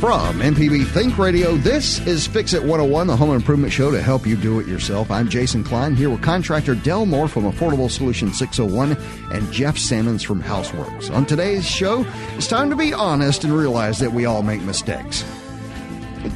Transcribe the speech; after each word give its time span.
From 0.00 0.40
MPB 0.40 0.86
Think 0.86 1.18
Radio, 1.18 1.56
this 1.58 2.00
is 2.06 2.26
Fix 2.26 2.54
It 2.54 2.62
101, 2.62 3.06
the 3.06 3.16
home 3.18 3.34
improvement 3.34 3.70
show 3.70 3.90
to 3.90 4.00
help 4.00 4.26
you 4.26 4.34
do 4.34 4.58
it 4.58 4.66
yourself. 4.66 5.10
I'm 5.10 5.28
Jason 5.28 5.62
Klein 5.62 5.94
here 5.94 6.08
with 6.08 6.22
contractor 6.22 6.74
Del 6.74 7.04
Moore 7.04 7.28
from 7.28 7.44
Affordable 7.44 7.90
Solution 7.90 8.32
601 8.32 8.96
and 9.30 9.52
Jeff 9.52 9.76
Sammons 9.76 10.22
from 10.22 10.42
Houseworks. 10.42 11.14
On 11.14 11.26
today's 11.26 11.66
show, 11.68 12.06
it's 12.34 12.46
time 12.46 12.70
to 12.70 12.76
be 12.76 12.94
honest 12.94 13.44
and 13.44 13.52
realize 13.52 13.98
that 13.98 14.10
we 14.10 14.24
all 14.24 14.42
make 14.42 14.62
mistakes. 14.62 15.22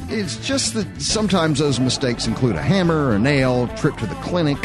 It's 0.09 0.37
just 0.45 0.75
that 0.75 1.01
sometimes 1.01 1.57
those 1.57 1.79
mistakes 1.79 2.27
include 2.27 2.57
a 2.57 2.61
hammer, 2.61 3.13
a 3.13 3.19
nail, 3.19 3.67
trip 3.69 3.97
to 3.97 4.05
the 4.05 4.13
clinic. 4.15 4.59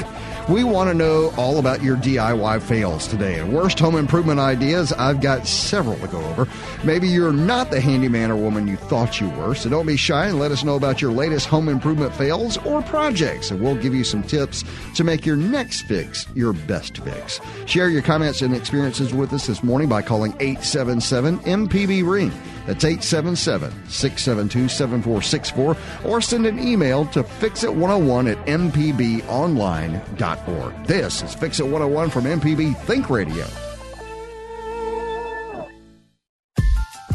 We 0.51 0.65
want 0.65 0.91
to 0.91 0.95
know 0.95 1.33
all 1.37 1.61
about 1.61 1.81
your 1.81 1.97
DIY 1.97 2.63
fails 2.63 3.07
today. 3.07 3.39
And 3.39 3.53
worst 3.53 3.79
home 3.79 3.95
improvement 3.95 4.41
ideas, 4.41 4.93
I've 4.93 5.21
got 5.21 5.47
several 5.47 5.97
to 5.99 6.09
go 6.09 6.21
over. 6.25 6.49
Maybe 6.83 7.07
you're 7.07 7.33
not 7.33 7.71
the 7.71 7.81
handyman 7.81 8.33
or 8.33 8.37
woman 8.37 8.67
you 8.67 8.75
thought 8.75 9.21
you 9.21 9.29
were, 9.31 9.55
so 9.55 9.71
don't 9.71 9.87
be 9.87 9.97
shy 9.97 10.27
and 10.27 10.41
let 10.41 10.51
us 10.51 10.65
know 10.65 10.75
about 10.75 11.01
your 11.01 11.13
latest 11.13 11.47
home 11.47 11.69
improvement 11.69 12.13
fails 12.17 12.57
or 12.67 12.83
projects, 12.83 13.53
and 13.53 13.61
we'll 13.61 13.77
give 13.77 13.95
you 13.95 14.03
some 14.03 14.25
tips 14.25 14.65
to 14.97 15.05
make 15.05 15.25
your 15.25 15.37
next 15.37 15.83
fix 15.83 16.27
your 16.35 16.53
best 16.53 16.99
fix. 16.99 17.41
Share 17.67 17.89
your 17.89 18.03
comments 18.03 18.43
and 18.43 18.53
experiences 18.53 19.15
with 19.15 19.33
us 19.33 19.47
this 19.47 19.63
morning 19.63 19.89
by 19.89 20.03
calling 20.03 20.33
877 20.41 21.39
MPB 21.41 22.05
Ring. 22.05 22.33
That's 22.71 22.85
877 22.85 23.89
672 23.89 24.69
7464 24.69 25.77
or 26.09 26.21
send 26.21 26.47
an 26.47 26.61
email 26.61 27.05
to 27.07 27.25
fixit101 27.25 28.31
at 28.31 28.39
mpbonline.org. 28.47 30.87
This 30.87 31.23
is 31.25 31.35
Fix 31.35 31.59
It 31.59 31.65
101 31.65 32.11
from 32.11 32.27
MPB 32.27 32.77
Think 32.83 33.11
Radio. 33.11 33.45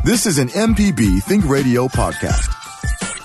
This 0.04 0.26
is 0.26 0.40
an 0.40 0.49
MPB 0.49 1.23
Think 1.23 1.48
Radio 1.48 1.88
podcast. 1.88 2.52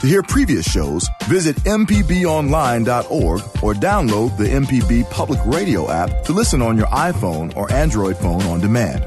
To 0.00 0.06
hear 0.06 0.22
previous 0.22 0.70
shows, 0.70 1.08
visit 1.24 1.56
MPBOnline.org 1.56 3.40
or 3.60 3.74
download 3.74 4.38
the 4.38 4.44
MPB 4.44 5.10
Public 5.10 5.40
Radio 5.46 5.90
app 5.90 6.22
to 6.26 6.32
listen 6.32 6.62
on 6.62 6.76
your 6.76 6.86
iPhone 6.86 7.56
or 7.56 7.72
Android 7.72 8.16
phone 8.18 8.42
on 8.42 8.60
demand. 8.60 9.02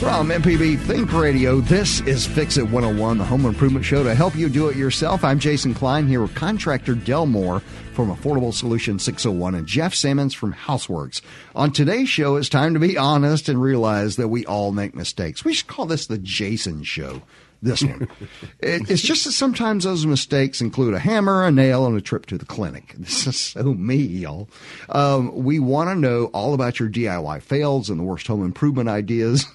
From 0.00 0.30
MPB 0.30 0.78
Think 0.78 1.12
Radio, 1.12 1.60
this 1.60 2.00
is 2.00 2.26
Fix 2.26 2.56
It 2.56 2.62
101, 2.62 3.18
the 3.18 3.24
home 3.24 3.44
improvement 3.44 3.84
show 3.84 4.02
to 4.02 4.14
help 4.14 4.34
you 4.34 4.48
do 4.48 4.68
it 4.68 4.76
yourself. 4.76 5.22
I'm 5.22 5.38
Jason 5.38 5.74
Klein 5.74 6.06
here 6.06 6.22
with 6.22 6.34
contractor 6.34 6.94
Del 6.94 7.26
Moore 7.26 7.60
from 7.92 8.08
Affordable 8.08 8.54
Solution 8.54 8.98
601 8.98 9.54
and 9.54 9.66
Jeff 9.66 9.92
Sammons 9.92 10.32
from 10.32 10.54
Houseworks. 10.54 11.20
On 11.54 11.70
today's 11.70 12.08
show, 12.08 12.36
it's 12.36 12.48
time 12.48 12.72
to 12.72 12.80
be 12.80 12.96
honest 12.96 13.50
and 13.50 13.60
realize 13.60 14.16
that 14.16 14.28
we 14.28 14.46
all 14.46 14.72
make 14.72 14.94
mistakes. 14.94 15.44
We 15.44 15.52
should 15.52 15.66
call 15.66 15.84
this 15.84 16.06
the 16.06 16.16
Jason 16.16 16.82
Show 16.82 17.20
this 17.62 17.82
one. 17.82 18.08
it, 18.60 18.90
it's 18.90 19.02
just 19.02 19.24
that 19.24 19.32
sometimes 19.32 19.84
those 19.84 20.06
mistakes 20.06 20.60
include 20.60 20.94
a 20.94 20.98
hammer, 20.98 21.44
a 21.44 21.50
nail, 21.50 21.86
and 21.86 21.96
a 21.96 22.00
trip 22.00 22.26
to 22.26 22.38
the 22.38 22.44
clinic. 22.44 22.94
This 23.10 23.26
is 23.26 23.40
so 23.40 23.74
me, 23.74 23.96
y'all. 23.96 24.48
Um, 24.88 25.34
we 25.42 25.58
want 25.58 25.90
to 25.90 25.94
know 25.94 26.26
all 26.26 26.54
about 26.54 26.78
your 26.78 26.88
DIY 26.88 27.42
fails 27.42 27.90
and 27.90 27.98
the 27.98 28.04
worst 28.04 28.26
home 28.26 28.44
improvement 28.44 28.88
ideas. 28.88 29.46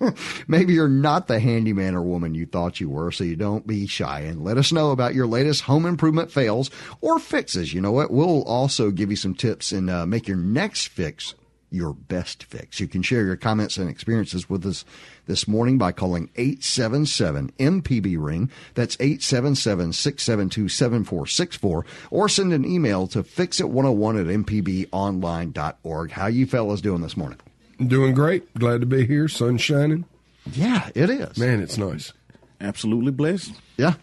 Maybe 0.48 0.72
you're 0.72 0.88
not 0.88 1.26
the 1.28 1.38
handyman 1.38 1.94
or 1.94 2.02
woman 2.02 2.34
you 2.34 2.46
thought 2.46 2.80
you 2.80 2.88
were, 2.88 3.12
so 3.12 3.24
you 3.24 3.36
don't 3.36 3.66
be 3.66 3.86
shy 3.86 4.20
and 4.20 4.42
let 4.42 4.56
us 4.56 4.72
know 4.72 4.90
about 4.90 5.14
your 5.14 5.26
latest 5.26 5.62
home 5.62 5.86
improvement 5.86 6.32
fails 6.32 6.70
or 7.00 7.18
fixes. 7.18 7.72
You 7.72 7.80
know 7.80 7.92
what? 7.92 8.10
We'll 8.10 8.42
also 8.44 8.90
give 8.90 9.10
you 9.10 9.16
some 9.16 9.34
tips 9.34 9.70
and 9.70 9.90
uh, 9.90 10.06
make 10.06 10.26
your 10.26 10.38
next 10.38 10.88
fix 10.88 11.34
your 11.74 11.92
best 11.92 12.44
fix. 12.44 12.78
You 12.80 12.86
can 12.86 13.02
share 13.02 13.24
your 13.24 13.36
comments 13.36 13.76
and 13.76 13.90
experiences 13.90 14.48
with 14.48 14.64
us 14.64 14.84
this 15.26 15.48
morning 15.48 15.76
by 15.76 15.92
calling 15.92 16.30
877 16.36 17.52
MPB 17.58 18.16
Ring. 18.18 18.50
That's 18.74 18.96
877 19.00 19.92
672 19.92 20.68
7464. 20.68 21.84
Or 22.10 22.28
send 22.28 22.52
an 22.52 22.64
email 22.64 23.06
to 23.08 23.22
fixit101 23.22 24.20
at 24.20 24.26
mpbonline.org. 24.44 26.10
How 26.12 26.26
you 26.26 26.46
fellas 26.46 26.80
doing 26.80 27.02
this 27.02 27.16
morning? 27.16 27.38
Doing 27.84 28.14
great. 28.14 28.52
Glad 28.54 28.80
to 28.80 28.86
be 28.86 29.06
here. 29.06 29.28
Sun 29.28 29.58
shining. 29.58 30.04
Yeah, 30.52 30.90
it 30.94 31.10
is. 31.10 31.36
Man, 31.38 31.60
it's 31.60 31.78
nice. 31.78 32.12
Absolutely 32.60 33.10
blessed. 33.10 33.52
Yeah, 33.76 33.94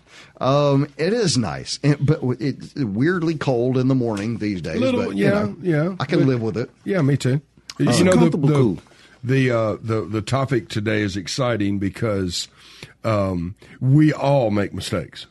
um, 0.42 0.88
it 0.98 1.14
is 1.14 1.38
nice, 1.38 1.80
and, 1.82 1.98
but 2.06 2.20
it's 2.42 2.76
weirdly 2.76 3.36
cold 3.36 3.78
in 3.78 3.88
the 3.88 3.96
morning 3.96 4.38
these 4.40 4.62
days. 4.62 4.80
Little, 4.82 5.06
but, 5.06 5.16
yeah, 5.16 5.26
you 5.26 5.32
know, 5.32 5.56
yeah. 5.62 5.96
I 6.00 6.06
can 6.06 6.20
But- 6.20 6.28
live 6.28 6.42
with 6.42 6.58
it. 6.58 6.70
Yeah, 6.84 7.02
me 7.02 7.16
too. 7.16 7.42
You 7.82 8.04
know, 8.04 8.16
the 8.16 8.30
the, 8.38 8.48
cool. 8.54 8.78
the, 9.24 9.52
uh, 9.52 9.78
the 9.82 10.02
the 10.02 10.22
topic 10.22 10.70
today 10.70 11.02
is 11.02 11.16
exciting 11.18 11.80
because 11.80 12.48
um, 13.04 13.56
we 13.80 14.14
all 14.14 14.52
make 14.52 14.74
mistakes. 14.74 15.28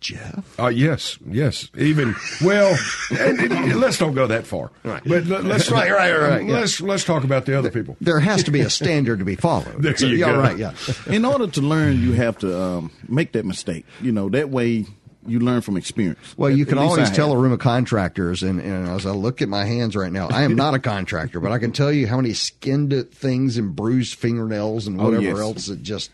Jeff, 0.00 0.44
Uh, 0.60 0.66
yes, 0.66 1.16
yes. 1.26 1.70
Even 1.78 2.14
well, 2.42 2.76
and- 3.18 3.40
and 3.40 3.76
let's 3.80 3.96
don't 3.96 4.12
go 4.14 4.26
that 4.26 4.46
far. 4.46 4.70
Right. 4.82 5.00
But 5.02 5.24
let- 5.24 5.44
let's 5.44 5.70
Right, 5.70 5.90
right, 5.90 6.12
right, 6.12 6.44
yeah. 6.44 6.52
Let's 6.52 6.78
let's 6.82 7.04
talk 7.04 7.24
about 7.24 7.46
the 7.46 7.58
other 7.58 7.70
people. 7.70 7.96
there 8.02 8.20
has 8.20 8.42
to 8.44 8.50
be 8.50 8.60
a 8.60 8.68
standard 8.68 9.20
to 9.20 9.24
be 9.24 9.34
followed. 9.34 9.76
There 9.82 9.96
So, 9.96 10.04
you 10.06 10.16
yeah, 10.18 10.32
go. 10.32 10.38
right, 10.40 10.58
yeah. 10.58 10.72
In 11.06 11.24
order 11.24 11.46
to 11.46 11.60
learn, 11.62 12.02
you 12.02 12.12
have 12.12 12.36
to 12.40 12.60
um, 12.60 12.90
make 13.08 13.32
that 13.32 13.46
mistake. 13.46 13.86
You 14.02 14.12
know, 14.12 14.28
that 14.28 14.50
way 14.50 14.84
you 15.26 15.40
learn 15.40 15.60
from 15.60 15.76
experience. 15.76 16.18
Well, 16.36 16.50
you 16.50 16.66
can 16.66 16.78
always 16.78 17.10
tell 17.10 17.32
a 17.32 17.36
room 17.36 17.52
of 17.52 17.58
contractors, 17.58 18.42
and, 18.42 18.60
and 18.60 18.88
as 18.88 19.06
I 19.06 19.10
look 19.10 19.40
at 19.42 19.48
my 19.48 19.64
hands 19.64 19.96
right 19.96 20.12
now, 20.12 20.28
I 20.28 20.42
am 20.42 20.54
not 20.54 20.74
a 20.74 20.78
contractor, 20.78 21.40
but 21.40 21.52
I 21.52 21.58
can 21.58 21.72
tell 21.72 21.90
you 21.92 22.06
how 22.06 22.16
many 22.16 22.32
skinned 22.34 23.10
things 23.12 23.56
and 23.56 23.74
bruised 23.74 24.14
fingernails 24.16 24.86
and 24.86 25.00
Oh, 25.00 25.04
whatever 25.04 25.22
yes. 25.22 25.38
else 25.38 25.66
that 25.66 25.82
just, 25.82 26.10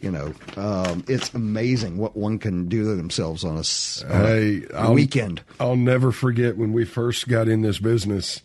you 0.00 0.10
know, 0.10 0.32
um, 0.56 1.04
it's 1.08 1.32
amazing 1.34 1.96
what 1.96 2.16
one 2.16 2.38
can 2.38 2.68
do 2.68 2.84
to 2.84 2.94
themselves 2.94 3.44
on 3.44 3.56
a, 3.56 3.60
s- 3.60 4.04
on 4.08 4.10
a- 4.10 4.26
Hey, 4.26 4.62
a 4.72 4.76
I'll- 4.76 4.94
weekend. 4.94 5.42
I'll 5.58 5.76
never 5.76 6.12
forget 6.12 6.56
when 6.56 6.72
we 6.72 6.84
first 6.84 7.28
got 7.28 7.48
in 7.48 7.62
this 7.62 7.78
business. 7.78 8.42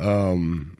Um, 0.00 0.76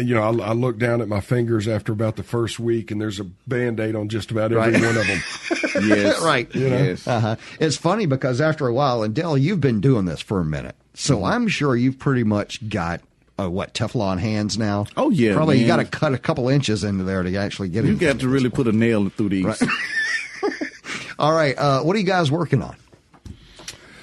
you 0.00 0.14
know, 0.14 0.22
I, 0.22 0.48
I 0.48 0.52
looked 0.52 0.78
down 0.78 1.00
at 1.00 1.08
my 1.08 1.20
fingers 1.20 1.66
after 1.66 1.92
about 1.92 2.16
the 2.16 2.22
first 2.22 2.60
week, 2.60 2.90
and 2.90 3.00
there's 3.00 3.18
a 3.20 3.24
band 3.24 3.80
aid 3.80 3.94
on 3.96 4.08
just 4.08 4.30
about 4.30 4.52
every 4.52 4.56
Right. 4.72 4.72
one 4.74 4.96
of 4.96 5.06
them. 5.06 5.20
Yes. 5.88 6.20
Right. 6.22 6.48
Yes. 6.54 7.06
Uh-huh. 7.06 7.36
It's 7.58 7.76
funny 7.76 8.06
because 8.06 8.40
after 8.40 8.66
a 8.66 8.72
while, 8.74 9.02
and 9.02 9.14
Del, 9.14 9.36
you've 9.38 9.60
been 9.60 9.80
doing 9.80 10.04
this 10.04 10.20
for 10.20 10.40
a 10.40 10.44
minute, 10.44 10.76
so 10.94 11.16
Mm-hmm. 11.16 11.24
I'm 11.24 11.48
sure 11.48 11.74
you've 11.76 11.98
pretty 11.98 12.24
much 12.24 12.68
got. 12.68 13.00
Uh, 13.38 13.48
what 13.48 13.72
Teflon 13.72 14.18
hands 14.18 14.58
now? 14.58 14.84
Oh, 14.98 15.08
yeah, 15.08 15.34
probably 15.34 15.58
you 15.58 15.66
got 15.66 15.76
to 15.78 15.86
cut 15.86 16.12
a 16.12 16.18
couple 16.18 16.50
inches 16.50 16.84
into 16.84 17.04
there 17.04 17.22
to 17.22 17.34
actually 17.36 17.70
get 17.70 17.86
it. 17.86 17.88
You 17.88 17.96
got 17.96 18.20
to 18.20 18.28
really 18.28 18.50
put 18.50 18.68
a 18.68 18.72
nail 18.72 19.08
through 19.08 19.30
these. 19.30 19.46
Right. 19.46 19.62
Right, 19.62 20.52
All 21.18 21.32
right, 21.32 21.56
uh, 21.56 21.80
what 21.80 21.96
are 21.96 21.98
you 21.98 22.04
guys 22.04 22.30
working 22.30 22.60
on? 22.62 22.76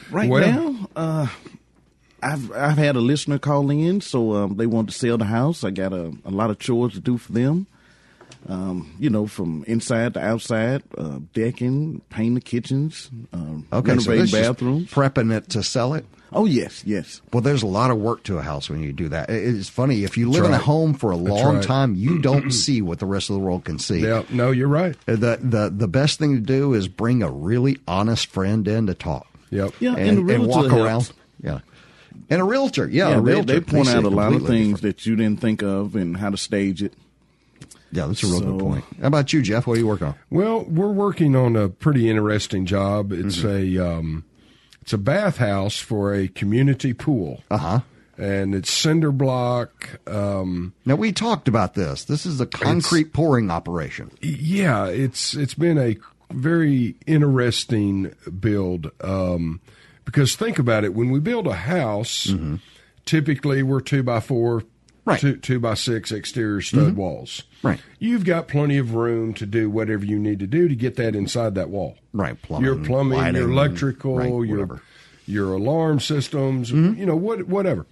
Right 0.09 0.27
well- 0.29 0.71
now, 0.73 0.89
uh, 0.95 1.27
I've 2.23 2.51
I've 2.51 2.77
had 2.79 2.95
a 2.95 2.99
listener 2.99 3.37
call 3.37 3.69
in, 3.69 4.01
so 4.01 4.33
um, 4.33 4.55
they 4.57 4.65
want 4.65 4.89
to 4.89 4.95
sell 4.95 5.19
the 5.19 5.25
house. 5.25 5.63
I 5.63 5.69
got 5.69 5.93
a, 5.93 6.11
a 6.25 6.31
lot 6.31 6.49
of 6.49 6.57
chores 6.57 6.93
to 6.93 6.99
do 6.99 7.19
for 7.19 7.31
them. 7.31 7.67
Um, 8.47 8.95
you 8.99 9.09
know, 9.09 9.27
from 9.27 9.63
inside 9.67 10.13
to 10.13 10.21
outside, 10.21 10.81
uh, 10.97 11.19
decking, 11.33 12.01
painting 12.09 12.35
the 12.35 12.41
kitchens, 12.41 13.09
um, 13.33 13.65
Okay, 13.73 13.89
so 13.97 14.11
renovating 14.11 14.21
this 14.21 14.33
is 14.33 14.39
bathrooms. 14.47 14.89
prepping 14.91 15.35
it 15.35 15.49
to 15.49 15.63
sell 15.63 15.93
it. 15.95 16.05
Oh 16.31 16.45
yes, 16.45 16.83
yes. 16.85 17.21
Well, 17.33 17.41
there's 17.41 17.63
a 17.63 17.67
lot 17.67 17.89
of 17.91 17.97
work 17.97 18.23
to 18.23 18.37
a 18.37 18.41
house 18.41 18.69
when 18.69 18.81
you 18.83 18.93
do 18.93 19.09
that. 19.09 19.29
It's 19.29 19.67
funny 19.69 20.03
if 20.03 20.17
you 20.17 20.29
live 20.29 20.45
in 20.45 20.53
a 20.53 20.57
home 20.57 20.93
for 20.93 21.11
a 21.11 21.17
That's 21.17 21.29
long 21.29 21.55
right. 21.55 21.63
time, 21.63 21.95
you 21.95 22.19
don't 22.21 22.51
see 22.51 22.81
what 22.81 22.99
the 22.99 23.05
rest 23.05 23.29
of 23.29 23.33
the 23.35 23.39
world 23.39 23.65
can 23.65 23.79
see. 23.79 23.99
Yeah, 23.99 24.23
no, 24.29 24.51
you're 24.51 24.67
right. 24.67 24.95
The 25.05 25.39
the 25.41 25.73
the 25.75 25.87
best 25.87 26.19
thing 26.19 26.35
to 26.35 26.41
do 26.41 26.73
is 26.73 26.87
bring 26.87 27.23
a 27.23 27.31
really 27.31 27.79
honest 27.87 28.27
friend 28.27 28.65
in 28.67 28.87
to 28.87 28.93
talk. 28.93 29.27
Yep. 29.49 29.73
Yeah, 29.79 29.95
and, 29.95 30.19
and 30.19 30.29
and 30.31 30.47
walk 30.47 30.65
around. 30.65 30.87
helps. 30.87 31.13
Yeah, 31.41 31.59
and 32.29 32.41
a 32.41 32.45
realtor. 32.45 32.87
Yeah, 32.89 33.09
Yeah, 33.09 33.13
a 33.17 33.21
they, 33.21 33.31
realtor. 33.31 33.53
they 33.53 33.59
point 33.61 33.87
see 33.87 33.93
out 33.93 34.03
a 34.03 34.09
lot 34.09 34.33
of 34.33 34.45
things 34.47 34.75
different. 34.79 34.81
that 34.97 35.05
you 35.05 35.15
didn't 35.15 35.39
think 35.41 35.63
of 35.63 35.95
and 35.95 36.15
how 36.17 36.29
to 36.29 36.37
stage 36.37 36.83
it. 36.83 36.93
Yeah, 37.97 38.05
that's 38.07 38.23
a 38.23 38.27
real 38.27 38.41
good 38.41 38.59
point. 38.59 38.85
How 39.01 39.07
about 39.07 39.33
you, 39.33 39.41
Jeff? 39.41 39.65
What 39.67 39.77
are 39.77 39.79
you 39.79 39.87
working 39.87 40.07
on? 40.07 40.15
Well, 40.29 40.63
we're 40.65 40.91
working 40.91 41.35
on 41.35 41.55
a 41.55 41.67
pretty 41.67 42.09
interesting 42.09 42.65
job. 42.65 43.11
It's 43.11 43.37
Mm-hmm. 43.39 43.79
a 43.81 43.87
um, 43.97 44.23
it's 44.81 44.93
a 44.93 44.97
bathhouse 44.97 45.77
for 45.79 46.13
a 46.13 46.27
community 46.29 46.93
pool, 46.93 47.43
Uh 47.51 47.57
huh. 47.57 47.79
and 48.17 48.55
it's 48.55 48.71
cinder 48.71 49.11
block. 49.11 49.99
Um, 50.07 50.73
Now 50.85 50.95
we 50.95 51.11
talked 51.11 51.47
about 51.49 51.73
this. 51.73 52.05
This 52.05 52.25
is 52.25 52.39
a 52.39 52.45
concrete 52.45 53.11
pouring 53.13 53.51
operation. 53.51 54.11
yeah, 54.21 54.85
it's 54.87 55.33
it's 55.35 55.55
been 55.55 55.77
a 55.77 55.97
very 56.31 56.95
interesting 57.05 58.13
build 58.39 58.91
um, 59.01 59.59
because 60.05 60.35
think 60.35 60.59
about 60.59 60.83
it. 60.83 60.93
When 60.93 61.09
we 61.09 61.19
build 61.19 61.47
a 61.47 61.53
house, 61.55 62.31
typically 63.05 63.63
we're 63.63 63.81
two 63.81 64.03
by 64.03 64.19
four. 64.19 64.63
Mm-hmm. 65.07 65.09
Right. 65.09 65.19
Mm-hmm. 65.19 65.27
Two, 65.35 65.37
two 65.37 65.59
by 65.59 65.73
six 65.75 66.11
exterior 66.11 66.61
stud 66.61 66.95
walls. 66.95 67.43
Right. 67.63 67.79
You've 67.99 68.25
got 68.25 68.47
plenty 68.47 68.77
of 68.77 68.93
room 68.93 69.33
to 69.35 69.45
do 69.45 69.69
whatever 69.69 70.03
you 70.05 70.19
need 70.19 70.39
to 70.39 70.47
do 70.47 70.67
to 70.67 70.75
get 70.75 70.95
that 70.97 71.15
inside 71.15 71.55
that 71.55 71.69
wall. 71.69 71.97
Right, 72.13 72.39
plumbing, 72.41 72.65
your 72.65 72.75
plumbing, 72.75 73.17
lighting, 73.17 73.41
your 73.41 73.49
electrical, 73.51 74.17
right, 74.17 74.27
your 74.27 74.39
whatever. 74.41 74.75
Mm-hmm. 74.75 75.31
your 75.31 75.53
alarm 75.53 75.99
systems, 75.99 76.71
you 76.71 77.05
know, 77.05 77.15
what 77.15 77.47
whatever. 77.47 77.85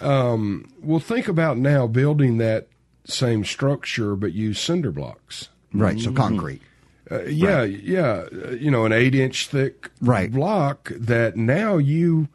Um, 0.00 0.70
well, 0.82 1.00
think 1.00 1.28
about 1.28 1.56
now 1.58 1.86
building 1.86 2.38
that 2.38 2.68
same 3.04 3.44
structure 3.44 4.16
but 4.16 4.32
use 4.32 4.58
cinder 4.58 4.90
blocks. 4.90 5.48
Right. 5.72 5.98
So 6.00 6.12
concrete. 6.12 6.62
Uh, 7.10 7.24
yeah, 7.24 7.62
yeah. 7.64 8.24
Uh, 8.32 8.50
you 8.52 8.70
know, 8.70 8.86
an 8.86 8.92
eight 8.92 9.14
inch 9.14 9.48
thick 9.48 9.90
Right. 10.00 10.32
block 10.32 10.90
that 10.96 11.36
now 11.36 11.76
you, 11.76 12.28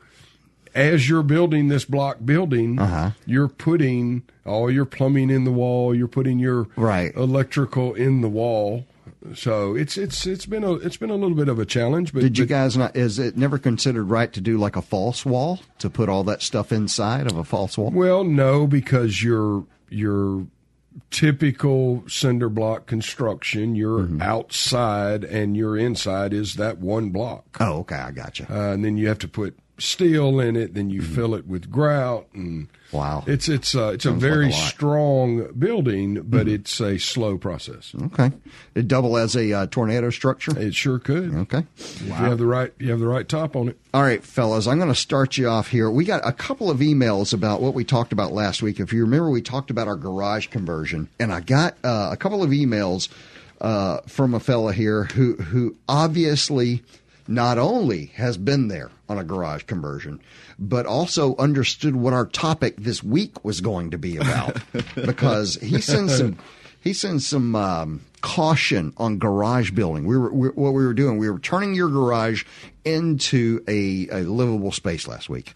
as 0.76 1.10
you're 1.10 1.24
building 1.24 1.68
this 1.68 1.86
block 1.86 2.18
building, 2.26 2.80
Uh-huh. 2.80 3.12
you're 3.26 3.48
putting 3.48 4.24
all 4.46 4.70
your 4.72 4.86
plumbing 4.86 5.30
in 5.30 5.44
the 5.44 5.52
wall. 5.52 5.94
You're 5.96 6.08
putting 6.08 6.40
your 6.40 6.68
Right. 6.76 7.14
electrical 7.16 7.94
in 7.94 8.22
the 8.22 8.30
wall. 8.30 8.86
So 9.36 9.76
it's 9.76 9.98
it's 9.98 10.26
it's 10.26 10.46
been 10.46 10.64
a 10.64 10.74
it's 10.76 10.96
been 10.96 11.10
a 11.10 11.16
little 11.16 11.36
bit 11.36 11.50
of 11.50 11.60
a 11.60 11.66
challenge. 11.66 12.14
But 12.14 12.22
Did 12.22 12.38
you 12.38 12.46
but- 12.46 12.50
guys 12.50 12.78
not? 12.78 12.96
Is 12.96 13.20
it 13.20 13.36
never 13.38 13.58
considered 13.58 14.06
right 14.06 14.32
to 14.32 14.40
do 14.40 14.58
like 14.58 14.76
a 14.78 14.82
false 14.82 15.26
wall 15.26 15.60
to 15.80 15.90
put 15.90 16.08
all 16.08 16.24
that 16.26 16.42
stuff 16.42 16.72
inside 16.72 17.30
of 17.30 17.36
a 17.38 17.44
false 17.44 17.78
wall? 17.78 17.92
Well, 17.92 18.24
no, 18.24 18.66
because 18.66 19.22
your 19.22 19.66
your 19.90 20.46
typical 21.12 22.04
cinder 22.08 22.50
block 22.50 22.86
construction, 22.86 23.76
you're 23.76 24.00
Mm-hmm. 24.02 24.22
outside 24.22 25.24
and 25.24 25.56
your 25.58 25.78
inside 25.78 26.34
is 26.34 26.56
that 26.56 26.78
one 26.80 27.10
block. 27.10 27.58
Oh, 27.60 27.80
okay, 27.80 27.96
I 27.96 28.12
got 28.12 28.40
you. 28.40 28.46
uh, 28.50 28.72
and 28.74 28.84
then 28.86 28.98
you 28.98 29.08
have 29.08 29.20
to 29.20 29.28
put 29.28 29.58
steel 29.82 30.40
in 30.40 30.56
it. 30.56 30.74
Then 30.74 30.90
you 30.90 31.02
fill 31.02 31.34
it 31.36 31.48
with 31.48 31.70
grout, 31.72 32.28
and 32.34 32.68
Mm-hmm. 32.70 32.76
Wow. 32.98 33.24
it's 33.28 33.48
it's 33.48 33.76
uh, 33.76 33.92
it's 33.94 34.06
a 34.06 34.10
Sounds 34.10 34.24
like 34.24 34.32
very 34.32 34.46
a. 34.46 34.50
Mm-hmm. 34.50 34.68
strong 34.68 35.52
building, 35.60 36.22
but 36.24 36.48
it's 36.48 36.80
a 36.82 36.98
slow 36.98 37.38
process. 37.38 37.94
Okay, 38.06 38.32
it 38.74 38.88
double 38.88 39.16
as 39.16 39.36
a 39.36 39.54
uh, 39.54 39.66
tornado 39.68 40.10
structure. 40.10 40.58
It 40.58 40.74
sure 40.74 40.98
could. 40.98 41.36
Okay. 41.36 41.66
If 41.78 42.02
you 42.02 42.12
have 42.14 42.40
the 42.40 42.48
right 42.48 42.74
you 42.80 42.90
have 42.90 43.00
the 43.00 43.08
right 43.08 43.30
top 43.30 43.56
on 43.56 43.70
it. 43.70 43.78
All 43.94 44.02
right, 44.02 44.24
fellas, 44.24 44.66
I'm 44.66 44.78
going 44.80 44.90
to 44.90 44.96
start 44.96 45.38
you 45.38 45.48
off 45.48 45.68
here. 45.68 45.92
We 45.92 46.04
got 46.04 46.28
a 46.28 46.32
couple 46.32 46.72
of 46.72 46.80
emails 46.80 47.32
about 47.32 47.62
what 47.62 47.76
we 47.76 47.84
talked 47.84 48.12
about 48.12 48.32
last 48.32 48.64
week. 48.64 48.80
If 48.80 48.92
you 48.92 49.02
remember, 49.02 49.30
we 49.30 49.42
talked 49.44 49.70
about 49.70 49.88
our 49.88 49.96
garage 49.96 50.48
conversion, 50.48 51.10
and 51.20 51.32
I 51.32 51.42
got 51.42 51.76
uh, 51.84 52.10
a 52.12 52.18
couple 52.18 52.42
of 52.42 52.50
emails 52.50 53.08
uh, 53.62 54.00
from 54.08 54.34
a 54.34 54.40
fella 54.40 54.74
here 54.74 55.04
who 55.04 55.36
who 55.36 55.76
obviously 55.88 56.82
not 57.30 57.60
only 57.60 58.08
has 58.16 58.38
been 58.38 58.70
there 58.70 58.90
on 59.08 59.20
a 59.20 59.24
garage 59.24 59.64
conversion, 59.64 60.20
but 60.58 60.88
also 60.88 61.36
understood 61.38 61.96
what 61.96 62.12
our 62.12 62.26
topic 62.26 62.76
this 62.78 63.04
week 63.04 63.46
was 63.46 63.62
going 63.62 63.92
to 63.92 64.00
be 64.00 64.18
about 64.18 64.58
because 64.96 65.56
he 65.56 65.80
sends 65.80 66.18
some 66.18 66.38
he 66.82 66.92
sends 66.92 67.28
some 67.28 67.56
um, 67.56 68.02
caution 68.22 68.94
on 68.98 69.20
garage 69.20 69.72
building. 69.72 70.06
We 70.06 70.18
were 70.18 70.34
we, 70.34 70.48
what 70.50 70.72
we 70.72 70.84
were 70.84 70.94
doing. 70.94 71.20
We 71.20 71.30
were 71.30 71.40
turning 71.40 71.76
your 71.76 71.90
garage 71.90 72.46
into 72.84 73.64
a, 73.68 74.08
a 74.10 74.22
livable 74.24 74.72
space 74.72 75.08
last 75.08 75.30
week. 75.30 75.54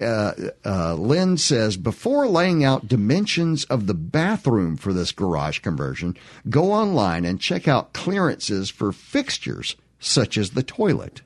Uh, 0.00 0.32
uh, 0.66 0.94
Lynn 0.94 1.36
says 1.36 1.76
before 1.76 2.26
laying 2.26 2.64
out 2.64 2.88
dimensions 2.88 3.62
of 3.66 3.86
the 3.86 3.94
bathroom 3.94 4.76
for 4.76 4.92
this 4.92 5.12
garage 5.12 5.60
conversion, 5.60 6.16
go 6.50 6.72
online 6.72 7.24
and 7.24 7.40
check 7.40 7.68
out 7.68 7.92
clearances 7.92 8.68
for 8.68 8.90
fixtures 8.90 9.76
such 10.04 10.38
as 10.38 10.50
the 10.50 10.62
toilet. 10.62 11.22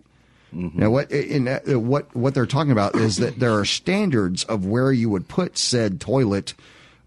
Now, 0.51 0.91
what 0.91 1.11
in 1.13 1.45
that, 1.45 1.69
uh, 1.69 1.79
what 1.79 2.15
what 2.17 2.33
they're 2.33 2.47
talking 2.47 2.73
about 2.73 2.97
is 2.97 3.17
that 3.17 3.39
there 3.39 3.53
are 3.59 3.67
standards 3.67 4.45
of 4.45 4.65
where 4.65 4.91
you 4.91 5.11
would 5.11 5.29
put 5.29 5.59
said 5.59 6.01
toilet 6.01 6.55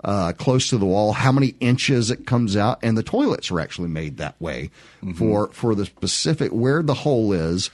uh, 0.03 0.33
close 0.33 0.69
to 0.69 0.77
the 0.77 0.85
wall, 0.85 1.13
how 1.13 1.31
many 1.31 1.55
inches 1.59 2.11
it 2.11 2.27
comes 2.27 2.55
out, 2.55 2.77
and 2.83 2.95
the 2.95 3.03
toilets 3.03 3.49
are 3.49 3.59
actually 3.59 3.89
made 3.89 4.17
that 4.17 4.39
way 4.39 4.69
for 5.15 5.47
for 5.53 5.73
the 5.73 5.87
specific 5.87 6.51
where 6.51 6.83
the 6.83 6.93
hole 6.93 7.33
is 7.33 7.71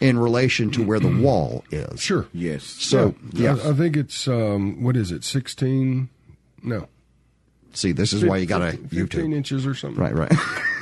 in 0.00 0.16
relation 0.16 0.70
to 0.70 0.84
where 0.84 1.00
the 1.00 1.08
wall 1.08 1.64
is. 1.72 2.00
Sure. 2.00 2.26
Yes. 2.32 2.62
So 2.62 3.16
yeah, 3.32 3.56
I, 3.64 3.70
I 3.70 3.72
think 3.72 3.96
it's 3.96 4.28
um, 4.28 4.80
what 4.80 4.96
is 4.96 5.10
it? 5.10 5.24
Sixteen? 5.24 6.08
No. 6.62 6.86
See, 7.72 7.92
this 7.92 8.12
is 8.12 8.24
why 8.24 8.38
you 8.38 8.46
got 8.46 8.58
to 8.58 8.72
15 8.72 8.88
YouTube. 8.90 9.34
inches 9.34 9.66
or 9.66 9.74
something. 9.74 10.02
Right, 10.02 10.14
right. 10.14 10.32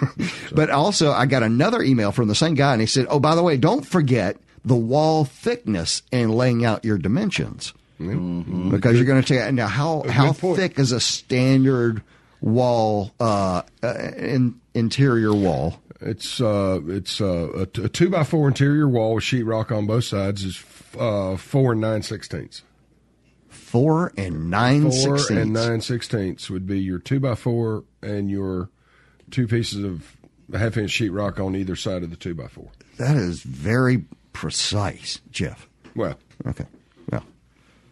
but 0.52 0.70
also, 0.70 1.12
I 1.12 1.26
got 1.26 1.42
another 1.42 1.82
email 1.82 2.12
from 2.12 2.28
the 2.28 2.34
same 2.34 2.54
guy, 2.54 2.72
and 2.72 2.80
he 2.80 2.86
said, 2.86 3.06
"Oh, 3.08 3.20
by 3.20 3.34
the 3.34 3.42
way, 3.42 3.56
don't 3.56 3.86
forget 3.86 4.36
the 4.64 4.76
wall 4.76 5.24
thickness 5.24 6.02
and 6.12 6.34
laying 6.34 6.64
out 6.64 6.84
your 6.84 6.98
dimensions 6.98 7.72
because 7.98 8.96
you're 8.96 9.04
going 9.04 9.22
to 9.22 9.26
take 9.26 9.52
now 9.54 9.66
how 9.66 10.04
how 10.08 10.32
point. 10.32 10.56
thick 10.56 10.78
is 10.78 10.92
a 10.92 11.00
standard 11.00 12.02
wall 12.40 13.12
uh, 13.18 13.62
uh 13.82 13.94
in, 14.16 14.60
interior 14.74 15.34
wall 15.34 15.80
It's 16.00 16.40
uh, 16.40 16.80
it's 16.86 17.20
uh, 17.20 17.66
a 17.82 17.88
two 17.88 18.08
by 18.08 18.22
four 18.22 18.46
interior 18.46 18.86
wall 18.88 19.16
with 19.16 19.24
sheetrock 19.24 19.76
on 19.76 19.86
both 19.86 20.04
sides 20.04 20.44
is 20.44 20.64
uh, 20.98 21.36
four 21.36 21.72
and 21.72 21.80
nine 21.80 22.02
sixteenths. 22.02 22.62
Four 23.68 24.12
and 24.16 24.50
nine 24.50 24.82
Four 24.90 25.18
sixteenths. 25.18 25.30
and 25.30 25.52
nine 25.52 25.80
sixteenths 25.80 26.48
would 26.50 26.66
be 26.66 26.80
your 26.80 26.98
two 26.98 27.20
by 27.20 27.34
four 27.34 27.84
and 28.02 28.30
your 28.30 28.68
two 29.30 29.46
pieces 29.46 29.84
of 29.84 30.16
half 30.52 30.76
inch 30.76 30.90
sheetrock 30.98 31.44
on 31.44 31.54
either 31.56 31.76
side 31.76 32.02
of 32.02 32.10
the 32.10 32.16
two 32.16 32.34
by 32.34 32.46
four. 32.48 32.68
That 32.98 33.16
is 33.16 33.42
very 33.42 34.04
precise, 34.32 35.20
Jeff. 35.30 35.68
Well, 35.94 36.16
Okay. 36.46 36.64
Well, 37.10 37.24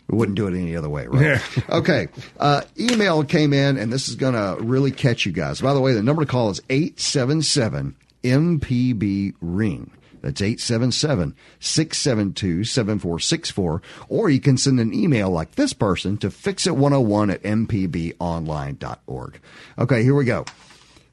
we 0.09 0.19
wouldn't 0.19 0.37
do 0.37 0.47
it 0.47 0.55
any 0.55 0.77
other 0.77 0.89
way, 0.89 1.07
right? 1.09 1.21
Yeah. 1.21 1.41
okay. 1.79 2.07
Uh, 2.39 2.63
email 2.79 3.25
came 3.25 3.53
in, 3.53 3.77
and 3.77 3.93
this 3.93 4.09
is 4.09 4.15
going 4.15 4.35
to 4.35 4.63
really 4.63 4.93
catch 4.93 5.27
you 5.27 5.33
guys. 5.33 5.61
By 5.61 5.75
the 5.75 5.81
way, 5.81 5.95
the 5.95 6.03
number 6.03 6.25
to 6.25 6.31
call 6.31 6.51
is 6.51 6.61
877 6.71 7.97
MPB 8.23 9.35
Ring. 9.41 9.91
That's 10.27 10.43
877 10.43 11.37
672 11.61 12.65
7464. 12.65 13.83
Or 14.09 14.29
you 14.29 14.41
can 14.41 14.59
send 14.59 14.81
an 14.81 14.93
email 14.93 15.31
like 15.31 15.53
this 15.53 15.73
person 15.73 16.17
to 16.19 16.31
fixit101 16.31 17.33
at 17.33 17.43
mpbonline.org. 17.45 19.41
Okay, 19.79 20.03
here 20.03 20.15
we 20.17 20.25
go. 20.25 20.45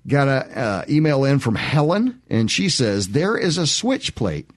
Got 0.07 0.27
an 0.29 0.51
uh, 0.57 0.85
email 0.89 1.25
in 1.25 1.37
from 1.37 1.53
Helen, 1.53 2.23
and 2.27 2.49
she 2.49 2.69
says 2.69 3.09
there 3.09 3.37
is 3.37 3.59
a 3.59 3.67
switch 3.67 4.15
plate 4.15 4.49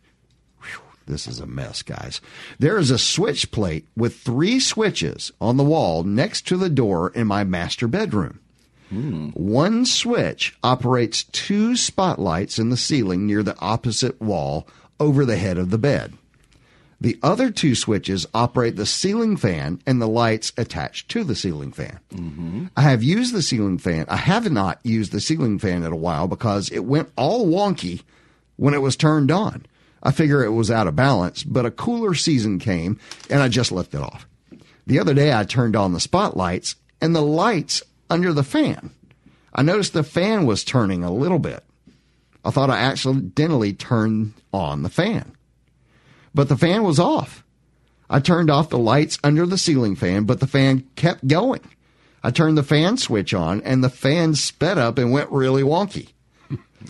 this 1.07 1.29
is 1.29 1.39
a 1.39 1.47
mess, 1.47 1.83
guys. 1.83 2.21
There 2.59 2.79
is 2.79 2.91
a 2.91 2.99
switch 2.99 3.53
plate 3.53 3.87
with 3.97 4.17
three 4.17 4.59
switches 4.59 5.31
on 5.41 5.57
the 5.57 5.63
wall 5.63 6.03
next 6.03 6.49
to 6.49 6.57
the 6.57 6.69
door 6.69 7.11
in 7.11 7.29
my 7.29 7.45
master 7.45 7.87
bedroom. 7.87 8.41
One 8.91 9.85
switch 9.85 10.57
operates 10.63 11.25
two 11.25 11.77
spotlights 11.77 12.59
in 12.59 12.71
the 12.71 12.77
ceiling 12.77 13.27
near 13.27 13.43
the 13.43 13.59
opposite 13.59 14.21
wall 14.21 14.69
over 15.01 15.25
the 15.25 15.37
head 15.37 15.59
of 15.59 15.71
the 15.71 15.79
bed. 15.79 16.15
The 17.01 17.19
other 17.23 17.51
two 17.51 17.75
switches 17.75 18.27
operate 18.33 18.77
the 18.77 18.87
ceiling 18.87 19.37
fan 19.37 19.83
and 19.87 20.01
the 20.01 20.09
lights 20.09 20.53
attached 20.57 21.11
to 21.11 21.25
the 21.25 21.35
ceiling 21.35 21.73
fan. 21.73 22.01
Mm-hmm. 22.15 22.67
I 22.77 22.83
have 22.83 23.03
used 23.03 23.35
the 23.35 23.43
ceiling 23.43 23.79
fan. 23.79 24.07
I 24.09 24.17
have 24.17 24.51
not 24.51 24.81
used 24.83 25.13
the 25.13 25.21
ceiling 25.21 25.59
fan 25.59 25.83
in 25.83 25.93
a 25.93 25.97
while 25.97 26.27
because 26.27 26.71
it 26.71 26.85
went 26.85 27.13
all 27.17 27.47
wonky 27.47 28.03
when 28.57 28.73
it 28.73 28.81
was 28.81 28.97
turned 28.97 29.31
on. 29.31 29.67
I 30.03 30.11
figure 30.13 30.43
it 30.43 30.53
was 30.53 30.71
out 30.71 30.87
of 30.87 30.97
balance, 30.97 31.43
but 31.43 31.67
a 31.67 31.71
cooler 31.71 32.15
season 32.15 32.59
came 32.59 32.99
and 33.29 33.43
I 33.43 33.49
just 33.49 33.73
left 33.73 33.95
it 33.95 34.01
off. 34.01 34.27
The 34.87 34.99
other 34.99 35.13
day 35.13 35.37
I 35.37 35.45
turned 35.45 35.77
on 35.77 35.93
the 35.93 36.01
spotlights 36.01 36.77
and 37.03 37.15
the 37.15 37.23
lights 37.23 37.83
under 38.11 38.33
the 38.33 38.43
fan. 38.43 38.91
I 39.53 39.63
noticed 39.63 39.93
the 39.93 40.03
fan 40.03 40.47
was 40.47 40.65
turning 40.65 41.03
a 41.03 41.13
little 41.13 41.39
bit. 41.39 41.65
I 42.45 42.51
thought 42.51 42.71
I 42.71 42.79
accidentally 42.79 43.73
turned 43.73 44.35
on 44.53 44.83
the 44.83 44.89
fan 44.89 45.37
but 46.37 46.51
the 46.51 46.57
fan 46.57 46.85
was 46.85 47.01
off. 47.01 47.43
I 48.11 48.21
turned 48.21 48.51
off 48.51 48.69
the 48.69 48.79
lights 48.79 49.19
under 49.25 49.47
the 49.47 49.57
ceiling 49.57 49.97
fan, 49.97 50.25
but 50.25 50.39
the 50.39 50.47
fan 50.47 50.85
kept 50.95 51.27
going. 51.27 51.63
I 52.23 52.31
turned 52.31 52.59
the 52.59 52.63
fan 52.63 52.99
switch 52.99 53.33
on 53.33 53.63
and 53.63 53.83
the 53.83 53.89
fan 53.89 54.35
sped 54.35 54.77
up 54.77 54.99
and 54.99 55.11
went 55.11 55.33
really 55.33 55.63
wonky. 55.63 56.11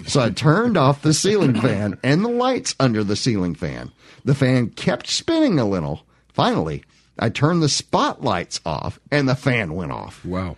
So 0.07 0.21
I 0.21 0.31
turned 0.31 0.77
off 0.77 1.01
the 1.01 1.15
ceiling 1.15 1.59
fan 1.61 1.99
and 2.03 2.25
the 2.25 2.29
lights 2.29 2.75
under 2.81 3.05
the 3.05 3.17
ceiling 3.17 3.55
fan. 3.55 3.93
The 4.25 4.35
fan 4.35 4.71
kept 4.71 5.07
spinning 5.07 5.59
a 5.61 5.65
little. 5.65 6.05
Finally, 6.35 6.83
I 7.19 7.31
turned 7.31 7.63
the 7.63 7.69
spotlights 7.69 8.61
off 8.67 8.99
and 9.13 9.29
the 9.29 9.37
fan 9.37 9.75
went 9.75 9.93
off. 9.93 10.25
wow. 10.25 10.57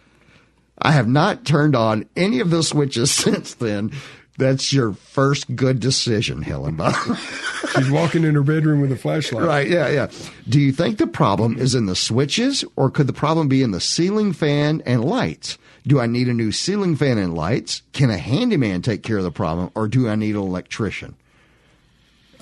I 0.81 0.93
have 0.93 1.09
not 1.09 1.45
turned 1.45 1.75
on 1.75 2.09
any 2.17 2.41
of 2.41 2.51
the 2.51 2.63
switches 2.63 3.11
since 3.15 3.55
then. 3.55 3.93
That's 4.39 4.73
your 4.73 4.93
first 4.93 5.57
good 5.57 5.81
decision, 5.81 6.43
Helen. 6.43 6.81
She's 7.75 7.91
walking 7.91 8.23
in 8.23 8.37
her 8.37 8.45
bedroom 8.45 8.81
with 8.81 8.93
a 8.93 8.97
flashlight. 8.97 9.45
Right, 9.45 9.69
yeah, 9.69 9.89
yeah. 9.89 10.11
Do 10.49 10.61
you 10.61 10.71
think 10.71 10.99
the 10.99 11.09
problem 11.09 11.59
is 11.59 11.75
in 11.75 11.87
the 11.87 11.97
switches 11.97 12.65
or 12.77 12.89
could 12.89 13.09
the 13.09 13.13
problem 13.13 13.49
be 13.49 13.65
in 13.65 13.73
the 13.73 13.81
ceiling 13.81 14.33
fan 14.33 14.81
and 14.87 15.05
lights? 15.05 15.59
Do 15.89 15.99
I 15.99 16.07
need 16.07 16.29
a 16.29 16.35
new 16.35 16.53
ceiling 16.53 16.95
fan 16.95 17.19
and 17.19 17.35
lights? 17.35 17.83
Can 17.93 18.11
a 18.11 18.19
handyman 18.19 18.81
take 18.81 19.03
care 19.03 19.19
of 19.19 19.25
the 19.25 19.33
problem 19.33 19.73
or 19.75 19.89
do 19.89 20.09
I 20.09 20.15
need 20.15 20.37
an 20.37 20.43
electrician? 20.43 21.17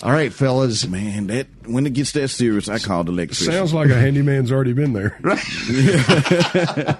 All 0.02 0.12
right, 0.12 0.31
fellas. 0.31 0.87
Man, 0.87 1.28
that 1.28 1.47
when 1.64 1.87
it 1.87 1.95
gets 1.95 2.12
that 2.12 2.28
serious, 2.28 2.69
I 2.69 2.78
call 2.78 3.05
the 3.05 3.12
electrician. 3.12 3.55
Sounds 3.55 3.73
like 3.73 3.88
a 3.88 3.99
handyman's 3.99 4.52
already 4.52 4.75
been 4.75 4.93
there. 4.93 5.19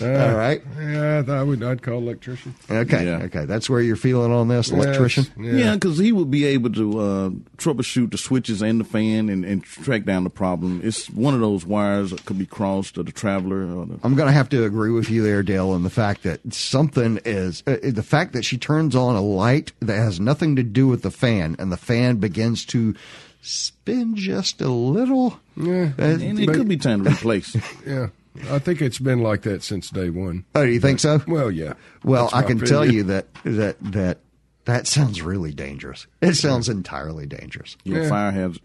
Uh, 0.00 0.06
All 0.30 0.34
right. 0.36 0.62
Yeah, 0.78 1.22
I 1.28 1.42
would. 1.42 1.62
I'd 1.62 1.82
call 1.82 1.98
electrician. 1.98 2.54
Okay. 2.70 3.06
Yeah. 3.06 3.22
Okay. 3.24 3.44
That's 3.44 3.68
where 3.68 3.80
you're 3.80 3.96
feeling 3.96 4.32
on 4.32 4.48
this, 4.48 4.70
electrician. 4.70 5.26
Yes, 5.38 5.54
Yeah, 5.54 5.74
because 5.74 5.98
he 5.98 6.12
would 6.12 6.30
be 6.30 6.44
able 6.44 6.70
to 6.72 6.98
uh, 6.98 7.28
troubleshoot 7.56 8.10
the 8.10 8.18
switches 8.18 8.62
and 8.62 8.80
the 8.80 8.84
fan 8.84 9.28
and, 9.28 9.44
and 9.44 9.62
track 9.64 10.04
down 10.04 10.24
the 10.24 10.30
problem. 10.30 10.80
It's 10.82 11.08
one 11.10 11.34
of 11.34 11.40
those 11.40 11.64
wires 11.66 12.10
that 12.10 12.24
could 12.24 12.38
be 12.38 12.46
crossed 12.46 12.94
to 12.96 13.02
the 13.02 13.12
traveler. 13.12 13.62
Or 13.62 13.86
the, 13.86 13.98
I'm 14.02 14.14
going 14.14 14.28
to 14.28 14.32
have 14.32 14.48
to 14.50 14.64
agree 14.64 14.90
with 14.90 15.10
you 15.10 15.22
there, 15.22 15.42
Dale, 15.42 15.74
in 15.74 15.82
the 15.82 15.90
fact 15.90 16.22
that 16.22 16.52
something 16.54 17.18
is 17.24 17.62
uh, 17.66 17.76
the 17.82 18.02
fact 18.02 18.32
that 18.32 18.44
she 18.44 18.58
turns 18.58 18.94
on 18.96 19.14
a 19.16 19.20
light 19.22 19.72
that 19.80 19.96
has 19.96 20.20
nothing 20.20 20.56
to 20.56 20.62
do 20.62 20.86
with 20.88 21.02
the 21.02 21.10
fan, 21.10 21.56
and 21.58 21.70
the 21.72 21.76
fan 21.76 22.16
begins 22.16 22.64
to 22.66 22.94
spin 23.42 24.16
just 24.16 24.60
a 24.60 24.68
little. 24.68 25.38
Yeah. 25.56 25.92
Uh, 25.98 26.02
and 26.02 26.40
it 26.40 26.46
but- 26.46 26.56
could 26.56 26.68
be 26.68 26.76
time 26.76 27.04
to 27.04 27.10
replace. 27.10 27.56
Yeah, 27.86 28.08
I 28.50 28.58
think 28.58 28.80
it's 28.82 28.98
been 28.98 29.20
like 29.20 29.42
that 29.42 29.62
since 29.62 29.90
day 29.90 30.10
one. 30.10 30.44
oh, 30.54 30.64
do 30.64 30.70
you 30.72 30.80
think 30.80 31.00
so? 31.00 31.20
Well, 31.26 31.50
yeah. 31.50 31.74
Well, 32.04 32.30
I 32.32 32.42
my 32.42 32.46
can 32.46 32.58
tell 32.60 32.84
you 32.84 33.02
that 33.04 33.26
that 33.44 33.76
that 33.92 34.18
that 34.64 34.86
sounds 34.86 35.22
really 35.22 35.52
dangerous. 35.52 36.06
It 36.20 36.34
sounds 36.34 36.68
entirely 36.68 37.26
dangerous. 37.26 37.76
Yeah, 37.84 38.02
Yeah. 38.02 38.08
fire 38.08 38.32
hazard. 38.32 38.62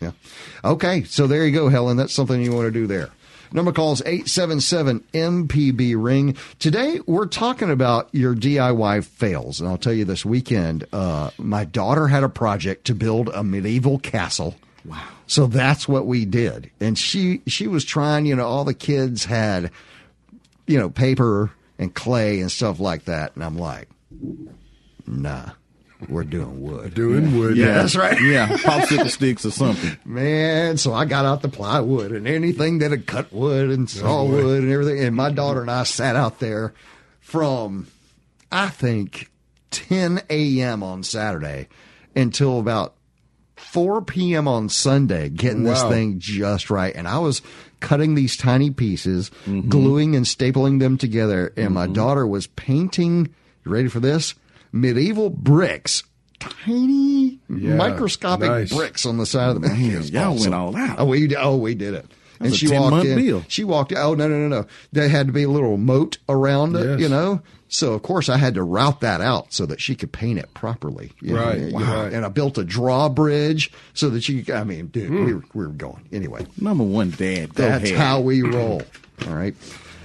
Yeah. 0.00 0.10
Okay, 0.64 1.04
so 1.04 1.26
there 1.26 1.46
you 1.46 1.52
go, 1.52 1.68
Helen. 1.68 1.96
That's 1.96 2.12
something 2.14 2.40
you 2.42 2.52
want 2.52 2.66
to 2.66 2.70
do 2.70 2.86
there. 2.86 3.10
Number 3.52 3.70
calls 3.72 4.02
877 4.04 5.04
MPB 5.14 5.94
ring. 5.96 6.36
Today 6.58 6.98
we're 7.06 7.26
talking 7.26 7.70
about 7.70 8.08
your 8.12 8.34
DIY 8.34 9.04
fails, 9.04 9.60
and 9.60 9.68
I'll 9.68 9.78
tell 9.78 9.92
you 9.92 10.04
this 10.04 10.24
weekend, 10.24 10.84
uh, 10.92 11.30
my 11.38 11.64
daughter 11.64 12.08
had 12.08 12.24
a 12.24 12.28
project 12.28 12.84
to 12.86 12.94
build 12.94 13.28
a 13.28 13.44
medieval 13.44 13.98
castle. 14.00 14.56
Wow. 14.84 15.02
So 15.26 15.46
that's 15.46 15.88
what 15.88 16.06
we 16.06 16.24
did. 16.24 16.70
And 16.80 16.98
she 16.98 17.42
she 17.46 17.66
was 17.66 17.84
trying, 17.84 18.26
you 18.26 18.36
know, 18.36 18.46
all 18.46 18.64
the 18.64 18.74
kids 18.74 19.24
had 19.24 19.70
you 20.66 20.78
know, 20.78 20.90
paper 20.90 21.50
and 21.78 21.94
clay 21.94 22.40
and 22.40 22.50
stuff 22.50 22.80
like 22.80 23.04
that, 23.04 23.34
and 23.34 23.44
I'm 23.44 23.58
like, 23.58 23.88
"Nah. 25.06 25.50
We're 26.08 26.24
doing 26.24 26.60
wood." 26.60 26.92
Doing 26.92 27.38
wood. 27.38 27.56
Yeah, 27.56 27.74
that's 27.74 27.96
right. 27.96 28.20
Yeah, 28.20 28.48
popsicle 28.48 29.08
sticks 29.08 29.46
or 29.46 29.50
something. 29.50 29.96
Man, 30.04 30.76
so 30.76 30.92
I 30.92 31.06
got 31.06 31.24
out 31.24 31.40
the 31.40 31.48
plywood 31.48 32.12
and 32.12 32.28
anything 32.28 32.80
that 32.80 32.90
had 32.90 33.06
cut 33.06 33.32
wood 33.32 33.70
and 33.70 33.84
oh, 33.84 34.00
saw 34.00 34.24
wood 34.24 34.64
and 34.64 34.72
everything. 34.72 35.02
And 35.02 35.16
my 35.16 35.30
daughter 35.30 35.62
and 35.62 35.70
I 35.70 35.84
sat 35.84 36.14
out 36.14 36.40
there 36.40 36.74
from, 37.20 37.86
I 38.52 38.68
think, 38.68 39.30
10 39.70 40.22
a.m. 40.28 40.82
on 40.82 41.04
Saturday 41.04 41.68
until 42.14 42.58
about 42.58 42.94
4 43.56 44.02
p.m. 44.02 44.48
on 44.48 44.68
Sunday, 44.68 45.28
getting 45.28 45.64
this 45.64 45.82
thing 45.84 46.18
just 46.18 46.70
right. 46.70 46.94
And 46.94 47.06
I 47.06 47.18
was 47.18 47.42
cutting 47.80 48.14
these 48.14 48.36
tiny 48.36 48.70
pieces, 48.70 49.30
mm-hmm. 49.46 49.68
gluing 49.68 50.16
and 50.16 50.24
stapling 50.24 50.80
them 50.80 50.98
together. 50.98 51.52
And 51.56 51.74
my 51.74 51.84
mm-hmm. 51.84 51.94
daughter 51.94 52.26
was 52.26 52.46
painting, 52.46 53.34
you 53.64 53.72
ready 53.72 53.88
for 53.88 54.00
this? 54.00 54.34
Medieval 54.72 55.30
bricks. 55.30 56.02
Tiny 56.40 57.38
Yeah, 57.48 57.76
microscopic 57.76 58.50
nice. 58.50 58.72
bricks 58.72 59.06
on 59.06 59.18
the 59.18 59.26
side 59.26 59.50
of 59.50 59.62
the 59.62 59.68
man. 59.68 60.02
Y'all 60.04 60.38
went 60.38 60.52
all 60.52 60.76
out. 60.76 60.96
Oh, 60.98 61.06
we 61.06 61.34
oh 61.36 61.56
we 61.56 61.74
did 61.74 61.94
it. 61.94 62.06
and 62.40 62.52
a 62.52 62.56
she 62.56 62.66
10 62.66 62.80
walked 62.80 63.06
in. 63.06 63.18
deal. 63.18 63.44
She 63.48 63.64
walked. 63.64 63.92
Oh 63.92 64.14
no 64.14 64.28
no 64.28 64.36
no 64.36 64.48
no! 64.48 64.66
There 64.92 65.08
had 65.08 65.28
to 65.28 65.32
be 65.32 65.44
a 65.44 65.48
little 65.48 65.76
moat 65.78 66.18
around 66.28 66.76
it, 66.76 66.84
Yes. 66.84 67.00
you 67.00 67.08
know. 67.08 67.40
So 67.74 67.92
of 67.94 68.02
course 68.02 68.28
I 68.28 68.36
had 68.36 68.54
to 68.54 68.62
route 68.62 69.00
that 69.00 69.20
out 69.20 69.52
so 69.52 69.66
that 69.66 69.80
she 69.80 69.94
could 69.96 70.12
paint 70.12 70.38
it 70.38 70.52
properly. 70.54 71.10
you 71.20 71.34
know, 71.34 71.44
Right, 71.44 71.60
know. 71.60 71.78
right. 71.78 72.12
And 72.12 72.24
I 72.24 72.28
built 72.28 72.56
a 72.56 72.64
drawbridge 72.64 73.72
so 73.94 74.10
that 74.10 74.22
she. 74.22 74.42
could- 74.44 74.54
I 74.54 74.62
mean, 74.64 74.86
dude, 74.86 75.08
Hmm. 75.08 75.24
we, 75.24 75.34
were, 75.34 75.42
we 75.54 75.66
were 75.66 75.72
going 75.72 76.02
anyway. 76.12 76.46
Number 76.60 76.84
one, 76.84 77.10
Dad. 77.10 77.54
Go 77.54 77.64
That's 77.64 77.84
ahead. 77.84 77.98
how 77.98 78.20
we 78.20 78.42
roll. 78.42 78.82
All 79.26 79.34
right. 79.34 79.54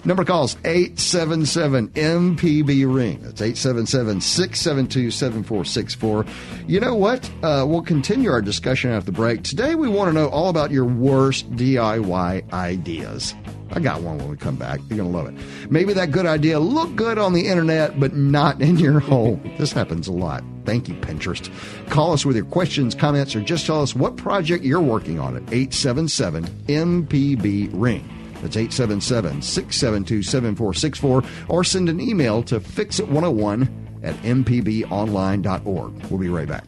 Number 0.06 0.24
calls 0.24 0.56
877 0.66 1.90
MPB 1.90 2.94
ring. 2.94 3.20
That's 3.22 3.42
877 3.42 4.22
672 4.22 5.12
7464. 5.12 6.26
You 6.68 6.80
know 6.80 6.96
what? 6.96 7.30
Uh, 7.44 7.66
we'll 7.68 7.82
continue 7.82 8.32
our 8.32 8.42
discussion 8.42 8.92
after 8.92 9.08
the 9.08 9.12
break. 9.12 9.44
Today, 9.44 9.76
we 9.76 9.88
want 9.88 10.10
to 10.10 10.14
know 10.14 10.30
all 10.30 10.50
about 10.50 10.72
your 10.72 10.86
worst 10.86 11.52
DIY 11.52 12.52
ideas. 12.54 13.36
I 13.72 13.80
got 13.80 14.02
one 14.02 14.18
when 14.18 14.30
we 14.30 14.38
come 14.38 14.56
back. 14.56 14.80
You're 14.90 14.98
going 14.98 15.12
to 15.12 15.18
love 15.18 15.28
it. 15.28 15.72
Maybe 15.72 15.94
that 15.94 16.12
good 16.12 16.26
idea 16.26 16.60
looked 16.60 16.96
good 16.96 17.20
on 17.20 17.34
the 17.34 17.48
internet, 17.48 18.00
but 18.00 18.16
not 18.16 18.62
in 18.62 18.78
your 18.80 19.00
home. 19.00 19.42
This 19.58 19.72
happens 19.72 20.08
a 20.08 20.12
lot. 20.12 20.44
Thank 20.66 20.88
you, 20.88 20.96
Pinterest. 20.96 21.52
Call 21.90 22.14
us 22.14 22.26
with 22.26 22.36
your 22.36 22.46
questions, 22.46 22.96
comments, 22.96 23.36
or 23.36 23.42
just 23.42 23.66
tell 23.66 23.82
us 23.82 23.96
what 23.96 24.18
project 24.18 24.64
you're 24.64 24.82
working 24.82 25.20
on 25.20 25.36
at 25.36 25.44
877 25.54 26.46
MPB 26.68 27.70
ring. 27.74 28.19
That's 28.42 28.58
877 28.58 29.42
672 29.42 30.24
7464 30.24 31.24
or 31.50 31.64
send 31.64 31.90
an 31.90 32.00
email 32.00 32.44
to 32.44 32.60
fixit101 32.60 33.70
at 34.04 34.16
mpbonline.org. 34.18 36.06
We'll 36.06 36.20
be 36.20 36.30
right 36.30 36.48
back. 36.48 36.66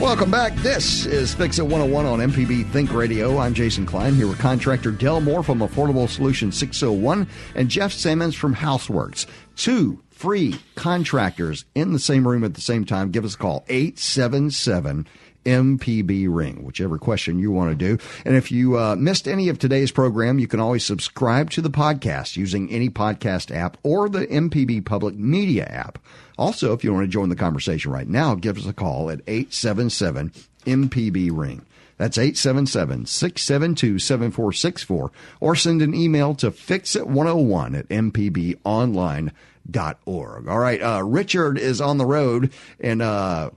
Welcome 0.00 0.30
back. 0.30 0.54
This 0.56 1.06
is 1.06 1.34
Fix 1.34 1.58
It 1.58 1.62
101 1.62 2.04
on 2.04 2.18
MPB 2.18 2.70
Think 2.70 2.92
Radio. 2.92 3.38
I'm 3.38 3.54
Jason 3.54 3.86
Klein 3.86 4.14
here 4.14 4.28
with 4.28 4.38
contractor 4.38 4.90
Del 4.90 5.22
Moore 5.22 5.42
from 5.42 5.60
Affordable 5.60 6.06
Solutions 6.06 6.56
601 6.58 7.26
and 7.54 7.70
Jeff 7.70 7.92
Simmons 7.92 8.34
from 8.34 8.54
Houseworks. 8.54 9.26
Two 9.56 10.02
free 10.10 10.60
contractors 10.74 11.64
in 11.74 11.92
the 11.92 11.98
same 11.98 12.28
room 12.28 12.44
at 12.44 12.54
the 12.54 12.60
same 12.60 12.84
time. 12.84 13.10
Give 13.10 13.24
us 13.24 13.34
a 13.34 13.38
call 13.38 13.64
877 13.68 15.06
MPB 15.46 16.26
ring, 16.28 16.64
whichever 16.64 16.98
question 16.98 17.38
you 17.38 17.50
want 17.50 17.70
to 17.70 17.76
do. 17.76 18.02
And 18.24 18.36
if 18.36 18.52
you 18.52 18.78
uh, 18.78 18.96
missed 18.96 19.26
any 19.26 19.48
of 19.48 19.58
today's 19.58 19.90
program, 19.90 20.38
you 20.38 20.46
can 20.46 20.60
always 20.60 20.84
subscribe 20.84 21.50
to 21.52 21.62
the 21.62 21.70
podcast 21.70 22.36
using 22.36 22.70
any 22.70 22.90
podcast 22.90 23.54
app 23.54 23.78
or 23.82 24.08
the 24.08 24.26
MPB 24.26 24.84
Public 24.84 25.14
Media 25.14 25.64
app. 25.64 25.98
Also, 26.36 26.72
if 26.72 26.84
you 26.84 26.92
want 26.92 27.04
to 27.04 27.08
join 27.08 27.30
the 27.30 27.36
conversation 27.36 27.90
right 27.90 28.08
now, 28.08 28.34
give 28.34 28.58
us 28.58 28.66
a 28.66 28.72
call 28.72 29.08
at 29.08 29.22
877 29.26 30.32
MPB 30.66 31.30
ring. 31.32 31.64
That's 31.98 32.18
877 32.18 33.06
672 33.06 33.98
7464 33.98 35.10
or 35.40 35.56
send 35.56 35.80
an 35.80 35.94
email 35.94 36.34
to 36.36 36.50
fixit101 36.50 37.78
at 37.78 37.88
mpbonline.org. 37.88 40.48
All 40.48 40.58
right, 40.58 40.82
uh, 40.82 41.02
Richard 41.02 41.58
is 41.58 41.80
on 41.80 41.96
the 41.96 42.04
road 42.04 42.52
and 42.80 43.00
uh, 43.00 43.48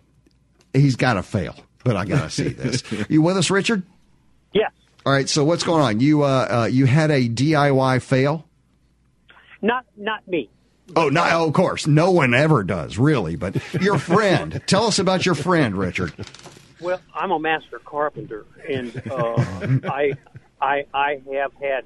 he's 0.73 0.95
got 0.95 1.15
to 1.15 1.23
fail, 1.23 1.55
but 1.89 1.97
I 1.97 2.05
got 2.05 2.21
to 2.21 2.29
see 2.29 2.49
this. 2.49 2.83
you 3.09 3.23
with 3.23 3.35
us, 3.35 3.49
Richard? 3.49 3.81
Yes. 4.53 4.71
All 5.07 5.11
right, 5.11 5.27
so 5.27 5.43
what's 5.43 5.63
going 5.63 5.81
on? 5.81 5.99
You 5.99 6.21
uh, 6.21 6.47
uh, 6.51 6.65
you 6.71 6.85
had 6.85 7.09
a 7.09 7.27
DIY 7.27 8.03
fail? 8.03 8.45
Not 9.59 9.87
not 9.97 10.27
me. 10.27 10.51
Oh, 10.95 11.09
no, 11.09 11.27
oh, 11.31 11.47
of 11.47 11.53
course. 11.53 11.87
No 11.87 12.11
one 12.11 12.35
ever 12.35 12.63
does, 12.63 12.99
really. 12.99 13.35
But 13.37 13.55
your 13.81 13.97
friend. 13.99 14.61
Tell 14.67 14.85
us 14.85 14.99
about 14.99 15.25
your 15.25 15.33
friend, 15.33 15.75
Richard. 15.75 16.13
Well, 16.79 17.01
I'm 17.15 17.31
a 17.31 17.39
master 17.39 17.79
carpenter, 17.79 18.45
and 18.69 19.01
uh, 19.09 19.33
I 19.89 20.13
I 20.61 20.85
I 20.93 21.23
have 21.33 21.53
had 21.53 21.85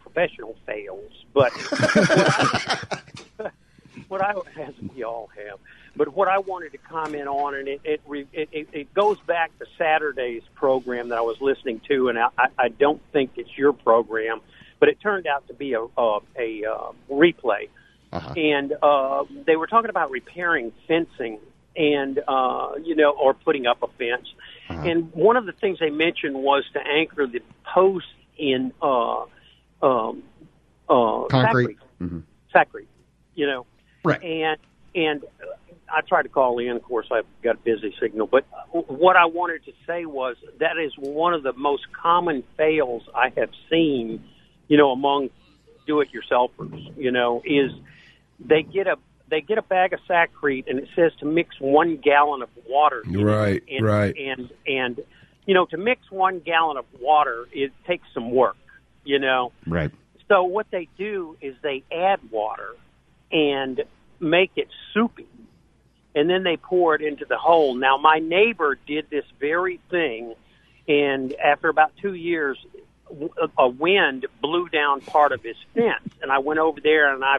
professional 0.00 0.56
fails, 0.64 1.12
but 1.34 1.52
what 4.08 4.22
I 4.22 4.32
as 4.58 4.72
we 4.94 5.04
all 5.04 5.28
have. 5.36 5.58
But 5.96 6.14
what 6.14 6.28
I 6.28 6.38
wanted 6.38 6.72
to 6.72 6.78
comment 6.78 7.26
on, 7.26 7.54
and 7.54 7.68
it 7.68 7.80
it, 7.84 8.00
re- 8.06 8.28
it 8.32 8.48
it 8.52 8.68
it 8.72 8.94
goes 8.94 9.18
back 9.26 9.56
to 9.58 9.66
Saturday's 9.78 10.42
program 10.54 11.08
that 11.08 11.18
I 11.18 11.22
was 11.22 11.40
listening 11.40 11.80
to, 11.88 12.08
and 12.08 12.18
I, 12.18 12.28
I 12.58 12.68
don't 12.68 13.00
think 13.12 13.32
it's 13.36 13.56
your 13.56 13.72
program, 13.72 14.40
but 14.78 14.88
it 14.88 15.00
turned 15.00 15.26
out 15.26 15.46
to 15.48 15.54
be 15.54 15.72
a 15.72 15.80
a, 15.80 16.18
a 16.38 16.64
uh, 16.64 16.92
replay, 17.10 17.68
and 18.36 18.74
uh, 18.82 19.24
they 19.46 19.56
were 19.56 19.66
talking 19.66 19.90
about 19.90 20.10
repairing 20.10 20.72
fencing 20.86 21.38
and 21.76 22.20
uh, 22.28 22.72
you 22.82 22.94
know, 22.94 23.10
or 23.10 23.34
putting 23.34 23.66
up 23.66 23.82
a 23.82 23.88
fence. 23.88 24.28
And 24.68 25.12
one 25.12 25.36
of 25.36 25.46
the 25.46 25.52
things 25.52 25.78
they 25.78 25.90
mentioned 25.90 26.34
was 26.34 26.64
to 26.72 26.80
anchor 26.80 27.26
the 27.26 27.40
posts 27.72 28.08
in 28.36 28.72
uh, 28.82 29.22
um, 29.82 30.22
uh, 30.88 31.24
Concrete. 31.28 31.78
Sakrete. 32.00 32.22
Sakrete, 32.54 32.86
you 33.34 33.46
know, 33.46 33.66
Right. 34.04 34.22
and 34.22 34.58
and 34.96 35.22
uh, 35.22 35.46
I 35.92 36.00
tried 36.00 36.22
to 36.22 36.28
call 36.28 36.58
in. 36.58 36.70
Of 36.70 36.82
course, 36.82 37.06
I've 37.12 37.26
got 37.42 37.56
a 37.56 37.58
busy 37.58 37.94
signal. 38.00 38.26
But 38.26 38.44
what 38.72 39.16
I 39.16 39.26
wanted 39.26 39.64
to 39.66 39.72
say 39.86 40.04
was 40.06 40.36
that 40.58 40.78
is 40.78 40.92
one 40.98 41.34
of 41.34 41.44
the 41.44 41.52
most 41.52 41.84
common 41.92 42.42
fails 42.56 43.02
I 43.14 43.28
have 43.36 43.50
seen. 43.70 44.24
You 44.68 44.76
know, 44.76 44.90
among 44.90 45.30
do-it-yourselfers. 45.86 46.96
You 46.96 47.12
know, 47.12 47.42
is 47.44 47.70
they 48.40 48.62
get 48.62 48.88
a 48.88 48.96
they 49.28 49.40
get 49.40 49.58
a 49.58 49.62
bag 49.62 49.92
of 49.92 50.00
Sakrete 50.08 50.64
and 50.68 50.78
it 50.78 50.88
says 50.94 51.12
to 51.20 51.26
mix 51.26 51.60
one 51.60 51.96
gallon 51.96 52.42
of 52.42 52.48
water. 52.68 53.02
Right, 53.06 53.62
and, 53.68 53.84
right. 53.86 54.14
And 54.16 54.50
and 54.66 55.00
you 55.46 55.54
know, 55.54 55.66
to 55.66 55.76
mix 55.76 56.10
one 56.10 56.40
gallon 56.40 56.76
of 56.76 56.84
water, 57.00 57.46
it 57.52 57.72
takes 57.86 58.06
some 58.12 58.30
work. 58.32 58.56
You 59.04 59.20
know, 59.20 59.52
Right. 59.68 59.92
so 60.28 60.42
what 60.42 60.66
they 60.72 60.88
do 60.98 61.36
is 61.40 61.54
they 61.62 61.84
add 61.92 62.18
water 62.32 62.74
and 63.30 63.84
make 64.20 64.52
it 64.56 64.68
soupy, 64.92 65.26
and 66.14 66.28
then 66.30 66.42
they 66.42 66.56
pour 66.56 66.94
it 66.94 67.02
into 67.02 67.24
the 67.24 67.36
hole. 67.38 67.74
Now, 67.74 67.96
my 67.98 68.18
neighbor 68.18 68.78
did 68.86 69.08
this 69.10 69.24
very 69.38 69.80
thing, 69.90 70.34
and 70.88 71.34
after 71.34 71.68
about 71.68 71.92
two 72.00 72.14
years, 72.14 72.58
a 73.58 73.68
wind 73.68 74.26
blew 74.40 74.68
down 74.68 75.00
part 75.00 75.32
of 75.32 75.42
his 75.42 75.56
fence, 75.74 76.12
and 76.22 76.32
I 76.32 76.38
went 76.38 76.58
over 76.58 76.80
there 76.80 77.14
and 77.14 77.24
I 77.24 77.38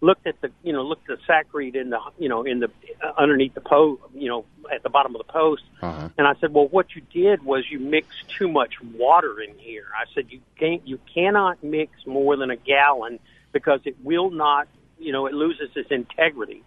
looked 0.00 0.28
at 0.28 0.40
the 0.40 0.52
you 0.62 0.72
know 0.72 0.82
looked 0.84 1.10
at 1.10 1.18
the 1.18 1.24
Sakrete 1.24 1.74
in 1.74 1.90
the 1.90 1.98
you 2.20 2.28
know 2.28 2.44
in 2.44 2.60
the 2.60 2.70
uh, 3.04 3.12
underneath 3.18 3.52
the 3.54 3.60
post 3.60 4.00
you 4.14 4.28
know 4.28 4.44
at 4.72 4.84
the 4.84 4.88
bottom 4.88 5.16
of 5.16 5.18
the 5.26 5.32
post 5.32 5.64
Uh-huh. 5.82 6.08
and 6.16 6.24
I 6.24 6.34
said 6.40 6.54
well 6.54 6.68
what 6.68 6.94
you 6.94 7.02
did 7.12 7.42
was 7.44 7.64
you 7.68 7.80
mixed 7.80 8.28
too 8.28 8.46
much 8.48 8.80
water 8.80 9.40
in 9.40 9.58
here 9.58 9.86
I 10.00 10.04
said 10.14 10.26
you 10.30 10.40
can't 10.56 10.86
you 10.86 11.00
cannot 11.12 11.64
mix 11.64 12.06
more 12.06 12.36
than 12.36 12.48
a 12.52 12.56
gallon 12.56 13.18
because 13.50 13.80
it 13.86 13.96
will 14.04 14.30
not 14.30 14.68
you 14.98 15.12
know 15.12 15.26
it 15.26 15.34
loses 15.34 15.70
its 15.76 15.90
integrity 15.90 16.62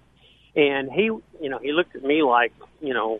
and 0.56 0.92
he 0.92 1.04
you 1.04 1.50
know 1.50 1.60
he 1.60 1.72
looked 1.72 1.96
at 1.96 2.04
me 2.04 2.24
like 2.24 2.54
you 2.82 2.94
know 2.94 3.20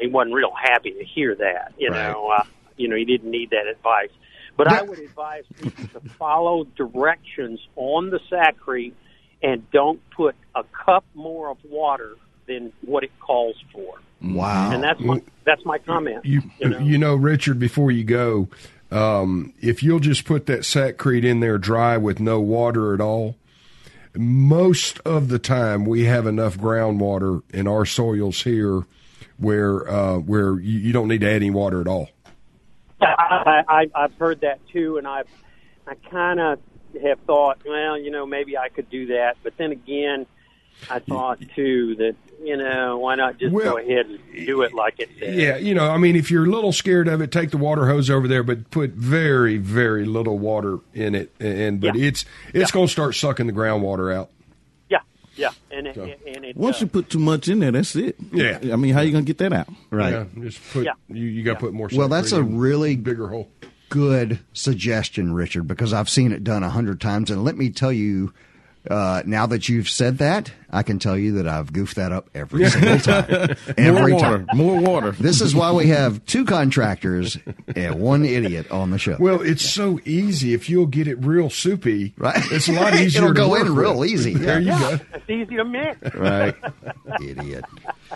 he 0.00 0.06
wasn't 0.06 0.34
real 0.34 0.52
happy 0.60 0.90
to 0.92 1.04
hear 1.04 1.34
that 1.34 1.72
you 1.78 1.90
Right. 1.90 2.10
know 2.12 2.28
uh, 2.28 2.44
you 2.76 2.88
know 2.88 2.96
he 2.96 3.04
didn't 3.04 3.30
need 3.30 3.50
that 3.50 3.66
advice 3.66 4.10
but 4.56 4.68
I 4.68 4.82
would 4.82 4.98
advise 4.98 5.44
people 5.60 5.88
to 6.00 6.08
follow 6.18 6.64
directions 6.76 7.58
on 7.76 8.10
the 8.10 8.20
Sakrete 8.30 8.92
and 9.42 9.68
don't 9.70 9.98
put 10.10 10.36
a 10.54 10.62
cup 10.84 11.04
more 11.14 11.48
of 11.50 11.56
water 11.64 12.16
than 12.46 12.70
what 12.82 13.02
it 13.02 13.10
calls 13.18 13.56
for. 13.72 13.94
Wow. 14.20 14.70
And 14.72 14.82
that's 14.84 15.00
my 15.00 15.22
that's 15.44 15.64
my 15.64 15.78
comment. 15.78 16.26
You, 16.26 16.42
you 16.60 16.98
know, 16.98 17.14
Richard, 17.14 17.58
before 17.58 17.90
you 17.90 18.04
go, 18.04 18.48
um, 18.90 19.54
if 19.62 19.82
you'll 19.82 20.00
just 20.00 20.26
put 20.26 20.44
that 20.46 20.60
Sakrete 20.60 21.24
in 21.24 21.40
there 21.40 21.56
dry 21.58 21.96
with 21.96 22.20
no 22.20 22.38
water 22.38 22.92
at 22.92 23.00
all, 23.00 23.36
most 24.16 24.98
of 25.00 25.28
the 25.28 25.38
time 25.38 25.84
we 25.84 26.04
have 26.04 26.26
enough 26.26 26.58
groundwater 26.58 27.42
in 27.50 27.66
our 27.66 27.86
soils 27.86 28.42
here 28.42 28.82
where 29.38 29.88
uh, 29.88 30.18
where 30.18 30.58
you, 30.60 30.78
you 30.78 30.92
don't 30.92 31.08
need 31.08 31.20
to 31.20 31.28
add 31.28 31.36
any 31.36 31.50
water 31.50 31.80
at 31.80 31.88
all. 31.88 32.08
I, 33.00 33.62
I, 33.68 33.90
I've 33.94 34.14
heard 34.14 34.42
that 34.42 34.60
too, 34.68 34.98
and 34.98 35.06
I've 35.06 35.28
I 35.86 35.94
kind 36.10 36.40
of 36.40 36.60
have 37.02 37.18
thought, 37.20 37.58
well, 37.66 37.98
you 37.98 38.10
know, 38.10 38.26
maybe 38.26 38.56
I 38.56 38.68
could 38.68 38.88
do 38.90 39.06
that, 39.06 39.36
but 39.42 39.56
then 39.56 39.72
again, 39.72 40.26
I 40.90 40.98
thought 40.98 41.38
too 41.54 41.94
that 41.96 42.16
you 42.42 42.56
know 42.56 42.98
why 42.98 43.14
not 43.14 43.38
just 43.38 43.52
Well, 43.52 43.72
go 43.72 43.78
ahead 43.78 44.06
and 44.06 44.18
do 44.46 44.62
it 44.62 44.74
like 44.74 44.98
it 44.98 45.10
says. 45.18 45.36
Yeah, 45.36 45.56
you 45.58 45.74
know, 45.74 45.88
I 45.88 45.96
mean, 45.96 46.16
if 46.16 46.30
you're 46.30 46.44
a 46.44 46.50
little 46.50 46.72
scared 46.72 47.06
of 47.08 47.20
it, 47.20 47.30
take 47.30 47.50
the 47.50 47.56
water 47.56 47.86
hose 47.86 48.10
over 48.10 48.26
there, 48.26 48.42
but 48.42 48.70
put 48.70 48.90
very, 48.90 49.58
very 49.58 50.04
little 50.04 50.38
water 50.38 50.78
in 50.92 51.14
it, 51.14 51.32
and 51.38 51.80
but 51.80 51.94
Yeah. 51.96 52.06
it's 52.08 52.24
it's 52.52 52.70
going 52.72 52.86
to 52.88 52.92
start 52.92 53.14
sucking 53.14 53.46
the 53.46 53.52
groundwater 53.52 54.12
out. 54.14 54.30
yeah, 54.90 54.98
yeah, 55.36 55.50
and 55.70 55.86
it, 55.86 55.94
So- 55.94 56.02
and 56.26 56.44
it 56.44 56.56
Once 56.56 56.78
uh, 56.78 56.80
you 56.80 56.86
put 56.88 57.08
too 57.10 57.20
much 57.20 57.46
in 57.48 57.60
there, 57.60 57.70
that's 57.70 57.94
it. 57.94 58.16
Yeah. 58.32 58.58
I 58.72 58.76
mean, 58.76 58.92
how 58.92 59.00
are 59.00 59.04
you 59.04 59.12
gonna 59.12 59.24
get 59.24 59.38
that 59.38 59.52
out? 59.52 59.68
right. 59.90 60.12
Yeah, 60.12 60.24
just 60.42 60.60
put 60.72 60.84
Yeah. 60.84 60.92
you, 61.08 61.24
you 61.26 61.44
got 61.44 61.54
to 61.54 61.60
put 61.60 61.72
more. 61.72 61.88
Well, 61.92 62.08
that's 62.08 62.32
a 62.32 62.42
really 62.42 62.96
bigger 62.96 63.28
hole. 63.28 63.50
good 63.88 64.38
suggestion, 64.52 65.32
Richard, 65.34 65.68
because 65.68 65.92
I've 65.92 66.08
seen 66.08 66.32
it 66.32 66.42
done 66.42 66.62
a 66.62 66.70
hundred 66.70 67.00
times. 67.00 67.30
And 67.30 67.44
let 67.44 67.56
me 67.58 67.68
tell 67.70 67.92
you, 67.92 68.32
uh, 68.90 69.22
now 69.24 69.46
that 69.46 69.68
you've 69.68 69.88
said 69.88 70.18
that, 70.18 70.50
I 70.70 70.82
can 70.82 70.98
tell 70.98 71.16
you 71.16 71.32
that 71.32 71.46
I've 71.46 71.72
goofed 71.72 71.96
that 71.96 72.10
up 72.12 72.28
every 72.34 72.64
single 72.70 72.98
time. 72.98 73.56
every 73.78 74.12
more 74.12 74.20
water, 74.20 74.44
time. 74.44 74.56
more 74.56 74.80
water. 74.80 75.10
This 75.12 75.40
is 75.40 75.54
why 75.54 75.70
we 75.72 75.88
have 75.88 76.24
two 76.26 76.44
contractors 76.44 77.38
and 77.76 78.00
one 78.00 78.24
idiot 78.24 78.70
on 78.70 78.90
the 78.90 78.98
show. 78.98 79.16
Well, 79.20 79.40
it's 79.40 79.62
so 79.68 80.00
easy 80.04 80.52
if 80.54 80.68
you'll 80.68 80.86
get 80.86 81.06
it 81.06 81.24
real 81.24 81.48
soupy. 81.50 82.12
Right. 82.16 82.42
It's 82.50 82.68
a 82.68 82.72
lot 82.72 82.94
easier. 82.94 83.22
It'll 83.22 83.34
to 83.34 83.40
go 83.40 83.50
work 83.50 83.66
in 83.66 83.74
real 83.74 83.98
with. 83.98 84.10
easy. 84.10 84.34
There 84.42 84.58
you 84.60 84.70
go. 84.70 84.98
it's 85.14 85.30
easy 85.30 85.56
to 85.56 85.64
mix. 85.64 86.14
right. 86.14 86.54
idiot. 87.22 87.64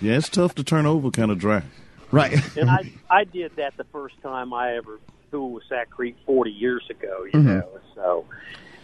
Yeah, 0.01 0.17
it's 0.17 0.29
tough 0.29 0.55
to 0.57 0.65
turn 0.65 0.87
over, 0.87 1.11
kind 1.11 1.31
of 1.31 1.39
dry. 1.39 1.63
Right. 2.11 2.41
and 2.57 2.71
I 2.71 2.91
I 3.11 3.25
did 3.25 3.55
that 3.57 3.77
the 3.77 3.85
first 3.93 4.15
time 4.23 4.53
I 4.53 4.77
ever 4.77 4.99
fooled 5.31 5.55
with 5.55 5.65
Sakrete 5.71 6.15
forty 6.25 6.51
years 6.53 6.85
ago. 6.91 7.25
You 7.25 7.31
Mm-hmm. 7.33 7.47
know, 7.49 7.69
so 7.95 8.25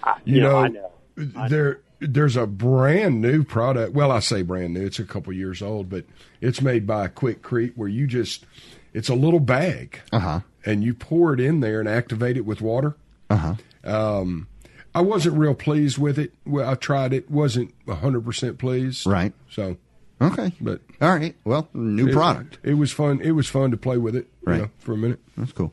I, 0.02 0.16
You, 0.24 0.34
you, 0.36 0.40
know, 0.42 0.50
know, 0.50 0.58
I 0.58 0.68
know. 0.68 0.90
I 1.36 1.48
there 1.48 1.80
there's 2.00 2.36
a 2.36 2.46
brand 2.46 3.20
new 3.20 3.44
product. 3.44 3.92
Well, 3.94 4.10
I 4.10 4.18
say 4.20 4.42
brand 4.42 4.74
new. 4.74 4.84
It's 4.86 4.98
a 4.98 5.04
couple 5.04 5.32
years 5.32 5.62
old, 5.62 5.88
but 5.88 6.04
it's 6.40 6.60
made 6.60 6.86
by 6.86 7.08
Quikrete, 7.08 7.72
where 7.76 7.88
you 7.88 8.06
just 8.06 8.44
it's 8.92 9.08
a 9.08 9.14
little 9.14 9.40
bag, 9.40 10.00
Uh-huh. 10.12 10.40
and 10.64 10.82
you 10.84 10.94
pour 10.94 11.32
it 11.32 11.40
in 11.40 11.60
there 11.60 11.80
and 11.80 11.88
activate 11.88 12.36
it 12.36 12.44
with 12.44 12.60
water. 12.60 12.96
Uh-huh. 13.30 13.54
Um, 13.84 14.48
I 14.94 15.00
wasn't 15.00 15.38
real 15.38 15.54
pleased 15.54 15.96
with 15.96 16.18
it. 16.18 16.32
Well, 16.44 16.68
I 16.68 16.74
tried 16.74 17.12
it, 17.12 17.30
wasn't 17.30 17.72
hundred 17.88 18.24
percent 18.24 18.58
pleased. 18.58 19.06
Right. 19.06 19.32
So, 19.50 19.76
Okay. 20.22 20.52
but 20.60 20.80
All 21.00 21.10
right. 21.10 21.34
Well, 21.44 21.68
new 21.74 22.08
it- 22.08 22.12
product. 22.12 22.58
It, 22.62 22.74
was 22.74 22.92
fun. 22.92 23.20
It 23.20 23.32
was 23.32 23.48
fun 23.48 23.70
to 23.72 23.76
play 23.76 23.98
with 23.98 24.14
it. 24.16 24.28
you 24.46 24.52
know, 24.54 24.70
for 24.78 24.92
a 24.92 24.96
minute. 24.96 25.20
That's 25.36 25.52
cool. 25.52 25.72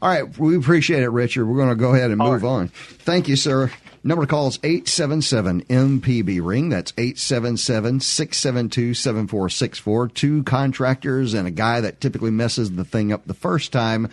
All 0.00 0.08
right. 0.08 0.38
We 0.38 0.56
appreciate 0.56 1.02
it, 1.02 1.08
Richard. 1.10 1.46
We're 1.46 1.56
going 1.56 1.70
to 1.70 1.74
go 1.74 1.94
ahead 1.94 2.10
and 2.10 2.20
All 2.20 2.32
move 2.32 2.42
right. 2.42 2.48
on. 2.48 2.68
Thank 2.68 3.28
you, 3.28 3.36
sir. 3.36 3.70
Number 4.04 4.24
to 4.24 4.28
call 4.30 4.48
is 4.48 4.58
877 4.62 5.64
MPB 5.64 6.40
Ring. 6.44 6.68
That's 6.68 6.92
877 6.96 8.00
672 8.00 8.94
7464. 8.94 10.08
Two 10.08 10.42
contractors 10.44 11.34
and 11.34 11.48
a 11.48 11.50
guy 11.50 11.80
that 11.80 12.00
typically 12.00 12.30
messes 12.30 12.70
the 12.72 12.84
thing 12.84 13.12
up 13.12 13.26
the 13.26 13.34
first 13.34 13.72
time 13.72 14.08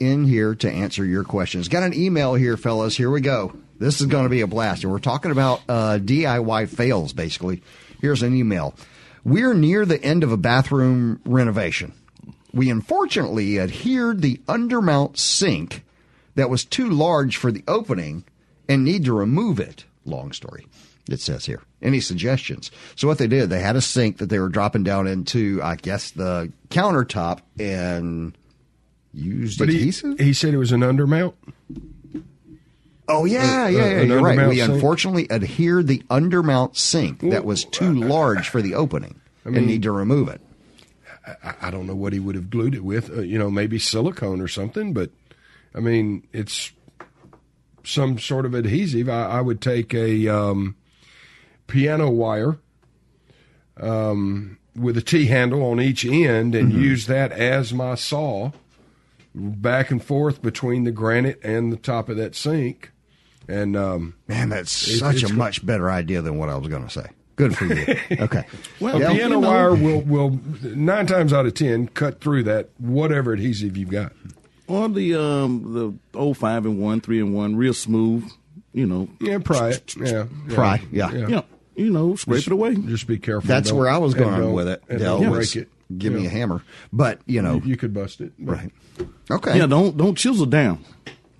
in 0.00 0.24
here 0.24 0.54
to 0.56 0.70
answer 0.70 1.04
your 1.04 1.22
questions. 1.24 1.68
Got 1.68 1.84
an 1.84 1.94
email 1.94 2.34
here, 2.34 2.56
fellas. 2.56 2.96
Here 2.96 3.10
we 3.10 3.20
go. 3.20 3.54
This 3.78 4.00
is 4.00 4.06
going 4.06 4.24
to 4.24 4.30
be 4.30 4.40
a 4.40 4.46
blast. 4.46 4.82
And 4.82 4.92
we're 4.92 4.98
talking 4.98 5.30
about 5.30 5.60
uh, 5.68 5.98
DIY 6.02 6.68
fails, 6.68 7.12
basically. 7.12 7.62
Here's 8.00 8.22
an 8.22 8.34
email. 8.36 8.74
We're 9.24 9.54
near 9.54 9.86
the 9.86 10.02
end 10.02 10.24
of 10.24 10.32
a 10.32 10.36
bathroom 10.36 11.20
renovation. 11.24 11.92
We 12.52 12.70
unfortunately 12.70 13.58
adhered 13.58 14.20
the 14.20 14.38
undermount 14.48 15.16
sink 15.18 15.84
that 16.34 16.50
was 16.50 16.64
too 16.64 16.88
large 16.88 17.36
for 17.36 17.50
the 17.52 17.64
opening 17.68 18.24
and 18.68 18.84
need 18.84 19.04
to 19.04 19.12
remove 19.12 19.60
it. 19.60 19.84
Long 20.04 20.32
story. 20.32 20.66
It 21.08 21.20
says 21.20 21.46
here. 21.46 21.62
Any 21.80 22.00
suggestions? 22.00 22.70
So 22.94 23.08
what 23.08 23.18
they 23.18 23.26
did, 23.26 23.50
they 23.50 23.60
had 23.60 23.76
a 23.76 23.80
sink 23.80 24.18
that 24.18 24.28
they 24.28 24.38
were 24.38 24.48
dropping 24.48 24.84
down 24.84 25.06
into, 25.06 25.60
I 25.62 25.76
guess, 25.76 26.10
the 26.10 26.52
countertop 26.68 27.40
and 27.58 28.36
used 29.12 29.58
But 29.58 29.68
he, 29.68 29.76
adhesive. 29.76 30.18
he 30.20 30.32
said 30.32 30.54
it 30.54 30.58
was 30.58 30.72
an 30.72 30.80
undermount. 30.80 31.34
Oh 33.12 33.24
yeah, 33.24 33.64
uh, 33.64 33.68
yeah, 33.68 33.88
yeah. 33.88 34.00
You're 34.02 34.20
right. 34.20 34.48
We 34.48 34.58
sink? 34.58 34.72
unfortunately 34.72 35.30
adhered 35.30 35.86
the 35.86 36.00
undermount 36.10 36.76
sink 36.76 37.20
that 37.20 37.44
was 37.44 37.64
too 37.64 37.92
large 37.92 38.48
for 38.48 38.62
the 38.62 38.74
opening 38.74 39.20
mean- 39.44 39.56
and 39.56 39.66
need 39.66 39.82
to 39.82 39.92
remove 39.92 40.28
it. 40.28 40.40
I, 41.44 41.54
I 41.62 41.70
don't 41.70 41.86
know 41.86 41.94
what 41.94 42.12
he 42.12 42.18
would 42.18 42.34
have 42.34 42.50
glued 42.50 42.74
it 42.74 42.84
with. 42.84 43.10
Uh, 43.10 43.20
you 43.20 43.38
know, 43.38 43.50
maybe 43.50 43.78
silicone 43.78 44.40
or 44.40 44.48
something. 44.48 44.92
But 44.92 45.10
I 45.74 45.80
mean, 45.80 46.26
it's 46.32 46.72
some 47.84 48.18
sort 48.18 48.46
of 48.46 48.54
adhesive. 48.54 49.08
I, 49.08 49.24
I 49.26 49.40
would 49.40 49.60
take 49.60 49.94
a 49.94 50.28
um, 50.28 50.76
piano 51.66 52.10
wire 52.10 52.58
um, 53.80 54.58
with 54.74 54.96
a 54.96 55.02
T 55.02 55.26
handle 55.26 55.62
on 55.64 55.80
each 55.80 56.04
end 56.04 56.54
and 56.54 56.72
use 56.72 57.06
that 57.06 57.32
as 57.32 57.72
my 57.72 57.94
saw, 57.94 58.52
back 59.34 59.90
and 59.90 60.02
forth 60.02 60.42
between 60.42 60.84
the 60.84 60.90
granite 60.92 61.40
and 61.42 61.72
the 61.72 61.76
top 61.76 62.08
of 62.08 62.16
that 62.16 62.34
sink. 62.34 62.91
And 63.48 63.76
um, 63.76 64.14
Man, 64.28 64.48
that's 64.50 64.88
It- 64.88 64.98
such 64.98 65.22
a 65.22 65.28
go- 65.28 65.34
much 65.34 65.64
better 65.64 65.90
idea 65.90 66.22
than 66.22 66.36
what 66.38 66.48
I 66.48 66.56
was 66.56 66.68
going 66.68 66.84
to 66.84 66.90
say. 66.90 67.06
Good 67.36 67.56
for 67.56 67.64
you. 67.66 67.96
Okay. 68.20 68.44
Well, 68.78 68.96
a 68.96 68.98
piano 69.12 69.14
you 69.14 69.28
know- 69.28 69.40
wire 69.40 69.74
will, 69.74 70.00
will 70.02 70.38
nine 70.62 71.06
times 71.06 71.32
out 71.32 71.46
of 71.46 71.54
ten 71.54 71.88
cut 71.88 72.20
through 72.20 72.44
that 72.44 72.68
whatever 72.78 73.32
adhesive 73.32 73.76
you've 73.76 73.88
got. 73.90 74.12
Or 74.68 74.88
the 74.88 75.14
um 75.14 75.72
the 76.12 76.18
old 76.18 76.38
five 76.38 76.64
and 76.66 76.78
one, 76.78 77.00
three 77.00 77.20
and 77.20 77.34
one, 77.34 77.56
real 77.56 77.74
smooth. 77.74 78.30
You 78.72 78.86
know, 78.86 79.08
Yeah, 79.20 79.38
pry 79.38 79.70
it. 79.70 79.94
Yeah, 79.96 80.26
yeah. 80.48 80.54
Pry, 80.54 80.82
yeah. 80.90 81.10
yeah. 81.12 81.18
you 81.20 81.28
know, 81.28 81.44
you 81.74 81.90
know, 81.90 82.14
scrape 82.16 82.46
it 82.46 82.52
away. 82.52 82.74
Just 82.76 83.06
be 83.06 83.18
careful. 83.18 83.48
That's 83.48 83.70
where 83.72 83.88
I 83.88 83.98
was 83.98 84.14
going 84.14 84.52
with 84.52 84.68
it. 84.68 84.82
and 84.88 84.98
Del 84.98 85.20
don't 85.20 85.30
was, 85.30 85.52
break 85.52 85.64
it. 85.66 85.98
Give 85.98 86.12
me 86.14 86.24
a 86.26 86.30
hammer. 86.30 86.62
But, 86.90 87.20
you 87.26 87.42
know, 87.42 87.56
You, 87.56 87.62
you 87.70 87.76
could 87.76 87.92
bust 87.92 88.20
it. 88.22 88.32
but- 88.38 88.52
right. 88.56 88.72
Okay. 89.30 89.58
Yeah, 89.58 89.66
don't 89.66 89.96
don't 89.96 90.16
chisel 90.16 90.46
down. 90.46 90.84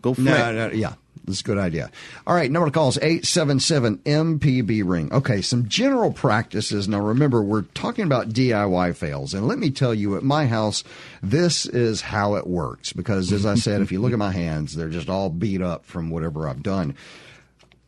Go 0.03 0.11
No, 0.11 0.15
flat. 0.15 0.55
no, 0.55 0.71
yeah. 0.73 0.95
That's 1.25 1.41
a 1.41 1.45
good 1.45 1.59
idea. 1.59 1.91
All 2.27 2.35
right, 2.35 2.51
number 2.51 2.67
to 2.67 2.73
call 2.73 2.89
is 2.89 2.99
877 2.99 3.99
MPB 3.99 4.83
ring. 4.85 5.13
Okay, 5.13 5.41
some 5.41 5.69
general 5.69 6.13
practices. 6.13 6.89
Now 6.89 7.01
remember, 7.01 7.43
we're 7.43 7.63
talking 7.63 8.05
about 8.05 8.31
DIY 8.31 8.97
fails. 8.97 9.33
And 9.33 9.47
let 9.47 9.59
me 9.59 9.71
tell 9.71 9.95
you, 9.95 10.17
at 10.17 10.25
my 10.25 10.47
house, 10.47 10.83
this 11.23 11.67
is 11.67 12.01
how 12.01 12.35
it 12.35 12.47
works. 12.47 12.93
Because 12.93 13.33
as 13.33 13.47
I 13.47 13.55
said, 13.55 13.83
if 13.83 13.93
you 13.93 14.01
look 14.01 14.13
at 14.13 14.19
my 14.19 14.33
hands, 14.33 14.75
they're 14.75 14.89
just 14.89 15.09
all 15.09 15.31
beat 15.31 15.63
up 15.63 15.85
from 15.85 16.11
whatever 16.11 16.49
I've 16.49 16.63
done. 16.63 16.97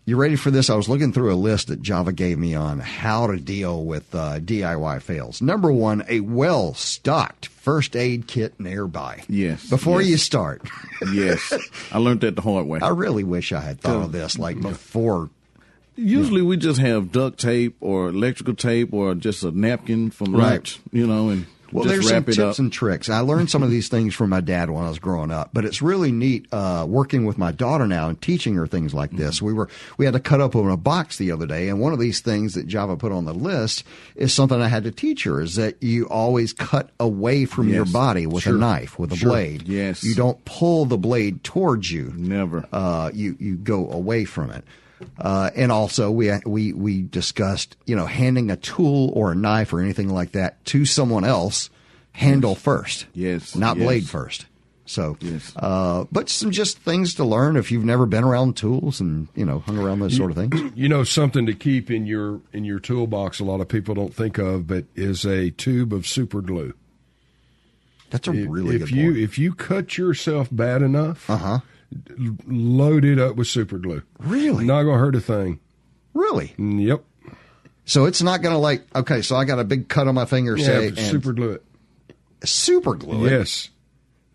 You 0.07 0.17
ready 0.19 0.37
for 0.37 0.51
this? 0.51 0.69
I 0.69 0.75
was 0.75 0.87
looking 0.87 1.15
through 1.15 1.33
a 1.33 1.35
list 1.37 1.69
that 1.69 1.81
Java 1.81 2.13
gave 2.13 2.39
me 2.39 2.55
on 2.55 2.79
how 2.79 3.27
to 3.27 3.39
deal 3.39 3.83
with 3.85 4.15
uh, 4.15 4.39
DIY 4.39 5.01
fails. 5.01 5.41
Number 5.41 5.73
one, 5.73 6.05
a 6.09 6.21
well 6.21 6.75
stocked 6.75 7.47
first 7.47 7.97
aid 7.97 8.27
kit 8.27 8.61
nearby. 8.61 9.23
Yes, 9.29 9.67
Before 9.71 10.03
yes. 10.03 10.11
you 10.11 10.17
start. 10.19 10.69
yes, 11.13 11.55
I 11.91 11.97
learned 11.99 12.21
that 12.21 12.37
the 12.37 12.43
hard 12.43 12.67
way. 12.67 12.81
I 12.83 12.91
really 12.91 13.25
wish 13.25 13.51
I 13.53 13.61
had 13.61 13.81
thought 13.81 14.05
of 14.05 14.13
this 14.13 14.39
like 14.39 14.61
before. 14.61 15.31
Usually, 15.97 16.43
we 16.43 16.59
just 16.59 16.81
have 16.81 17.11
duct 17.11 17.39
tape 17.41 17.77
or 17.81 18.09
electrical 18.11 18.55
tape 18.55 18.93
or 18.93 19.15
just 19.15 19.43
a 19.43 19.53
napkin 19.53 20.11
from 20.11 20.35
Right. 20.37 20.51
lunch. 20.51 20.81
You 20.93 21.07
know, 21.07 21.31
and 21.31 21.47
Well, 21.75 21.85
there's 21.85 22.09
some 22.09 22.25
tips 22.25 22.39
up. 22.39 22.59
and 22.61 22.73
tricks. 22.73 23.11
I 23.11 23.19
learned 23.19 23.51
some 23.51 23.63
of 23.65 23.71
these 23.71 23.89
things 23.89 24.15
from 24.15 24.31
my 24.31 24.41
dad 24.41 24.71
when 24.71 24.85
I 24.85 24.89
was 24.89 25.01
growing 25.01 25.31
up, 25.33 25.51
but 25.53 25.65
it's 25.65 25.83
really 25.83 26.13
neat 26.13 26.47
uh, 26.53 26.87
working 26.89 27.25
with 27.27 27.37
my 27.37 27.51
daughter 27.51 27.87
now 27.87 28.09
and 28.09 28.21
teaching 28.23 28.55
her 28.55 28.67
things 28.69 28.95
like 28.95 29.11
this. 29.11 29.37
Mm-hmm. 29.39 29.47
We 29.47 29.53
were 29.55 29.69
we 29.99 30.05
had 30.05 30.15
to 30.15 30.21
cut 30.21 30.41
open 30.41 30.71
a 30.71 30.77
box 30.77 31.19
the 31.19 31.33
other 31.33 31.47
day, 31.47 31.69
and 31.69 31.81
one 31.81 31.93
of 31.93 31.99
these 31.99 32.21
things 32.21 32.55
that 32.55 32.69
Java 32.69 32.97
put 32.97 33.11
on 33.13 33.25
the 33.25 33.35
list 33.35 33.83
is 34.15 34.33
something 34.33 34.61
I 34.61 34.69
had 34.69 34.85
to 34.85 34.93
teach 34.93 35.25
her: 35.25 35.41
is 35.41 35.57
that 35.57 35.83
you 35.83 36.05
always 36.09 36.53
cut 36.53 36.91
away 37.01 37.45
from 37.45 37.69
your 37.69 37.85
body 37.87 38.27
with 38.27 38.45
Sure. 38.45 38.55
a 38.55 38.59
knife, 38.59 38.97
with 38.99 39.13
a 39.13 39.17
Sure. 39.17 39.31
blade. 39.31 39.67
Yes. 39.67 40.05
you 40.05 40.15
don't 40.15 40.45
pull 40.45 40.85
the 40.87 40.97
blade 40.97 41.43
towards 41.43 41.91
you. 41.91 42.13
Never. 42.17 42.65
Uh, 42.73 43.11
you 43.13 43.37
you 43.41 43.57
go 43.57 43.91
away 43.91 44.25
from 44.25 44.51
it. 44.51 44.65
Uh, 45.19 45.51
and 45.57 45.71
also, 45.73 46.11
we 46.11 46.31
we 46.47 46.73
we 46.73 47.03
discussed, 47.03 47.77
you 47.87 47.97
know, 47.97 48.07
handing 48.07 48.51
a 48.51 48.57
tool 48.57 49.11
or 49.15 49.33
a 49.33 49.35
knife 49.35 49.73
or 49.73 49.81
anything 49.81 50.09
like 50.09 50.33
that 50.33 50.65
to 50.67 50.85
someone 50.85 51.25
else, 51.25 51.69
handle 52.13 52.55
first, 52.55 53.07
Yes, 53.13 53.55
not 53.57 53.77
yes. 53.77 53.85
blade 53.85 54.09
first. 54.09 54.47
So, 54.87 55.17
Yes. 55.21 55.53
uh, 55.57 56.05
but 56.13 56.29
some 56.29 56.51
just 56.51 56.79
things 56.79 57.15
to 57.15 57.25
learn 57.25 57.57
if 57.57 57.73
you've 57.73 57.85
never 57.87 58.05
been 58.07 58.23
around 58.23 58.57
tools 58.57 59.01
and 59.01 59.29
you 59.35 59.45
know 59.45 59.61
hung 59.61 59.79
around 59.79 60.01
those 60.01 60.17
sort 60.17 60.31
of 60.31 60.37
things. 60.37 60.73
You 60.77 60.89
know 60.89 61.05
something 61.05 61.47
to 61.47 61.55
keep 61.55 61.91
in 61.91 62.07
your 62.07 62.41
in 62.53 62.65
your 62.65 62.79
toolbox. 62.79 63.41
A 63.41 63.45
lot 63.45 63.61
of 63.61 63.69
people 63.69 63.95
don't 63.95 64.15
think 64.15 64.39
of, 64.39 64.67
but 64.67 64.85
is 64.95 65.25
a 65.25 65.51
tube 65.51 65.93
of 65.93 66.07
super 66.07 66.41
glue. 66.41 66.75
That's 68.11 68.29
a 68.29 68.33
If- 68.33 68.47
really 68.49 68.77
if 68.77 68.83
good 68.83 68.91
you 68.91 69.05
point. 69.13 69.17
if 69.23 69.39
you 69.39 69.55
cut 69.55 69.99
yourself 69.99 70.49
bad 70.53 70.83
enough, 70.83 71.29
Uh 71.29 71.37
huh. 71.37 71.59
L- 72.19 72.37
load 72.47 73.05
it 73.05 73.19
up 73.19 73.37
with 73.37 73.47
super 73.49 73.79
glue. 73.79 74.03
Really? 74.19 74.65
Not 74.65 74.83
gonna 74.85 74.99
hurt 74.99 75.15
a 75.17 75.21
thing. 75.21 75.61
Really? 76.15 76.55
Yep. 76.59 77.05
So 77.87 78.07
it's 78.07 78.23
not 78.23 78.41
going 78.41 78.55
to 78.55 78.59
like 78.59 78.87
okay. 78.97 79.21
So 79.21 79.37
I 79.37 79.45
got 79.45 79.59
a 79.59 79.65
big 79.65 79.89
cut 79.89 80.09
on 80.09 80.15
my 80.15 80.25
finger, 80.25 80.57
Yeah, 80.57 80.65
say, 80.65 80.95
super 80.95 81.33
glue 81.35 81.51
it. 81.51 81.65
super 82.45 82.95
glue 82.95 83.27
it. 83.27 83.31
Yes. 83.33 83.69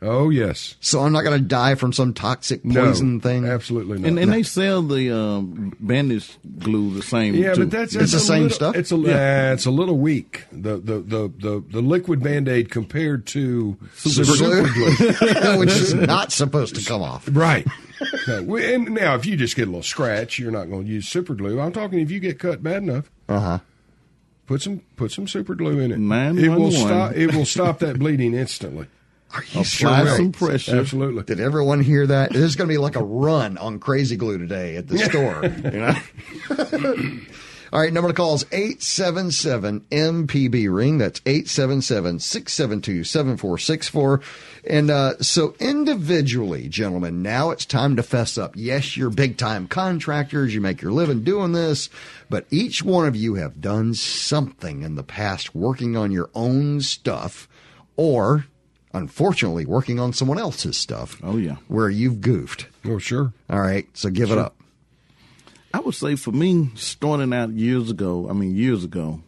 Oh 0.01 0.29
yes. 0.29 0.75
So 0.79 1.01
I'm 1.01 1.11
not 1.11 1.23
going 1.23 1.37
to 1.41 1.45
die 1.45 1.75
from 1.75 1.91
some 1.91 2.13
toxic 2.13 2.63
No. 2.63 2.85
poison 2.85 3.19
thing. 3.19 3.43
Absolutely 3.45 3.99
not. 3.99 4.07
And, 4.07 4.17
and 4.19 4.31
they 4.31 4.43
sell 4.43 4.81
the 4.81 5.11
um, 5.13 5.75
bandage 5.79 6.37
glue 6.57 6.93
the 6.93 7.01
same. 7.03 7.35
Yeah, 7.35 7.53
too. 7.53 7.65
but 7.65 7.71
that's 7.71 7.95
It's 7.95 8.13
the 8.13 8.19
same 8.19 8.43
little- 8.43 8.55
stuff? 8.55 8.75
It's 8.77 8.93
a 8.93 8.97
yeah. 8.97 9.51
it's 9.51 9.65
a 9.65 9.71
little 9.71 9.97
weak. 9.97 10.45
The 10.53 10.77
the 10.77 10.99
the 10.99 11.33
the, 11.37 11.63
the 11.69 11.81
liquid 11.81 12.23
band 12.23 12.47
aid 12.47 12.71
compared 12.71 13.25
to 13.27 13.77
Super 13.95 14.37
glue, 14.37 15.59
which 15.59 15.69
is 15.71 15.93
not 15.93 16.31
supposed 16.31 16.75
to 16.75 16.85
come 16.85 17.01
off. 17.01 17.27
Right. 17.29 17.67
No, 18.29 18.55
and 18.55 18.91
now, 18.91 19.15
if 19.15 19.25
you 19.25 19.35
just 19.35 19.57
get 19.57 19.63
a 19.63 19.71
little 19.71 19.83
scratch, 19.83 20.39
you're 20.39 20.51
not 20.51 20.69
going 20.69 20.85
to 20.85 20.89
use 20.89 21.09
super 21.09 21.33
glue. 21.33 21.59
I'm 21.59 21.73
talking 21.73 21.99
if 21.99 22.09
you 22.09 22.21
get 22.21 22.39
cut 22.39 22.63
bad 22.63 22.83
enough. 22.83 23.11
Uh 23.27 23.39
huh. 23.41 23.59
Put 24.47 24.61
some 24.61 24.79
put 24.95 25.11
some 25.11 25.27
super 25.27 25.53
glue 25.55 25.79
in 25.79 25.91
it. 25.91 25.99
911. 25.99 26.39
It 26.45 26.57
will 26.57 26.71
stop. 26.71 27.11
It 27.17 27.35
will 27.35 27.45
stop 27.45 27.79
that 27.79 27.99
bleeding 27.99 28.33
instantly. 28.33 28.87
Are 29.33 29.43
you 29.43 29.61
Apply 29.61 29.63
sure? 29.63 30.07
some 30.17 30.31
pressure. 30.31 30.77
Absolutely. 30.77 31.23
Did 31.23 31.39
everyone 31.39 31.81
hear 31.81 32.07
that? 32.07 32.33
There's 32.33 32.55
going 32.55 32.67
to 32.67 32.73
be 32.73 32.79
like 32.79 32.95
a 32.95 33.03
run 33.03 33.57
on 33.57 33.79
Krazy 33.79 34.17
Glue 34.17 34.37
today 34.37 34.75
at 34.75 34.87
the 34.87 34.97
store. 34.97 35.45
You 35.45 35.79
know? 35.79 37.19
All 37.71 37.79
right, 37.79 37.93
number 37.93 38.07
to 38.07 38.15
call 38.15 38.33
is 38.33 38.47
877 38.51 39.81
MPB 39.91 40.73
ring. 40.73 40.97
That's 40.97 41.21
877 41.23 42.19
672 42.19 43.03
7464. 43.03 44.21
And 44.67 44.89
uh, 44.89 45.19
so, 45.19 45.53
individually, 45.59 46.67
gentlemen, 46.67 47.21
now 47.21 47.51
it's 47.51 47.65
time 47.65 47.95
to 47.97 48.03
fess 48.03 48.39
up. 48.39 48.53
Yes, 48.55 48.97
you're 48.97 49.11
big 49.11 49.37
time 49.37 49.67
contractors, 49.67 50.55
you 50.55 50.61
make 50.61 50.81
your 50.81 50.91
living 50.91 51.23
doing 51.23 51.51
this, 51.51 51.91
but 52.27 52.47
each 52.49 52.81
one 52.81 53.07
of 53.07 53.15
you 53.15 53.35
have 53.35 53.61
done 53.61 53.93
something 53.93 54.81
in 54.81 54.95
the 54.95 55.03
past 55.03 55.53
working 55.53 55.95
on 55.95 56.11
your 56.11 56.31
own 56.33 56.81
stuff 56.81 57.47
or, 57.95 58.45
unfortunately, 58.93 59.65
working 59.65 59.99
on 59.99 60.13
someone 60.13 60.37
else's 60.37 60.77
stuff. 60.77 61.19
Oh, 61.23 61.37
yeah. 61.37 61.57
Where 61.67 61.89
you've 61.89 62.21
goofed. 62.21 62.67
Oh, 62.85 62.97
sure. 62.97 63.33
All 63.49 63.61
right, 63.61 63.87
so 63.93 64.09
give 64.09 64.31
it 64.31 64.37
up. 64.37 64.55
I 65.73 65.79
would 65.79 65.95
say 65.95 66.15
for 66.15 66.31
me, 66.31 66.71
starting 66.75 67.33
out 67.33 67.51
years 67.51 67.91
ago, 67.91 68.27
I 68.29 68.33
mean, 68.33 68.55
years 68.55 68.83
ago, 68.83 69.21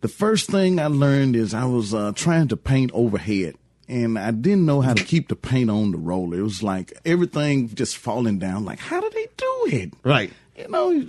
the 0.00 0.08
first 0.08 0.50
thing 0.50 0.78
I 0.78 0.86
learned 0.86 1.36
is 1.36 1.54
I 1.54 1.64
was 1.64 1.92
uh, 1.92 2.12
trying 2.14 2.48
to 2.48 2.56
paint 2.56 2.92
overhead. 2.92 3.54
And 3.88 4.18
I 4.18 4.30
didn't 4.30 4.64
know 4.64 4.80
how 4.80 4.94
to 4.94 5.04
keep 5.04 5.28
the 5.28 5.36
paint 5.36 5.68
on 5.68 5.90
the 5.90 5.98
roller. 5.98 6.38
It 6.38 6.42
was 6.42 6.62
like 6.62 6.92
everything 7.04 7.68
just 7.74 7.96
falling 7.96 8.38
down. 8.38 8.64
Like, 8.64 8.78
how 8.78 9.00
do 9.00 9.10
they 9.10 9.26
do 9.36 9.66
it? 9.66 9.92
Right. 10.02 10.32
You 10.56 10.68
know, 10.68 11.06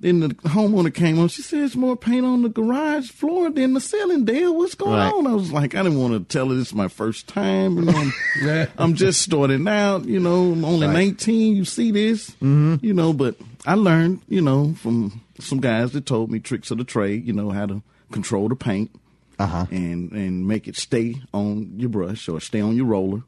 then 0.00 0.20
the 0.20 0.28
homeowner 0.28 0.92
came 0.92 1.18
on. 1.18 1.28
She 1.28 1.42
says 1.42 1.76
more 1.76 1.96
paint 1.96 2.24
on 2.26 2.42
the 2.42 2.48
garage 2.48 3.10
floor 3.10 3.50
than 3.50 3.74
the 3.74 3.80
ceiling, 3.80 4.24
Dale. 4.24 4.54
What's 4.56 4.74
going 4.74 4.94
Right. 4.96 5.12
on? 5.12 5.26
I 5.26 5.34
was 5.34 5.52
like, 5.52 5.74
I 5.74 5.82
didn't 5.82 5.98
want 6.00 6.14
to 6.14 6.32
tell 6.32 6.48
her 6.48 6.54
this 6.54 6.68
is 6.68 6.74
my 6.74 6.88
first 6.88 7.28
time. 7.28 7.76
You 7.76 7.82
know, 7.82 7.92
I'm, 7.92 8.68
I'm 8.78 8.94
just 8.94 9.20
starting 9.22 9.68
out. 9.68 10.06
You 10.06 10.20
know, 10.20 10.52
I'm 10.52 10.64
only 10.64 10.86
Right. 10.86 10.94
19. 10.94 11.56
You 11.56 11.64
see 11.64 11.90
this, 11.90 12.30
mm-hmm. 12.30 12.76
you 12.80 12.94
know, 12.94 13.12
but 13.12 13.36
I 13.66 13.74
learned, 13.74 14.22
you 14.28 14.40
know, 14.40 14.74
from 14.74 15.20
some 15.38 15.60
guys 15.60 15.92
that 15.92 16.06
told 16.06 16.30
me 16.30 16.38
tricks 16.40 16.70
of 16.70 16.78
the 16.78 16.84
trade. 16.84 17.26
You 17.26 17.32
know 17.34 17.50
how 17.50 17.66
to 17.66 17.82
control 18.12 18.48
the 18.48 18.56
paint 18.56 18.90
Uh-huh. 19.38 19.66
and 19.70 20.12
and 20.12 20.46
make 20.48 20.66
it 20.68 20.76
stay 20.76 21.16
on 21.32 21.74
your 21.78 21.88
brush 21.90 22.28
or 22.28 22.40
stay 22.40 22.60
on 22.60 22.74
your 22.76 22.86
roller. 22.86 23.22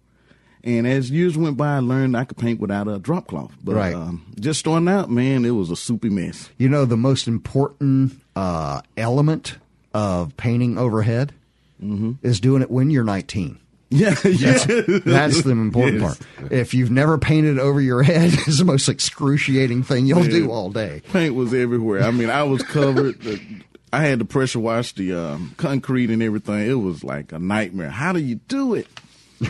And 0.65 0.87
as 0.87 1.11
years 1.11 1.37
went 1.37 1.57
by, 1.57 1.77
I 1.77 1.79
learned 1.81 2.17
I 2.17 2.25
could 2.25 2.37
paint 2.39 2.61
without 2.61 2.87
a 2.89 2.99
drop 2.99 3.27
cloth. 3.27 3.53
But 3.65 3.75
Right. 3.75 3.95
um, 3.95 4.25
just 4.39 4.61
starting 4.61 4.89
out, 4.89 5.11
man, 5.11 5.45
it 5.45 5.51
was 5.51 5.71
a 5.71 5.77
soupy 5.77 6.09
mess. 6.09 6.51
You 6.57 6.69
know, 6.69 6.85
the 6.85 6.97
most 6.97 7.27
important 7.27 8.13
uh, 8.37 8.81
element 8.97 9.57
of 9.93 10.37
painting 10.37 10.79
overhead 10.79 11.33
is 12.23 12.39
doing 12.39 12.63
it 12.63 12.71
when 12.71 12.91
you're 12.91 13.05
19. 13.05 13.59
Yeah, 13.95 14.15
yeah. 14.25 14.57
That's 15.05 15.43
the 15.43 15.51
important 15.51 16.01
Yes. 16.01 16.17
part. 16.39 16.51
If 16.53 16.73
you've 16.73 16.91
never 16.91 17.19
painted 17.19 17.59
over 17.59 17.79
your 17.79 18.03
head, 18.03 18.33
it's 18.47 18.59
the 18.61 18.65
most 18.65 18.89
excruciating 18.89 19.83
thing 19.83 20.07
you'll 20.07 20.23
do 20.25 20.51
all 20.51 20.71
day. 20.71 21.03
Paint 21.13 21.35
was 21.35 21.53
everywhere. 21.53 22.03
I 22.03 22.11
mean, 22.11 22.31
I 22.31 22.45
was 22.45 22.63
covered. 22.63 23.17
I 23.93 24.05
had 24.07 24.21
to 24.21 24.25
pressure 24.25 24.61
wash 24.61 24.95
the 24.95 25.13
um, 25.13 25.53
concrete 25.59 26.09
and 26.09 26.23
everything. 26.23 26.67
It 26.71 26.73
was 26.81 27.05
like 27.05 27.33
a 27.33 27.39
nightmare. 27.39 27.91
How 27.91 28.15
do 28.15 28.21
you 28.21 28.37
do 28.37 28.73
it? 28.75 28.87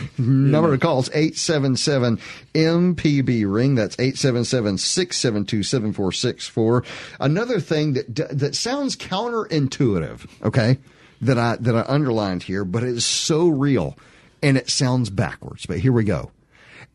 Number 0.17 0.71
to 0.71 0.77
call 0.77 0.99
is 0.99 1.09
877 1.13 2.19
MPB 2.53 3.51
ring. 3.51 3.75
That's 3.75 3.95
877 3.99 4.77
672 4.77 5.63
7464. 5.63 6.83
Another 7.19 7.59
thing 7.59 7.93
that, 7.93 8.15
that 8.39 8.55
sounds 8.55 8.95
counterintuitive, 8.95 10.27
okay, 10.43 10.77
that 11.21 11.37
I, 11.37 11.57
that 11.57 11.75
I 11.75 11.85
underlined 11.87 12.43
here, 12.43 12.65
but 12.65 12.83
it 12.83 12.89
is 12.89 13.05
so 13.05 13.47
real 13.47 13.97
and 14.41 14.57
it 14.57 14.69
sounds 14.69 15.09
backwards. 15.09 15.65
But 15.65 15.79
here 15.79 15.91
we 15.93 16.03
go. 16.03 16.31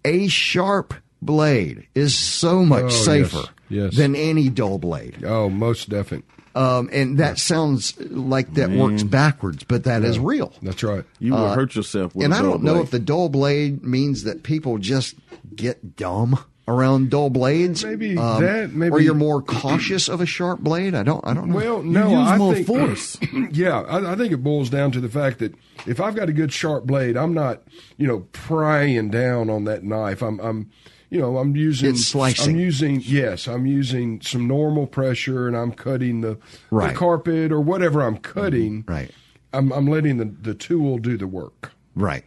A 0.05 0.29
sharp 0.29 0.95
blade 1.23 1.87
is 1.95 2.17
so 2.17 2.65
much 2.65 2.85
Oh, 2.85 2.89
safer 2.91 3.45
Yes. 3.69 3.97
than 3.97 4.15
any 4.15 4.49
dull 4.49 4.79
blade. 4.79 5.25
Oh, 5.25 5.49
most 5.51 5.89
definite. 5.91 6.25
Um, 6.59 6.91
and 6.93 7.19
that 7.19 7.39
sounds 7.39 7.99
like 8.01 8.55
that 8.55 8.71
works 8.71 9.03
backwards, 9.05 9.63
but 9.65 9.85
that 9.85 10.03
is 10.03 10.19
real. 10.19 10.53
That's 10.63 10.83
right. 10.83 11.05
You 11.21 11.33
will 11.35 11.51
hurt 11.55 11.77
yourself 11.77 12.15
with 12.15 12.25
Uh, 12.25 12.25
And 12.25 12.35
I 12.35 12.39
I 12.39 12.43
don't 12.43 12.63
know 12.65 12.81
if 12.81 12.91
the 12.91 12.99
dull 12.99 13.29
blade 13.29 13.85
means 13.85 14.25
that 14.25 14.43
people 14.43 14.79
just 14.79 15.15
get 15.55 15.95
dumb 15.97 16.39
around 16.67 17.11
dull 17.11 17.31
blades. 17.31 17.85
Um, 17.85 17.91
Maybe 17.91 18.15
that, 18.17 18.71
maybe- 18.75 18.93
or 18.93 19.01
you're 19.01 19.15
more 19.15 19.41
cautious 19.41 20.09
of 20.09 20.21
a 20.21 20.27
sharp 20.27 20.61
blade. 20.61 20.95
I 20.95 21.03
don't. 21.03 21.25
I 21.27 21.33
don't 21.33 21.49
know. 21.51 21.55
Well, 21.57 21.83
no, 21.83 22.09
use 22.11 22.29
I 22.29 22.37
more 22.37 22.55
think, 22.55 22.67
force. 22.67 23.17
yeah, 23.53 23.81
I, 23.83 24.13
I 24.13 24.17
think 24.17 24.33
it 24.33 24.43
boils 24.43 24.69
down 24.69 24.91
to 24.93 25.01
the 25.01 25.09
fact 25.09 25.39
that 25.39 25.55
if 25.87 26.01
I've 26.01 26.15
got 26.17 26.29
a 26.29 26.33
good 26.33 26.53
sharp 26.53 26.85
blade, 26.85 27.17
I'm 27.17 27.33
not, 27.33 27.63
you 27.97 28.07
know, 28.09 28.27
prying 28.33 29.11
down 29.11 29.49
on 29.49 29.65
that 29.65 29.85
knife. 29.85 30.23
I'm, 30.23 30.41
I'm, 30.41 30.71
you 31.11 31.21
know, 31.21 31.39
I'm 31.39 31.57
using, 31.57 31.91
It's 31.91 32.05
slicing. 32.07 32.55
I'm 32.55 32.61
using, 32.61 33.01
yes, 33.05 33.47
I'm 33.49 33.67
using 33.67 34.21
some 34.21 34.47
normal 34.47 34.87
pressure, 34.87 35.47
and 35.49 35.57
I'm 35.57 35.73
cutting 35.73 36.21
the, 36.21 36.39
Right. 36.71 36.93
the 36.93 36.99
carpet 36.99 37.51
or 37.53 37.61
whatever 37.61 38.03
I'm 38.03 38.19
cutting. 38.19 38.85
right, 38.87 39.11
I'm, 39.53 39.73
I'm 39.73 39.87
letting 39.87 40.19
the, 40.19 40.27
the 40.27 40.55
tool 40.55 40.99
do 40.99 41.17
the 41.17 41.27
work. 41.27 41.73
right. 41.95 42.25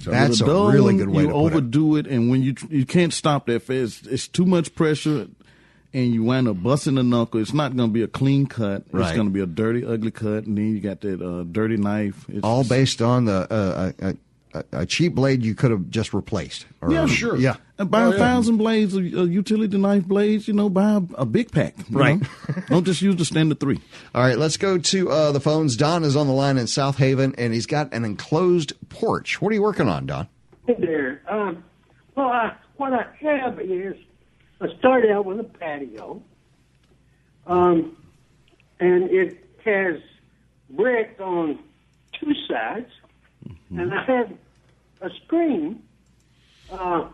So 0.00 0.10
That's 0.10 0.42
a 0.42 0.44
With 0.44 0.74
really 0.74 0.96
good 0.98 1.08
way 1.08 1.22
you 1.22 1.28
to 1.28 1.32
put 1.32 1.40
it. 1.52 1.54
overdo 1.56 1.96
it. 1.96 2.06
and 2.06 2.30
when 2.30 2.42
you 2.42 2.54
you 2.68 2.84
can't 2.84 3.14
stop 3.14 3.46
that 3.46 3.62
fast, 3.62 4.06
it's 4.06 4.28
too 4.28 4.44
much 4.44 4.74
pressure, 4.74 5.26
and 5.94 6.12
you 6.12 6.22
wind 6.22 6.48
up 6.48 6.62
busting 6.62 6.96
the 6.96 7.02
knuckle. 7.02 7.40
It's 7.40 7.54
not 7.54 7.74
going 7.74 7.88
to 7.88 7.92
be 7.92 8.02
a 8.02 8.06
clean 8.06 8.44
cut. 8.46 8.84
Right. 8.92 9.06
It's 9.06 9.16
going 9.16 9.28
to 9.28 9.32
be 9.32 9.40
a 9.40 9.46
dirty, 9.46 9.82
ugly 9.86 10.10
cut, 10.10 10.44
and 10.44 10.58
then 10.58 10.74
you 10.74 10.80
got 10.80 11.00
that 11.00 11.22
uh, 11.22 11.44
dirty 11.50 11.78
knife. 11.78 12.26
It's 12.28 12.44
All 12.44 12.62
based 12.62 13.00
on 13.00 13.24
the 13.24 13.50
uh, 13.50 13.92
a, 14.02 14.16
a, 14.52 14.64
a 14.82 14.86
cheap 14.86 15.14
blade 15.14 15.42
you 15.42 15.54
could 15.54 15.70
have 15.70 15.88
just 15.88 16.12
replaced. 16.12 16.66
Or- 16.82 16.92
Yeah, 16.92 17.06
sure. 17.06 17.38
Yeah. 17.38 17.56
And 17.80 17.90
buy 17.90 18.02
Oh, 18.04 18.08
a 18.08 18.12
yeah. 18.12 18.18
thousand 18.18 18.58
blades 18.58 18.94
of 18.94 19.02
uh, 19.02 19.22
utility 19.22 19.78
knife 19.78 20.04
blades. 20.04 20.46
You 20.46 20.52
know, 20.54 20.68
buy 20.68 20.90
a, 20.92 21.02
a 21.14 21.24
big 21.24 21.50
pack. 21.50 21.74
Right. 21.90 22.20
Don't 22.68 22.84
just 22.84 23.00
use 23.00 23.16
the 23.16 23.24
standard 23.24 23.58
three. 23.58 23.80
All 24.14 24.22
right, 24.22 24.36
let's 24.36 24.58
go 24.58 24.76
to 24.76 25.10
uh, 25.10 25.32
the 25.32 25.40
phones. 25.40 25.76
Don 25.76 26.04
is 26.04 26.14
on 26.14 26.26
the 26.26 26.32
line 26.34 26.58
in 26.58 26.66
Southaven, 26.66 27.34
and 27.38 27.54
he's 27.54 27.64
got 27.64 27.92
an 27.94 28.04
enclosed 28.04 28.74
porch. 28.90 29.40
What 29.40 29.50
are 29.50 29.54
you 29.54 29.62
working 29.62 29.88
on, 29.88 30.04
Don? 30.04 30.28
Hey 30.66 30.76
there. 30.78 31.22
Um, 31.26 31.64
well, 32.14 32.28
I, 32.28 32.52
what 32.76 32.92
I 32.92 33.06
have 33.22 33.58
is 33.60 33.96
I 34.60 34.66
started 34.78 35.10
out 35.10 35.24
with 35.24 35.40
a 35.40 35.44
patio, 35.44 36.22
um, 37.46 37.96
and 38.78 39.04
it 39.10 39.42
has 39.64 39.96
brick 40.68 41.16
on 41.18 41.58
two 42.12 42.34
sides, 42.46 42.90
and 43.70 43.94
I 43.94 44.04
have 44.04 44.32
a 45.00 45.08
screen, 45.24 45.82
uh, 46.70 47.08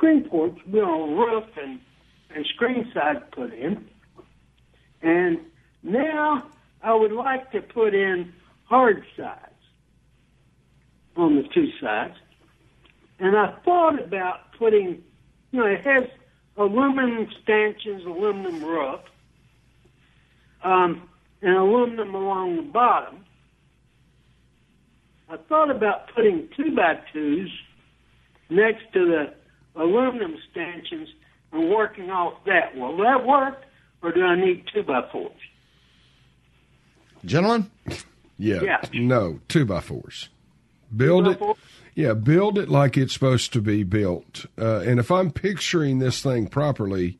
screen 0.00 0.24
porch, 0.24 0.56
you 0.66 0.80
know, 0.80 1.14
roof 1.14 1.44
and 1.62 1.78
and 2.34 2.46
screen 2.54 2.90
side 2.94 3.30
put 3.32 3.52
in, 3.52 3.84
and 5.02 5.38
now 5.82 6.46
I 6.82 6.94
would 6.94 7.12
like 7.12 7.50
to 7.52 7.60
put 7.60 7.92
in 7.92 8.32
hard 8.64 9.04
sides 9.16 9.40
on 11.16 11.36
the 11.36 11.42
two 11.42 11.68
sides, 11.82 12.14
and 13.18 13.36
I 13.36 13.52
thought 13.64 14.00
about 14.02 14.52
putting, 14.58 15.02
you 15.50 15.58
know, 15.58 15.66
it 15.66 15.84
has 15.84 16.04
aluminum 16.56 17.28
stanchions, 17.42 18.04
aluminum 18.06 18.64
roof, 18.64 19.00
um, 20.62 21.08
and 21.42 21.56
aluminum 21.56 22.14
along 22.14 22.56
the 22.56 22.62
bottom. 22.62 23.24
I 25.28 25.36
thought 25.36 25.70
about 25.70 26.14
putting 26.14 26.48
two 26.56 26.74
by 26.74 27.00
twos 27.12 27.50
next 28.48 28.84
to 28.94 29.04
the 29.04 29.39
aluminum 29.76 30.36
stanchions 30.50 31.08
and 31.52 31.70
working 31.70 32.10
off 32.10 32.34
that. 32.46 32.76
Will 32.76 32.96
that 32.98 33.26
work, 33.26 33.62
or 34.02 34.12
do 34.12 34.22
I 34.22 34.36
need 34.36 34.64
two 34.72 34.82
by 34.82 35.02
fours? 35.10 35.32
Gentlemen? 37.24 37.70
Yeah. 38.38 38.62
Yeah. 38.62 38.80
No, 38.94 39.40
two 39.48 39.64
by 39.64 39.80
fours. 39.80 40.28
Build 40.96 41.24
Two 41.24 41.30
by 41.30 41.34
it. 41.34 41.38
four? 41.38 41.54
Yeah, 41.94 42.14
build 42.14 42.56
it 42.58 42.68
like 42.68 42.96
it's 42.96 43.12
supposed 43.12 43.52
to 43.52 43.60
be 43.60 43.82
built. 43.82 44.46
Uh, 44.58 44.78
and 44.78 44.98
if 44.98 45.10
I'm 45.10 45.30
picturing 45.30 45.98
this 45.98 46.22
thing 46.22 46.46
properly, 46.46 47.18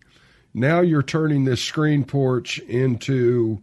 now 0.54 0.80
you're 0.80 1.02
turning 1.02 1.44
this 1.44 1.62
screen 1.62 2.04
porch 2.04 2.58
into 2.60 3.60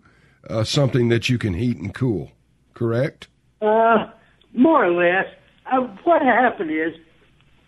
uh, 0.49 0.63
something 0.63 1.09
that 1.09 1.27
you 1.29 1.37
can 1.37 1.53
heat 1.53 1.77
and 1.77 1.93
cool. 1.93 2.31
Correct? 2.73 3.27
Uh, 3.61 4.07
more 4.53 4.85
or 4.85 4.91
less. 4.91 5.25
I, 5.65 5.77
what 6.03 6.21
happened 6.21 6.71
is 6.71 6.93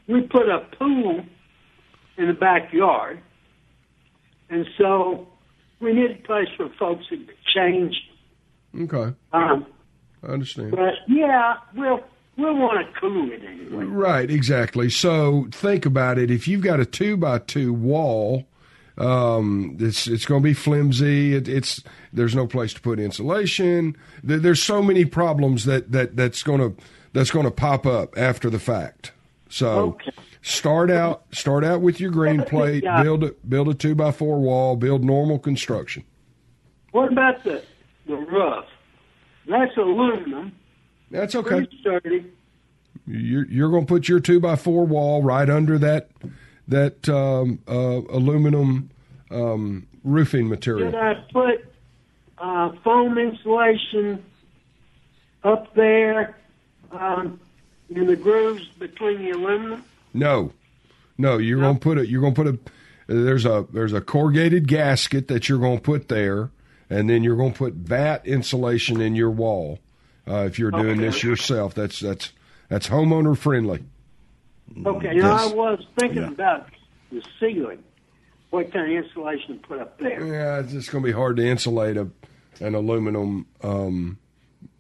we 0.10 0.22
put 0.24 0.50
a 0.50 0.60
pool 0.78 1.24
in 2.18 2.28
the 2.28 2.34
backyard, 2.34 3.20
and 4.50 4.66
so 4.78 5.28
we 5.80 5.94
need 5.94 6.12
a 6.12 6.16
place 6.28 6.48
for 6.58 6.70
folks 6.78 7.06
to 7.10 7.18
change. 7.56 7.96
Okay, 8.82 9.14
Um, 9.34 9.66
I 10.24 10.28
understand. 10.28 10.72
but 10.72 10.96
yeah, 11.08 11.56
we'll 11.76 12.02
we'll 12.38 12.58
want 12.58 12.86
to 12.86 13.00
cool 13.00 13.32
it 13.32 13.42
anyway. 13.44 13.86
Right, 13.86 14.30
exactly. 14.30 14.90
So 14.90 15.48
think 15.52 15.86
about 15.86 16.18
it. 16.20 16.30
If 16.30 16.48
you've 16.48 16.62
got 16.62 16.80
a 16.80 16.86
two 16.86 17.16
by 17.18 17.40
two 17.40 17.74
wall, 17.74 18.46
um, 18.98 19.78
it's 19.80 20.08
it's 20.08 20.26
going 20.26 20.42
to 20.42 20.44
be 20.44 20.54
flimsy. 20.54 21.34
It, 21.36 21.48
it's 21.48 21.82
there's 22.14 22.36
no 22.36 22.46
place 22.48 22.74
to 22.74 22.82
put 22.82 23.00
insulation. 23.00 23.96
There, 24.24 24.40
there's 24.40 24.62
so 24.62 24.82
many 24.84 25.06
problems 25.06 25.66
that 25.66 25.92
that 25.94 26.16
that's 26.16 26.44
going 26.44 26.60
to 26.60 26.84
that's 27.14 27.32
going 27.32 27.46
to 27.46 27.52
pop 27.52 27.86
up 27.86 28.18
after 28.18 28.50
the 28.50 28.60
fact. 28.60 29.14
So 29.50 29.68
Okay. 29.68 30.12
start 30.42 30.90
out 30.92 31.24
start 31.32 31.64
out 31.66 31.82
with 31.82 32.00
your 32.00 32.12
green 32.12 32.44
plate. 32.48 32.84
Yeah. 32.84 33.04
Build 33.04 33.24
a 33.24 33.32
build 33.48 33.68
a 33.70 33.74
two 33.74 33.96
by 33.96 34.12
four 34.12 34.40
wall. 34.40 34.76
Build 34.76 35.04
normal 35.04 35.40
construction. 35.40 36.04
What 36.92 37.12
about 37.12 37.44
the 37.44 37.64
the 38.08 38.16
roof? 38.16 38.66
That's 39.48 39.76
aluminum, 39.78 40.52
That's 41.10 41.34
okay. 41.36 41.68
You're 43.08 43.48
you're 43.48 43.70
going 43.72 43.86
to 43.86 43.90
put 43.92 44.08
your 44.08 44.20
two 44.20 44.40
by 44.40 44.56
four 44.56 44.86
wall 44.86 45.24
right 45.24 45.50
under 45.50 45.80
that 45.80 46.10
that 46.68 47.10
um, 47.10 47.60
uh, 47.68 48.02
aluminum 48.16 48.92
um, 49.32 49.88
roofing 50.04 50.48
material. 50.48 50.92
Should 50.92 51.00
I 51.00 51.14
put 51.34 51.74
uh, 52.38 52.72
foam 52.84 53.18
insulation 53.18 54.24
up 55.44 55.74
there 55.74 56.38
um, 56.92 57.40
in 57.90 58.06
the 58.08 58.16
grooves 58.16 58.68
between 58.80 59.20
the 59.24 59.32
aluminum? 59.32 59.84
No, 60.14 60.54
no, 61.18 61.38
you're 61.38 61.60
going 61.60 61.76
to 61.76 61.80
put 61.80 61.98
it. 61.98 62.08
You're 62.10 62.22
going 62.22 62.34
to 62.36 62.44
put 62.44 62.56
a. 62.56 62.60
There's 63.14 63.46
a 63.46 63.66
there's 63.74 63.94
a 63.94 64.02
corrugated 64.02 64.68
gasket 64.68 65.28
that 65.30 65.50
you're 65.50 65.58
going 65.60 65.78
to 65.78 65.84
put 65.84 66.08
there, 66.10 66.52
and 66.90 67.10
then 67.10 67.24
you're 67.24 67.36
going 67.36 67.54
to 67.54 67.58
put 67.58 67.88
that 67.88 68.26
insulation 68.26 69.02
in 69.02 69.16
your 69.16 69.32
wall. 69.32 69.80
Uh, 70.28 70.46
if 70.46 70.60
you're 70.60 70.70
doing 70.72 71.00
Okay. 71.00 71.02
this 71.08 71.24
yourself, 71.24 71.74
that's 71.74 72.00
that's 72.00 72.32
that's 72.70 72.88
homeowner 72.88 73.36
friendly. 73.36 73.84
Okay, 74.86 75.16
now 75.16 75.38
I 75.38 75.54
was 75.54 75.84
thinking 75.98 76.22
Yeah. 76.22 76.30
about 76.30 76.68
the 77.12 77.24
ceiling. 77.40 77.84
What 78.52 78.72
kind 78.72 78.96
of 78.96 79.04
insulation 79.06 79.60
to 79.60 79.68
put 79.68 79.80
up 79.80 79.98
there? 80.00 80.26
Yeah, 80.26 80.60
it's 80.60 80.72
just 80.72 80.92
going 80.92 81.04
to 81.04 81.08
be 81.08 81.12
hard 81.14 81.38
to 81.38 81.46
insulate 81.48 81.98
a 81.98 82.08
an 82.60 82.76
aluminum 82.76 83.48
um, 83.64 84.18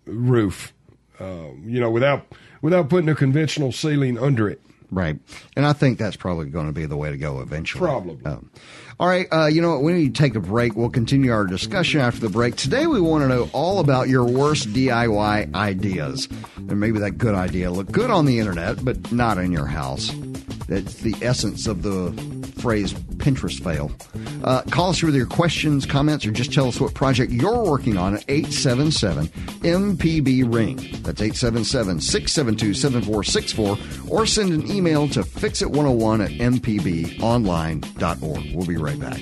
roof, 0.06 0.74
um, 1.20 1.64
you 1.66 1.80
know, 1.80 1.90
without 1.90 2.28
without 2.62 2.90
putting 2.90 3.10
a 3.10 3.16
conventional 3.16 3.72
ceiling 3.72 4.18
under 4.18 4.50
it. 4.50 4.62
Right. 4.92 5.20
And 5.56 5.66
I 5.66 5.74
think 5.74 6.00
that's 6.00 6.16
probably 6.16 6.48
going 6.48 6.66
to 6.66 6.72
be 6.72 6.86
the 6.86 6.98
way 6.98 7.12
to 7.12 7.18
go 7.18 7.42
eventually. 7.42 7.80
Probably. 7.80 8.26
Um, 8.26 8.50
all 9.00 9.08
right. 9.08 9.28
Uh, 9.32 9.46
you 9.46 9.62
know 9.62 9.72
what? 9.72 9.84
We 9.84 9.94
need 9.94 10.16
to 10.16 10.22
take 10.22 10.36
a 10.36 10.40
break. 10.40 10.76
We'll 10.76 10.90
continue 10.90 11.32
our 11.32 11.46
discussion 11.46 12.02
after 12.02 12.20
the 12.20 12.30
break. 12.30 12.56
Today, 12.56 12.88
we 12.88 13.00
want 13.00 13.24
to 13.24 13.28
know 13.28 13.50
all 13.54 13.80
about 13.80 14.10
your 14.10 14.26
worst 14.26 14.70
DIY 14.70 15.54
ideas. 15.54 16.28
And 16.58 16.80
maybe 16.80 17.00
that 17.00 17.12
good 17.12 17.36
idea 17.36 17.70
look 17.72 17.92
good 17.92 18.10
on 18.10 18.26
the 18.26 18.40
internet, 18.40 18.84
but 18.84 19.12
not 19.12 19.38
in 19.38 19.52
your 19.52 19.68
house. 19.68 20.12
That's 20.70 20.96
the 20.96 21.16
essence 21.22 21.66
of 21.66 21.82
the 21.82 22.12
phrase 22.62 22.94
Pinterest 22.94 23.62
fail. 23.62 23.92
Uh, 24.44 24.62
call 24.70 24.92
us 24.92 25.02
with 25.02 25.16
your 25.16 25.26
questions, 25.26 25.86
comments, 25.86 26.26
or 26.26 26.32
just 26.32 26.54
tell 26.54 26.68
us 26.68 26.80
what 26.80 26.94
project 26.94 27.32
you're 27.32 27.64
working 27.64 27.98
on 27.98 28.14
at 28.14 28.24
877 28.28 29.28
MPB 29.28 30.54
Ring. 30.54 30.76
That's 31.02 31.22
877 31.22 32.02
672 32.02 32.74
7464. 32.76 33.78
Or 34.10 34.26
send 34.26 34.54
an 34.54 34.72
email 34.72 35.08
to 35.10 35.22
fixit101 35.22 36.26
at 36.26 36.32
mpbonline.org. 36.54 38.56
We'll 38.56 38.68
be 38.68 38.78
right 38.78 39.00
back. 39.00 39.22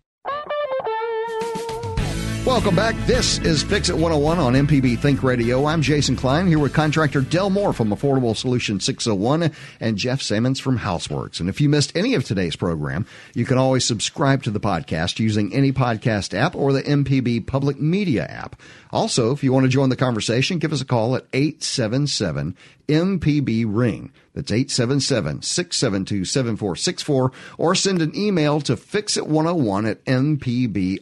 Welcome 2.43 2.75
back. 2.75 2.95
This 3.05 3.37
is 3.37 3.61
Fix 3.61 3.89
It 3.89 3.93
101 3.93 4.39
on 4.39 4.53
MPB 4.53 4.97
Think 4.97 5.21
Radio. 5.21 5.65
I'm 5.67 5.83
Jason 5.83 6.15
Klein 6.15 6.47
here 6.47 6.57
with 6.57 6.73
contractor 6.73 7.21
Del 7.21 7.51
Moore 7.51 7.71
from 7.71 7.89
Affordable 7.89 8.35
Solution 8.35 8.79
601 8.79 9.51
and 9.79 9.95
Jeff 9.95 10.23
Sammons 10.23 10.59
from 10.59 10.79
Houseworks. 10.79 11.39
And 11.39 11.49
if 11.49 11.61
you 11.61 11.69
missed 11.69 11.95
any 11.95 12.15
of 12.15 12.25
today's 12.25 12.55
program, 12.55 13.05
you 13.35 13.45
can 13.45 13.59
always 13.59 13.85
subscribe 13.85 14.41
to 14.43 14.51
the 14.51 14.59
podcast 14.59 15.19
using 15.19 15.53
any 15.53 15.71
podcast 15.71 16.33
app 16.33 16.55
or 16.55 16.73
the 16.73 16.81
MPB 16.81 17.45
Public 17.45 17.79
Media 17.79 18.25
app. 18.25 18.59
Also, 18.91 19.31
if 19.31 19.43
you 19.43 19.53
want 19.53 19.65
to 19.65 19.69
join 19.69 19.89
the 19.89 19.95
conversation, 19.95 20.57
give 20.57 20.73
us 20.73 20.81
a 20.81 20.85
call 20.85 21.15
at 21.15 21.27
877 21.33 22.57
MPB 22.91 23.65
Ring. 23.67 24.11
That's 24.33 24.51
877 24.51 25.41
672 25.41 26.25
7464 26.25 27.31
or 27.57 27.75
send 27.75 28.01
an 28.01 28.15
email 28.15 28.59
to 28.61 28.75
fixit101 28.75 29.89
at 29.89 30.03
mpbonline.org. 30.05 30.99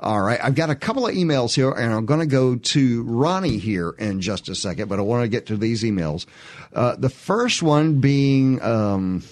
All 0.00 0.20
right, 0.20 0.40
I've 0.42 0.54
got 0.54 0.70
a 0.70 0.74
couple 0.74 1.06
of 1.06 1.14
emails 1.14 1.54
here 1.54 1.70
and 1.70 1.94
I'm 1.94 2.06
going 2.06 2.20
to 2.20 2.26
go 2.26 2.56
to 2.56 3.02
Ronnie 3.04 3.58
here 3.58 3.90
in 3.98 4.20
just 4.20 4.48
a 4.48 4.54
second, 4.54 4.88
but 4.88 4.98
I 4.98 5.02
want 5.02 5.22
to 5.22 5.28
get 5.28 5.46
to 5.46 5.56
these 5.56 5.82
emails. 5.82 6.26
Uh, 6.72 6.96
the 6.96 7.08
first 7.08 7.62
one 7.62 8.00
being 8.00 8.60
um, 8.62 9.22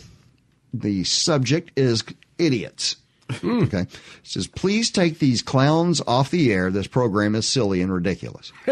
the 0.73 1.05
subject 1.05 1.73
is 1.77 2.05
idiots. 2.39 2.97
Okay. 3.43 3.81
It 3.81 3.89
says, 4.23 4.47
please 4.47 4.91
take 4.91 5.19
these 5.19 5.43
clowns 5.43 6.01
off 6.07 6.31
the 6.31 6.53
air. 6.53 6.71
This 6.71 6.87
program 6.87 7.35
is 7.35 7.49
silly 7.49 7.81
and 7.81 7.93
ridiculous. 7.93 8.53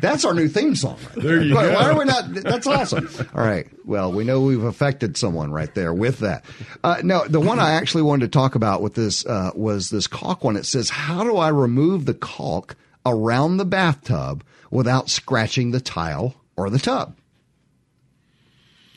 That's 0.00 0.24
our 0.24 0.34
new 0.34 0.48
theme 0.48 0.74
song. 0.76 0.98
Right 1.14 1.24
there 1.24 1.42
you 1.42 1.54
why, 1.54 1.66
go. 1.66 1.74
Why 1.74 1.90
are 1.90 1.98
we 1.98 2.04
not? 2.04 2.32
That's 2.32 2.66
awesome. 2.66 3.08
All 3.34 3.44
right. 3.44 3.66
Well, 3.84 4.12
we 4.12 4.24
know 4.24 4.40
we've 4.40 4.62
affected 4.64 5.16
someone 5.16 5.50
right 5.52 5.74
there 5.74 5.92
with 5.92 6.20
that. 6.20 6.44
Uh, 6.82 7.00
no, 7.02 7.26
the 7.26 7.40
one 7.40 7.58
I 7.58 7.72
actually 7.72 8.02
wanted 8.02 8.32
to 8.32 8.38
talk 8.38 8.54
about 8.54 8.82
with 8.82 8.94
this 8.94 9.26
uh, 9.26 9.50
was 9.54 9.90
this 9.90 10.06
caulk 10.06 10.44
one. 10.44 10.56
It 10.56 10.66
says, 10.66 10.90
how 10.90 11.24
do 11.24 11.36
I 11.36 11.48
remove 11.48 12.04
the 12.04 12.14
caulk 12.14 12.76
around 13.04 13.56
the 13.56 13.64
bathtub 13.64 14.44
without 14.70 15.10
scratching 15.10 15.70
the 15.72 15.80
tile 15.80 16.34
or 16.56 16.70
the 16.70 16.78
tub? 16.78 17.16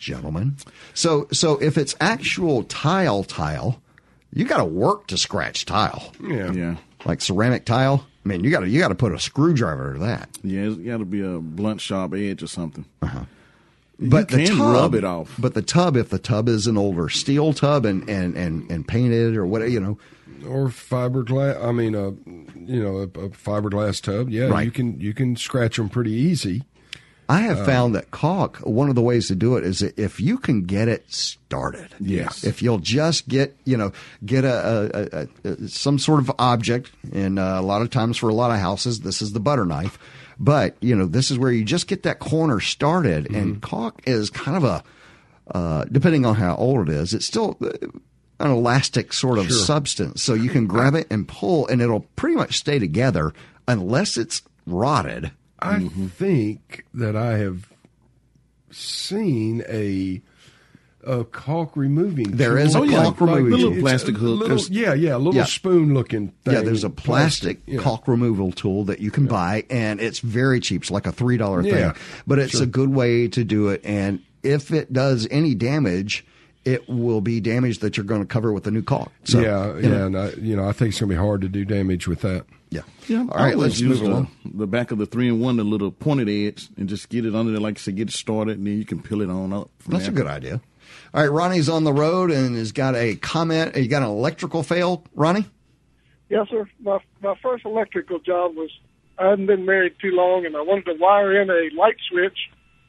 Gentlemen. 0.07 0.55
So, 0.93 1.27
so 1.33 1.57
if 1.61 1.77
it's 1.77 1.93
actual 1.99 2.63
tile 2.63 3.23
tile, 3.25 3.81
you 4.33 4.45
got 4.45 4.57
to 4.57 4.65
work 4.65 5.07
to 5.07 5.17
scratch 5.17 5.65
tile. 5.65 6.13
Yeah. 6.23 6.51
Yeah. 6.53 6.75
Like 7.05 7.19
ceramic 7.21 7.65
tile. 7.65 8.07
I 8.25 8.29
mean, 8.29 8.43
you 8.43 8.49
got 8.49 8.61
to 8.61 8.69
you 8.69 8.79
got 8.79 8.87
to 8.89 8.95
put 8.95 9.13
a 9.13 9.19
screwdriver 9.19 9.93
to 9.93 9.99
that. 9.99 10.29
Yeah, 10.43 10.61
it's 10.67 10.75
got 10.77 10.97
to 10.97 11.05
be 11.05 11.21
a 11.21 11.39
blunt, 11.39 11.81
sharp 11.81 12.13
edge 12.13 12.41
or 12.41 12.47
something. 12.47 12.85
Uh-huh. 13.01 13.25
But 13.99 14.29
you 14.31 14.37
the 14.37 14.45
tub, 14.47 14.59
rub 14.59 14.95
it 14.95 15.03
off. 15.03 15.33
But 15.39 15.53
the 15.55 15.61
tub, 15.61 15.97
if 15.97 16.09
the 16.09 16.19
tub 16.19 16.47
is 16.47 16.67
an 16.67 16.77
older 16.77 17.09
steel 17.09 17.51
tub 17.53 17.85
and 17.85 18.07
and 18.09 18.35
and, 18.37 18.69
and 18.71 18.87
painted 18.87 19.35
or 19.35 19.45
whatever, 19.45 19.71
you 19.71 19.79
know, 19.79 19.97
or 20.47 20.67
fiberglass. 20.67 21.63
I 21.63 21.71
mean, 21.71 21.95
a 21.95 22.11
you 22.69 22.83
know 22.83 22.97
a, 22.97 23.03
a 23.03 23.29
fiberglass 23.29 24.01
tub. 24.01 24.29
Yeah, 24.29 24.45
Right. 24.47 24.65
you 24.65 24.71
can 24.71 24.99
you 24.99 25.13
can 25.13 25.35
scratch 25.35 25.77
them 25.77 25.89
pretty 25.89 26.11
easy. 26.11 26.63
I 27.29 27.41
have 27.41 27.65
found 27.65 27.95
that 27.95 28.11
caulk. 28.11 28.57
One 28.59 28.89
of 28.89 28.95
the 28.95 29.01
ways 29.01 29.27
to 29.27 29.35
do 29.35 29.57
it 29.57 29.65
is 29.65 29.79
that 29.79 29.97
if 29.99 30.19
you 30.19 30.37
can 30.37 30.63
get 30.63 30.87
it 30.87 31.11
started. 31.11 31.89
Yes. 31.99 32.43
If 32.43 32.61
you'll 32.61 32.79
just 32.79 33.27
get 33.27 33.57
you 33.65 33.77
know 33.77 33.91
get 34.25 34.45
a, 34.45 35.27
a, 35.43 35.49
a, 35.49 35.51
a 35.51 35.67
some 35.67 35.99
sort 35.99 36.19
of 36.19 36.31
object, 36.39 36.91
and 37.11 37.37
uh, 37.37 37.57
a 37.59 37.61
lot 37.61 37.81
of 37.81 37.89
times 37.89 38.17
for 38.17 38.29
a 38.29 38.33
lot 38.33 38.51
of 38.51 38.59
houses, 38.59 39.01
this 39.01 39.21
is 39.21 39.33
the 39.33 39.39
butter 39.39 39.65
knife. 39.65 39.99
But 40.39 40.77
you 40.79 40.95
know 40.95 41.05
this 41.05 41.31
is 41.31 41.37
where 41.37 41.51
you 41.51 41.65
just 41.65 41.87
get 41.87 42.03
that 42.03 42.19
corner 42.19 42.59
started, 42.59 43.29
and 43.33 43.61
caulk 43.61 44.01
is 44.05 44.29
kind 44.29 44.57
of 44.57 44.63
a 44.63 44.83
uh, 45.51 45.85
depending 45.85 46.25
on 46.25 46.35
how 46.35 46.55
old 46.55 46.89
it 46.89 46.95
is, 46.95 47.13
it's 47.13 47.25
still 47.25 47.57
uh, 47.61 47.69
an 48.39 48.51
elastic 48.51 49.13
sort 49.13 49.37
of 49.39 49.51
substance. 49.51 50.21
So 50.21 50.33
you 50.33 50.49
can 50.49 50.67
grab 50.67 50.93
it 50.93 51.07
and 51.09 51.27
pull, 51.27 51.67
and 51.67 51.81
it'll 51.81 52.01
pretty 52.15 52.35
much 52.35 52.57
stay 52.57 52.79
together 52.79 53.33
unless 53.67 54.17
it's 54.17 54.41
rotted. 54.65 55.31
I 55.59 55.79
Mm-hmm. 55.79 56.07
think 56.07 56.85
that 56.93 57.15
I 57.15 57.37
have 57.37 57.67
seen 58.71 59.63
a 59.67 60.21
a 61.03 61.23
caulk 61.23 61.77
removing. 61.77 62.31
There 62.31 62.57
is 62.57 62.75
a 62.75 62.79
Oh, 62.79 62.83
yeah. 62.83 63.03
caulk 63.03 63.21
removing 63.21 63.59
tool. 63.59 63.71
it's 63.73 63.81
Plastic 63.81 64.17
hook. 64.17 64.39
little- 64.41 64.59
yeah, 64.69 64.93
yeah, 64.93 65.15
a 65.15 65.17
little 65.17 65.35
Yeah. 65.35 65.45
spoon 65.45 65.93
looking 65.93 66.33
thing. 66.43 66.53
Yeah, 66.53 66.61
there's 66.63 66.83
a 66.83 66.89
plastic 66.89 67.61
yeah. 67.65 67.79
caulk 67.79 68.09
removal 68.09 68.51
tool 68.51 68.83
that 68.85 68.99
you 68.99 69.09
can 69.09 69.25
buy, 69.25 69.63
and 69.69 70.01
it's 70.01 70.19
very 70.19 70.59
cheap. 70.59 70.81
It's 70.81 70.91
like 70.91 71.07
a 71.07 71.13
three 71.13 71.37
dollar 71.37 71.61
Yeah, 71.61 71.93
thing, 71.93 72.01
but 72.27 72.39
it's 72.39 72.51
sure. 72.53 72.63
a 72.63 72.65
good 72.65 72.89
way 72.89 73.29
to 73.29 73.43
do 73.45 73.69
it. 73.69 73.79
And 73.85 74.19
if 74.43 74.71
it 74.71 74.91
does 74.91 75.29
any 75.31 75.55
damage, 75.55 76.25
it 76.65 76.89
will 76.89 77.21
be 77.21 77.39
damage 77.39 77.79
that 77.79 77.95
you're 77.95 78.05
going 78.05 78.21
to 78.21 78.27
cover 78.27 78.51
with 78.51 78.67
a 78.67 78.71
new 78.71 78.81
caulk. 78.81 79.09
So, 79.23 79.39
yeah, 79.39 79.77
yeah, 79.79 79.87
know, 79.87 80.05
and 80.07 80.17
I, 80.17 80.31
you 80.31 80.57
know, 80.57 80.67
I 80.67 80.73
think 80.73 80.89
it's 80.89 80.99
going 80.99 81.09
to 81.09 81.15
be 81.15 81.19
hard 81.21 81.39
to 81.41 81.47
do 81.47 81.63
damage 81.63 82.05
with 82.09 82.19
that. 82.21 82.45
Yeah. 82.69 82.81
Yeah, 83.07 83.25
All 83.31 83.37
right, 83.37 83.57
let's 83.57 83.79
use 83.79 84.01
move 84.01 84.07
the, 84.09 84.13
along. 84.13 84.31
the 84.45 84.67
back 84.67 84.91
of 84.91 84.97
the 84.97 85.05
three 85.05 85.29
and 85.29 85.39
one, 85.41 85.57
the 85.57 85.63
little 85.63 85.91
pointed 85.91 86.29
edge, 86.29 86.67
and 86.77 86.89
just 86.89 87.09
get 87.09 87.25
it 87.25 87.33
under 87.35 87.51
there, 87.51 87.61
like 87.61 87.77
I 87.77 87.81
said, 87.81 87.95
get 87.95 88.09
it 88.09 88.13
started, 88.13 88.57
and 88.57 88.67
then 88.67 88.77
you 88.77 88.85
can 88.85 89.01
peel 89.01 89.21
it 89.21 89.29
on 89.29 89.53
up. 89.53 89.69
from 89.79 89.93
That's 89.93 90.07
a 90.07 90.11
good 90.11 90.27
idea. 90.27 90.59
All 91.13 91.21
right, 91.21 91.31
Ronnie's 91.31 91.69
on 91.69 91.83
the 91.83 91.93
road 91.93 92.31
and 92.31 92.55
has 92.57 92.71
got 92.71 92.95
a 92.95 93.15
comment. 93.15 93.75
You 93.75 93.87
got 93.87 94.03
an 94.03 94.09
electrical 94.09 94.63
fail, 94.63 95.03
Ronnie? 95.15 95.45
Yes, 96.29 96.47
sir. 96.49 96.67
My 96.81 96.99
my 97.21 97.35
first 97.41 97.65
electrical 97.65 98.19
job 98.19 98.55
was 98.55 98.69
I 99.17 99.29
hadn't 99.29 99.45
been 99.47 99.65
married 99.65 99.95
too 100.01 100.11
long, 100.11 100.45
and 100.45 100.55
I 100.55 100.61
wanted 100.61 100.85
to 100.85 100.95
wire 100.99 101.41
in 101.41 101.49
a 101.49 101.69
light 101.79 101.95
switch 102.09 102.37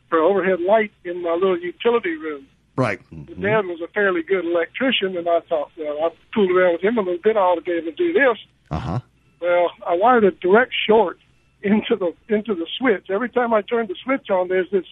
for 0.08 0.18
overhead 0.18 0.60
light 0.60 0.90
in 1.04 1.22
my 1.22 1.34
little 1.34 1.58
utility 1.58 2.16
room. 2.16 2.46
Right. 2.76 3.00
The 3.10 3.34
Dad 3.34 3.66
was 3.66 3.80
a 3.82 3.88
fairly 3.88 4.22
good 4.22 4.44
electrician, 4.44 5.16
and 5.16 5.28
I 5.28 5.40
thought, 5.48 5.70
well, 5.76 5.98
I 6.04 6.10
fooled 6.34 6.50
around 6.52 6.74
with 6.74 6.82
him 6.82 6.96
a 6.96 7.00
little 7.00 7.18
bit. 7.22 7.36
I 7.36 7.40
ought 7.40 7.56
to 7.56 7.60
be 7.60 7.72
able 7.72 7.90
to 7.90 7.96
do 7.96 8.12
this. 8.12 8.38
Uh 8.70 8.78
huh. 8.78 9.00
Well, 9.40 9.70
I 9.86 9.94
wired 9.94 10.24
a 10.24 10.30
direct 10.32 10.72
short 10.86 11.18
into 11.62 11.96
the 11.96 12.12
into 12.34 12.54
the 12.54 12.66
switch. 12.78 13.06
Every 13.10 13.28
time 13.28 13.52
I 13.54 13.62
turn 13.62 13.86
the 13.86 13.94
switch 14.04 14.30
on, 14.30 14.48
there's 14.48 14.70
this 14.70 14.84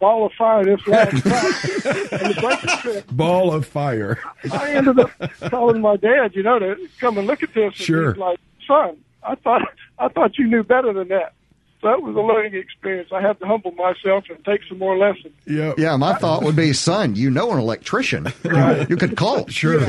ball 0.00 0.26
of 0.26 0.32
fire 0.32 0.64
this 0.64 0.86
large, 0.86 1.12
and 1.14 1.22
the 1.22 2.80
breaker. 2.82 3.04
Ball 3.12 3.54
of 3.54 3.66
fire. 3.66 4.18
I 4.52 4.72
ended 4.72 4.98
up 4.98 5.10
calling 5.50 5.80
my 5.80 5.96
dad, 5.96 6.34
you 6.34 6.42
know, 6.42 6.58
to 6.58 6.76
come 7.00 7.16
and 7.18 7.26
look 7.26 7.42
at 7.42 7.54
this. 7.54 7.66
And 7.66 7.74
Sure. 7.76 8.12
He's 8.12 8.20
like, 8.20 8.38
son, 8.66 8.96
I 9.22 9.34
thought 9.36 9.62
I 9.98 10.08
thought 10.08 10.36
you 10.38 10.46
knew 10.46 10.62
better 10.62 10.92
than 10.92 11.08
that. 11.08 11.32
So 11.80 11.88
that 11.88 12.02
was 12.02 12.16
a 12.16 12.20
learning 12.20 12.54
experience. 12.54 13.10
I 13.12 13.20
had 13.20 13.38
to 13.40 13.46
humble 13.46 13.72
myself 13.72 14.24
and 14.30 14.42
take 14.44 14.62
some 14.68 14.78
more 14.78 14.96
lessons. 14.96 15.34
Yeah, 15.46 15.74
Yeah, 15.76 15.96
my 15.96 16.14
thought 16.14 16.42
would 16.42 16.56
be, 16.56 16.72
son, 16.72 17.14
you 17.14 17.30
know 17.30 17.52
an 17.52 17.58
electrician. 17.58 18.32
You 18.42 18.96
could 18.96 19.16
call. 19.16 19.46
Sure. 19.48 19.80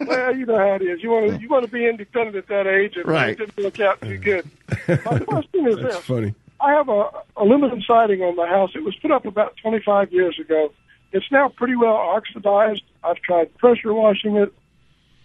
Well, 0.00 0.36
you 0.36 0.46
know 0.46 0.56
how 0.58 0.74
it 0.74 0.82
is. 0.82 1.02
You 1.02 1.10
want 1.10 1.30
to 1.30 1.40
you 1.40 1.48
want 1.48 1.64
to 1.64 1.70
be 1.70 1.86
independent 1.86 2.36
at 2.36 2.46
that 2.48 2.66
age, 2.66 2.96
and 2.96 3.06
Right. 3.06 3.30
it 3.30 3.38
didn't 3.38 3.64
work 3.64 3.80
out 3.80 4.00
too 4.00 4.18
good. 4.18 4.48
My 4.88 5.18
question 5.26 5.66
is 5.66 5.76
That's 5.80 5.96
this: 5.96 6.04
funny. 6.04 6.34
I 6.60 6.72
have 6.72 6.88
a 6.88 7.10
aluminum 7.36 7.82
siding 7.82 8.22
on 8.22 8.36
my 8.36 8.46
house. 8.48 8.70
It 8.74 8.82
was 8.84 8.94
put 8.96 9.10
up 9.10 9.26
about 9.26 9.56
25 9.62 10.12
years 10.12 10.38
ago. 10.38 10.72
It's 11.12 11.30
now 11.30 11.48
pretty 11.48 11.76
well 11.76 11.94
oxidized. 11.96 12.82
I've 13.02 13.20
tried 13.22 13.56
pressure 13.58 13.94
washing 13.94 14.36
it. 14.36 14.52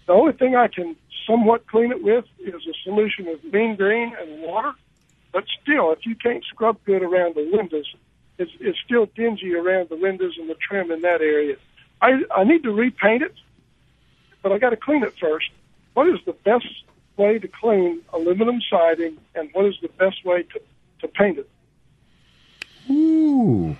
The 0.05 0.13
only 0.13 0.33
thing 0.33 0.55
I 0.55 0.67
can 0.67 0.95
somewhat 1.27 1.65
clean 1.67 1.91
it 1.91 2.03
with 2.03 2.25
is 2.39 2.55
a 2.67 2.73
solution 2.83 3.27
of 3.27 3.43
mean 3.45 3.75
green 3.75 4.13
and 4.19 4.41
water. 4.41 4.73
But 5.31 5.45
still, 5.61 5.91
if 5.91 6.05
you 6.05 6.15
can't 6.15 6.43
scrub 6.45 6.77
good 6.85 7.01
around 7.01 7.35
the 7.35 7.49
windows, 7.51 7.93
it's, 8.37 8.51
it's 8.59 8.77
still 8.85 9.07
dingy 9.15 9.55
around 9.55 9.89
the 9.89 9.95
windows 9.95 10.35
and 10.39 10.49
the 10.49 10.55
trim 10.55 10.91
in 10.91 11.01
that 11.01 11.21
area. 11.21 11.55
I, 12.01 12.23
I 12.35 12.43
need 12.43 12.63
to 12.63 12.71
repaint 12.71 13.23
it, 13.23 13.33
but 14.43 14.51
I 14.51 14.59
got 14.59 14.69
to 14.69 14.77
clean 14.77 15.01
it 15.03 15.13
first. 15.19 15.49
What 15.95 16.07
is 16.09 16.19
the 16.25 16.33
best 16.33 16.67
way 17.17 17.39
to 17.39 17.47
clean 17.47 18.01
aluminum 18.13 18.59
siding, 18.69 19.17
and 19.33 19.49
what 19.53 19.65
is 19.65 19.75
the 19.81 19.87
best 19.97 20.23
way 20.25 20.43
to, 20.43 20.61
to 21.01 21.07
paint 21.07 21.39
it? 21.39 21.49
Ooh. 22.89 23.75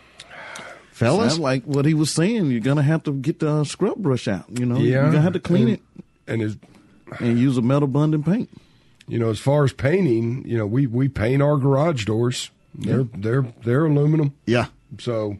Fellas? 0.92 1.34
Sounds 1.34 1.40
like 1.40 1.64
what 1.66 1.86
he 1.86 1.94
was 1.94 2.12
saying. 2.12 2.52
You're 2.52 2.60
gonna 2.62 2.84
have 2.84 3.04
to 3.04 3.14
get 3.14 3.40
the 3.40 3.52
uh, 3.52 3.64
scrub 3.64 3.98
brush 3.98 4.28
out. 4.28 4.46
You 4.50 4.66
know, 4.66 4.78
Yeah. 4.78 5.02
you're 5.02 5.06
gonna 5.12 5.22
have 5.22 5.34
to 5.34 5.40
clean 5.40 5.68
and, 5.68 5.72
it 5.74 5.82
And 6.28 6.42
as 6.42 6.58
and 7.20 7.38
use 7.40 7.58
a 7.58 7.62
metal 7.62 7.88
bond 7.88 8.14
and 8.14 8.26
paint. 8.26 8.50
you 9.08 9.20
know, 9.20 9.30
as 9.30 9.40
far 9.40 9.64
as 9.64 9.74
painting, 9.74 10.44
you 10.48 10.58
know, 10.58 10.66
we 10.68 10.88
we 10.88 11.10
paint 11.10 11.42
our 11.42 11.58
garage 11.58 12.06
doors. 12.06 12.52
They're 12.76 13.04
they're 13.04 13.46
they're 13.64 13.86
aluminum. 13.86 14.34
Yeah. 14.46 14.68
So 15.00 15.38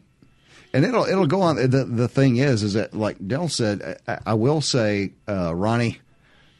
And 0.74 0.84
it'll 0.84 1.04
it'll 1.04 1.26
go 1.28 1.40
on. 1.40 1.56
The 1.56 1.84
the 1.84 2.08
thing 2.08 2.36
is, 2.36 2.62
is 2.62 2.74
that 2.74 2.92
like 2.94 3.16
Del 3.26 3.48
said, 3.48 4.00
I, 4.08 4.18
I 4.26 4.34
will 4.34 4.60
say, 4.60 5.12
uh, 5.28 5.54
Ronnie, 5.54 6.00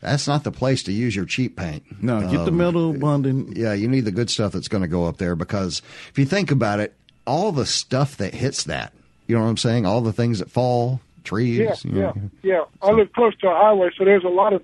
that's 0.01 0.29
not 0.29 0.45
the 0.45 0.53
place 0.53 0.85
to 0.85 0.93
use 0.93 1.17
your 1.17 1.25
cheap 1.25 1.57
paint. 1.57 1.83
No, 2.01 2.21
get 2.21 2.45
the 2.45 2.53
Um, 2.53 2.57
metal 2.57 2.93
bonding. 2.93 3.55
Yeah, 3.57 3.73
you 3.73 3.89
need 3.89 4.05
the 4.05 4.13
good 4.13 4.31
stuff 4.31 4.53
that's 4.53 4.69
going 4.69 4.83
to 4.83 4.89
go 4.89 5.07
up 5.07 5.17
there 5.17 5.35
because 5.35 5.83
if 6.11 6.19
you 6.19 6.27
think 6.27 6.53
about 6.53 6.79
it, 6.79 6.95
all 7.27 7.51
the 7.51 7.67
stuff 7.67 8.17
that 8.19 8.35
hits 8.35 8.65
that, 8.65 8.93
you 9.27 9.35
know 9.35 9.43
what 9.43 9.49
I'm 9.49 9.57
saying? 9.57 9.85
All 9.85 10.01
the 10.01 10.13
things 10.13 10.39
that 10.39 10.49
fall, 10.51 11.01
trees. 11.25 11.59
Yeah, 11.59 11.75
you 11.83 12.01
know. 12.01 12.13
yeah, 12.43 12.55
yeah. 12.55 12.65
I 12.83 12.93
live 12.93 13.13
close 13.15 13.35
to 13.39 13.49
a 13.49 13.55
highway, 13.55 13.91
so 13.99 14.05
there's 14.05 14.25
a 14.25 14.29
lot 14.29 14.53
of 14.53 14.63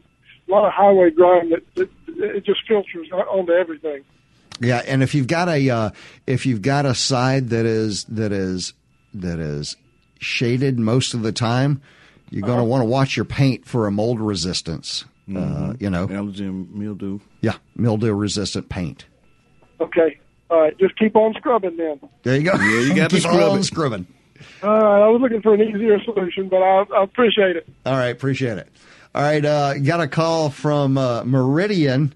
a 0.48 0.50
lot 0.52 0.64
of 0.64 0.72
highway 0.72 1.10
grime 1.10 1.50
that, 1.50 1.74
that 1.74 1.90
it 2.36 2.44
just 2.44 2.60
filters 2.68 3.10
onto 3.10 3.52
everything. 3.52 4.04
Yeah, 4.60 4.82
and 4.86 5.02
if 5.02 5.14
you've 5.14 5.26
got 5.26 5.48
a 5.48 5.70
uh, 5.70 5.90
if 6.26 6.46
you've 6.46 6.62
got 6.62 6.86
a 6.86 6.94
side 6.94 7.48
that 7.48 7.66
is 7.66 8.04
that 8.04 8.30
is 8.30 8.74
that 9.14 9.38
is 9.38 9.77
shaded 10.18 10.79
most 10.79 11.14
of 11.14 11.23
the 11.23 11.33
time, 11.33 11.81
you're 12.31 12.46
going 12.46 12.59
to 12.59 12.64
want 12.64 12.83
to 12.83 12.87
watch 12.87 13.16
your 13.16 13.25
paint 13.25 13.66
for 13.66 13.87
a 13.87 13.90
mold 13.90 14.20
resistance. 14.20 15.05
Uh, 15.35 15.75
you 15.79 15.88
know, 15.88 16.09
Allergy 16.11 16.49
mildew. 16.49 17.20
yeah, 17.40 17.55
mildew 17.77 18.12
resistant 18.12 18.68
paint. 18.68 19.05
Okay, 19.81 20.18
all 20.51 20.61
right. 20.61 20.77
Just 20.79 20.99
keep 20.99 21.14
on 21.14 21.35
scrubbing 21.35 21.77
then. 21.77 22.01
There 22.25 22.37
you 22.37 22.42
go. 22.42 22.55
Yeah, 22.55 22.81
you 22.81 22.94
got 22.96 23.11
to 23.11 23.20
scrub 23.20 23.53
on 23.53 23.59
it. 23.61 23.62
scrubbing. 23.62 24.07
All 24.62 24.70
right. 24.70 25.05
I 25.05 25.09
was 25.09 25.20
looking 25.20 25.40
for 25.40 25.55
an 25.55 25.61
easier 25.62 26.03
solution, 26.03 26.49
but 26.49 26.57
I, 26.62 26.85
I 26.96 27.05
appreciate 27.05 27.55
it. 27.57 27.68
All 27.87 27.92
right, 27.96 28.09
appreciate 28.09 28.59
it. 28.59 28.68
All 29.14 29.23
right, 29.23 29.44
uh, 29.44 29.79
got 29.79 30.01
a 30.01 30.09
call 30.09 30.51
from 30.51 30.99
uh, 30.99 31.23
Meridian, 31.25 32.12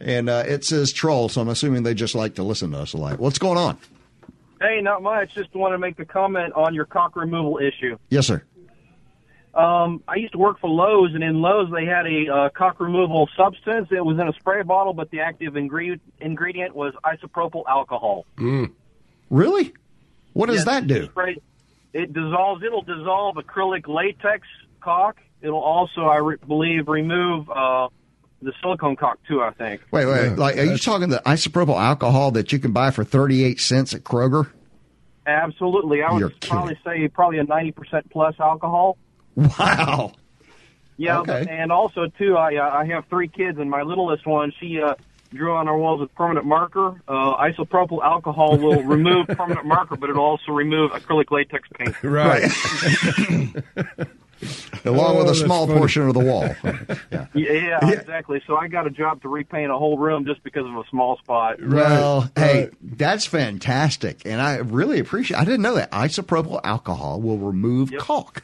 and 0.00 0.28
uh, 0.28 0.44
it 0.46 0.64
says 0.64 0.92
troll, 0.92 1.28
so 1.30 1.40
I'm 1.40 1.48
assuming 1.48 1.82
they 1.84 1.94
just 1.94 2.14
like 2.14 2.34
to 2.34 2.42
listen 2.42 2.72
to 2.72 2.78
us 2.78 2.92
a 2.92 2.96
lot. 2.98 3.18
What's 3.18 3.38
going 3.38 3.58
on? 3.58 3.78
Hey, 4.60 4.80
not 4.80 5.02
much. 5.02 5.34
Just 5.34 5.54
want 5.54 5.72
to 5.74 5.78
make 5.78 5.98
a 5.98 6.04
comment 6.04 6.52
on 6.54 6.74
your 6.74 6.84
caulk 6.84 7.16
removal 7.16 7.58
issue. 7.58 7.96
Yes, 8.10 8.26
sir. 8.26 8.42
Um, 9.54 10.02
I 10.06 10.16
used 10.16 10.32
to 10.32 10.38
work 10.38 10.60
for 10.60 10.68
Lowe's, 10.70 11.14
and 11.14 11.24
in 11.24 11.40
Lowe's 11.40 11.70
they 11.72 11.84
had 11.84 12.06
a 12.06 12.32
uh, 12.32 12.48
caulk 12.50 12.78
removal 12.80 13.28
substance. 13.36 13.88
It 13.90 14.04
was 14.04 14.18
in 14.18 14.28
a 14.28 14.32
spray 14.34 14.62
bottle, 14.62 14.92
but 14.92 15.10
the 15.10 15.20
active 15.20 15.56
ingredient 15.56 16.02
ingredient 16.20 16.74
was 16.76 16.92
isopropyl 17.04 17.64
alcohol. 17.68 18.24
Really? 19.30 19.72
What 20.32 20.46
does 20.46 20.56
Yes, 20.56 20.64
that 20.66 20.86
do? 20.86 21.06
Spray, 21.06 21.38
it 21.92 22.12
dissolves. 22.12 22.62
It'll 22.62 22.82
dissolve 22.82 23.36
acrylic 23.36 23.88
latex 23.88 24.46
caulk. 24.80 25.16
It'll 25.42 25.58
also, 25.60 26.02
I 26.02 26.16
re- 26.18 26.36
believe, 26.46 26.86
remove 26.88 27.48
uh, 27.50 27.88
the 28.42 28.52
silicone 28.62 28.96
caulk 28.96 29.18
too. 29.26 29.42
I 29.42 29.50
think. 29.52 29.82
Wait, 29.90 30.06
wait. 30.06 30.24
Yeah, 30.30 30.34
like, 30.36 30.56
are 30.56 30.64
you 30.64 30.78
talking 30.78 31.08
the 31.08 31.22
isopropyl 31.26 31.76
alcohol 31.80 32.30
that 32.32 32.52
you 32.52 32.58
can 32.58 32.72
buy 32.72 32.90
for 32.90 33.04
38 33.04 33.60
cents 33.60 33.94
at 33.94 34.04
Kroger? 34.04 34.50
Absolutely, 35.26 36.02
I 36.02 36.12
would 36.12 36.20
You're 36.20 36.30
probably 36.40 36.74
kidding. 36.82 37.02
say 37.02 37.08
probably 37.08 37.38
a 37.38 37.44
ninety 37.44 37.72
percent 37.72 38.08
plus 38.10 38.34
alcohol. 38.40 38.96
Wow. 39.36 40.12
Yeah, 40.96 41.20
Okay. 41.20 41.46
and 41.48 41.70
also 41.70 42.06
too, 42.18 42.36
I 42.36 42.56
uh, 42.56 42.70
I 42.70 42.86
have 42.86 43.04
three 43.10 43.28
kids, 43.28 43.58
and 43.58 43.70
my 43.70 43.82
littlest 43.82 44.26
one, 44.26 44.52
she 44.58 44.80
uh, 44.80 44.94
drew 45.32 45.54
on 45.54 45.68
our 45.68 45.76
walls 45.76 46.00
with 46.00 46.12
permanent 46.14 46.46
marker. 46.46 47.00
Uh, 47.06 47.36
isopropyl 47.36 48.02
alcohol 48.02 48.56
will 48.58 48.82
remove 48.96 49.28
permanent 49.28 49.66
marker, 49.66 49.96
but 49.96 50.08
it'll 50.10 50.24
also 50.24 50.50
remove 50.52 50.90
acrylic 50.92 51.30
latex 51.30 51.68
paint. 51.78 51.94
right. 52.02 52.50
along 54.84 55.16
Oh, 55.16 55.18
with 55.18 55.26
a 55.26 55.30
oh, 55.30 55.34
small 55.34 55.66
funny. 55.66 55.78
portion 55.78 56.02
of 56.08 56.14
the 56.14 56.20
wall. 56.20 56.54
Yeah, 57.10 57.26
yeah, 57.34 57.90
exactly. 57.90 58.42
So 58.46 58.56
I 58.56 58.68
got 58.68 58.86
a 58.86 58.90
job 58.90 59.22
to 59.22 59.28
repaint 59.28 59.70
a 59.70 59.76
whole 59.78 59.98
room 59.98 60.24
just 60.24 60.42
because 60.42 60.66
of 60.66 60.74
a 60.76 60.84
small 60.90 61.16
spot. 61.18 61.60
Well, 61.62 62.30
hey, 62.36 62.70
that's 62.82 63.26
fantastic, 63.26 64.22
and 64.24 64.40
I 64.40 64.56
really 64.56 64.98
appreciate. 64.98 65.38
I 65.38 65.44
didn't 65.44 65.62
know 65.62 65.74
that 65.74 65.90
isopropyl 65.90 66.60
alcohol 66.64 67.20
will 67.20 67.38
remove 67.38 67.92
caulk. 67.98 68.42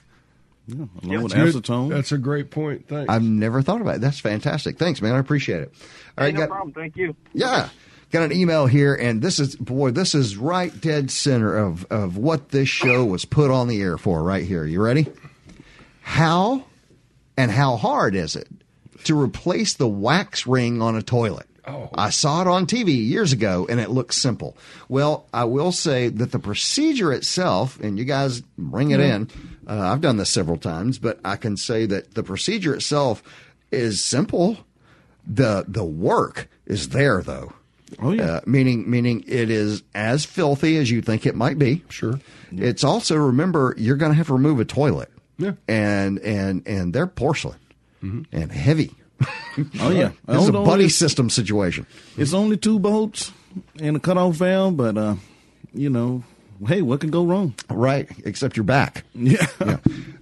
Along 0.71 0.89
Yep. 1.03 1.23
with 1.23 1.33
acetone. 1.35 1.91
That's 1.91 2.13
a 2.13 2.19
great 2.19 2.51
point. 2.51 2.89
Thanks. 2.89 3.07
I've 3.13 3.23
never 3.23 3.61
thought 3.63 3.81
about 3.83 3.97
it. 3.97 4.01
That's 4.01 4.19
fantastic. 4.21 4.79
Thanks, 4.79 5.03
man. 5.03 5.15
I 5.15 5.19
appreciate 5.19 5.61
it. 5.63 5.73
All 6.17 6.25
Hey, 6.25 6.25
right, 6.27 6.35
no 6.35 6.41
got- 6.41 6.49
problem. 6.49 6.73
Thank 6.73 6.97
you. 6.97 7.15
Yeah. 7.35 7.69
Got 8.13 8.23
an 8.23 8.33
email 8.33 8.67
here, 8.67 8.95
and 8.95 9.21
this 9.21 9.39
is 9.41 9.57
boy, 9.57 9.91
this 9.91 10.15
is 10.15 10.37
right 10.37 10.79
dead 10.81 11.11
center 11.11 11.57
of 11.57 11.85
of 11.91 12.17
what 12.17 12.51
this 12.51 12.69
show 12.69 13.05
was 13.05 13.25
put 13.25 13.51
on 13.51 13.67
the 13.69 13.83
air 13.83 13.99
for. 13.99 14.23
Right 14.23 14.45
here, 14.45 14.65
you 14.65 14.81
ready? 14.81 15.07
How 16.05 16.65
and 17.37 17.51
how 17.51 17.77
hard 17.77 18.15
is 18.15 18.37
it 18.37 18.49
to 19.05 19.21
replace 19.21 19.75
the 19.75 19.89
wax 19.89 20.47
ring 20.47 20.81
on 20.81 20.95
a 20.95 21.03
toilet? 21.03 21.47
Oh. 21.67 21.89
I 21.95 22.11
saw 22.11 22.43
it 22.43 22.47
on 22.47 22.67
TV 22.67 22.89
years 23.09 23.33
ago, 23.33 23.67
and 23.71 23.81
it 23.81 23.89
looks 23.89 24.19
simple. 24.19 24.55
Well, 24.89 25.27
I 25.33 25.45
will 25.45 25.73
say 25.73 26.09
that 26.09 26.31
the 26.31 26.39
procedure 26.39 27.11
itself, 27.11 27.81
and 27.81 27.99
you 27.99 28.05
guys 28.05 28.43
bring 28.59 28.91
it 28.91 29.01
in. 29.01 29.31
Uh, 29.67 29.81
I've 29.81 30.03
done 30.03 30.19
this 30.19 30.29
several 30.29 30.59
times, 30.59 30.99
but 30.99 31.19
I 31.25 31.37
can 31.37 31.57
say 31.57 31.87
that 31.87 32.15
the 32.15 32.23
procedure 32.23 32.75
itself 32.75 33.23
is 33.73 34.05
simple 34.05 34.59
the 35.27 35.65
the 35.67 35.85
work 35.85 36.49
is 36.67 36.91
there 36.91 37.23
though. 37.23 37.53
Oh, 37.99 38.13
yeah. 38.13 38.25
Uh, 38.25 38.41
meaning 38.47 38.91
meaning 38.91 39.25
it 39.27 39.51
is 39.51 39.83
as 39.95 40.25
filthy 40.25 40.77
as 40.77 40.91
you 40.91 41.01
think 41.01 41.27
it 41.27 41.35
might 41.35 41.59
be. 41.59 41.83
Sure. 41.89 42.21
It's 42.53 42.85
also 42.85 43.17
remember 43.17 43.75
you're 43.79 43.97
going 43.97 44.13
to 44.13 44.17
have 44.17 44.27
to 44.29 44.33
remove 44.33 44.61
a 44.61 44.65
toilet. 44.65 45.11
Yeah. 45.39 45.53
And 45.69 46.19
and 46.21 46.67
and 46.67 46.95
they're 46.95 47.07
porcelain 47.07 47.59
and 48.03 48.53
heavy. 48.53 48.93
oh 49.81 49.91
yeah, 49.91 50.11
This 50.27 50.43
is 50.43 50.49
a 50.49 50.53
buddy 50.53 50.85
it's- 50.85 50.97
system 50.97 51.31
situation. 51.31 51.87
It's 52.17 52.35
only 52.35 52.57
two 52.57 52.79
bolts 52.79 53.33
and 53.81 53.97
a 53.97 54.01
cutoff 54.01 54.35
valve, 54.37 54.77
but 54.77 54.97
uh, 54.99 55.15
you 55.73 55.89
know, 55.91 56.23
hey, 56.67 56.83
what 56.83 57.01
can 57.01 57.11
go 57.11 57.25
wrong? 57.25 57.55
Right, 57.71 58.09
except 58.25 58.57
your 58.57 58.65
back. 58.65 59.05
Yeah. 59.15 59.47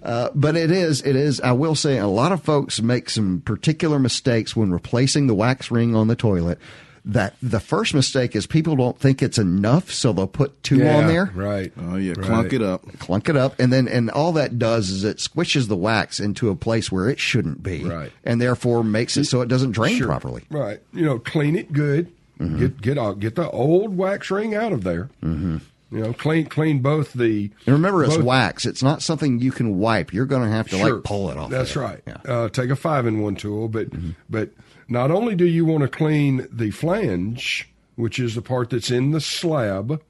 Uh, 0.02 0.30
but 0.34 0.56
it 0.56 0.70
is, 0.70 1.00
it 1.02 1.14
is. 1.16 1.40
I 1.40 1.52
will 1.52 1.74
say, 1.76 1.98
a 1.98 2.06
lot 2.08 2.32
of 2.32 2.42
folks 2.42 2.82
make 2.82 3.08
some 3.08 3.40
particular 3.44 3.98
mistakes 4.00 4.54
when 4.56 4.72
replacing 4.72 5.26
the 5.28 5.34
wax 5.34 5.70
ring 5.70 5.94
on 5.94 6.08
the 6.08 6.16
toilet. 6.16 6.58
That 7.04 7.34
the 7.42 7.58
first 7.58 7.94
mistake 7.94 8.36
is 8.36 8.46
people 8.46 8.76
don't 8.76 8.96
think 8.96 9.24
it's 9.24 9.36
enough, 9.36 9.90
so 9.90 10.12
they'll 10.12 10.28
put 10.28 10.62
two 10.62 10.76
Yeah, 10.76 10.98
on 10.98 11.08
there. 11.08 11.32
Right. 11.34 11.72
Oh 11.76 11.96
yeah, 11.96 12.12
Right. 12.16 12.26
clunk 12.26 12.52
it 12.52 12.62
up. 12.62 12.84
clunk 13.00 13.28
it 13.28 13.36
up, 13.36 13.58
and 13.58 13.72
then 13.72 13.88
and 13.88 14.08
all 14.10 14.30
that 14.34 14.56
does 14.56 14.88
is 14.90 15.02
it 15.02 15.16
squishes 15.16 15.66
the 15.66 15.74
wax 15.76 16.20
into 16.20 16.48
a 16.48 16.54
place 16.54 16.92
where 16.92 17.08
it 17.08 17.18
shouldn't 17.18 17.60
be, 17.60 17.82
Right. 17.84 18.12
And 18.22 18.40
therefore 18.40 18.84
makes 18.84 19.16
it 19.16 19.24
so 19.24 19.40
it 19.40 19.48
doesn't 19.48 19.72
drain 19.72 19.96
Sure. 19.98 20.06
properly. 20.06 20.44
Right. 20.48 20.80
You 20.92 21.04
know, 21.04 21.18
clean 21.18 21.56
it 21.56 21.72
good. 21.72 22.06
Mm-hmm. 22.38 22.58
Get 22.58 22.80
get 22.80 22.98
out, 22.98 23.18
get 23.18 23.34
the 23.34 23.50
old 23.50 23.96
wax 23.96 24.30
ring 24.30 24.54
out 24.54 24.72
of 24.72 24.84
there. 24.84 25.10
Mm-hmm. 25.24 25.56
You 25.90 26.02
know, 26.04 26.12
clean 26.12 26.46
clean 26.46 26.78
both 26.82 27.12
the. 27.14 27.50
And 27.66 27.72
remember, 27.74 28.02
it's 28.04 28.16
wax; 28.16 28.64
it's 28.64 28.82
not 28.82 29.02
something 29.02 29.40
you 29.40 29.50
can 29.52 29.78
wipe. 29.78 30.12
You're 30.12 30.24
going 30.26 30.42
to 30.44 30.48
have 30.50 30.68
to 30.70 30.78
Sure. 30.78 30.94
like 30.94 31.04
pull 31.04 31.30
it 31.30 31.36
off. 31.36 31.50
That's 31.50 31.70
of 31.70 31.74
there. 31.74 31.82
right. 31.84 32.02
Yeah. 32.06 32.12
Mm-hmm. 32.14 32.32
Uh, 32.32 32.48
take 32.48 32.70
a 32.70 32.76
five 32.76 33.06
in 33.06 33.20
one 33.20 33.34
tool, 33.34 33.66
but 33.68 33.88
but 34.30 34.50
not 34.92 35.10
only 35.10 35.34
do 35.34 35.46
you 35.46 35.64
want 35.64 35.82
to 35.82 35.88
clean 35.88 36.46
the 36.52 36.70
flange, 36.70 37.68
which 37.96 38.18
is 38.18 38.34
the 38.34 38.42
part 38.42 38.70
that's 38.70 38.90
in 38.90 39.10
the 39.10 39.20
slab, 39.20 40.00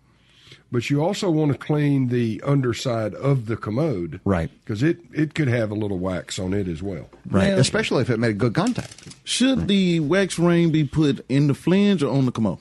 but 0.71 0.89
you 0.91 1.03
also 1.03 1.31
want 1.31 1.53
to 1.53 1.59
clean 1.59 2.09
the 2.09 2.41
underside 2.45 3.15
of 3.15 3.47
the 3.47 3.57
commode, 3.57 4.21
Right. 4.25 4.51
Because 4.65 4.83
it 4.83 4.99
it 5.13 5.35
could 5.35 5.49
have 5.49 5.71
a 5.71 5.75
little 5.75 5.99
wax 5.99 6.39
on 6.39 6.53
it 6.55 6.67
as 6.69 6.83
well. 6.83 7.09
right, 7.31 7.51
Now- 7.53 7.57
especially 7.59 8.03
if 8.03 8.11
it 8.11 8.19
made 8.19 8.39
good 8.39 8.55
contact. 8.55 9.09
Should 9.25 9.69
the 9.69 10.01
wax 10.01 10.39
ring 10.39 10.71
be 10.71 10.85
put 10.85 11.25
in 11.29 11.47
the 11.47 11.55
flange 11.55 12.03
or 12.03 12.11
on 12.13 12.25
the 12.27 12.33
commode? 12.33 12.59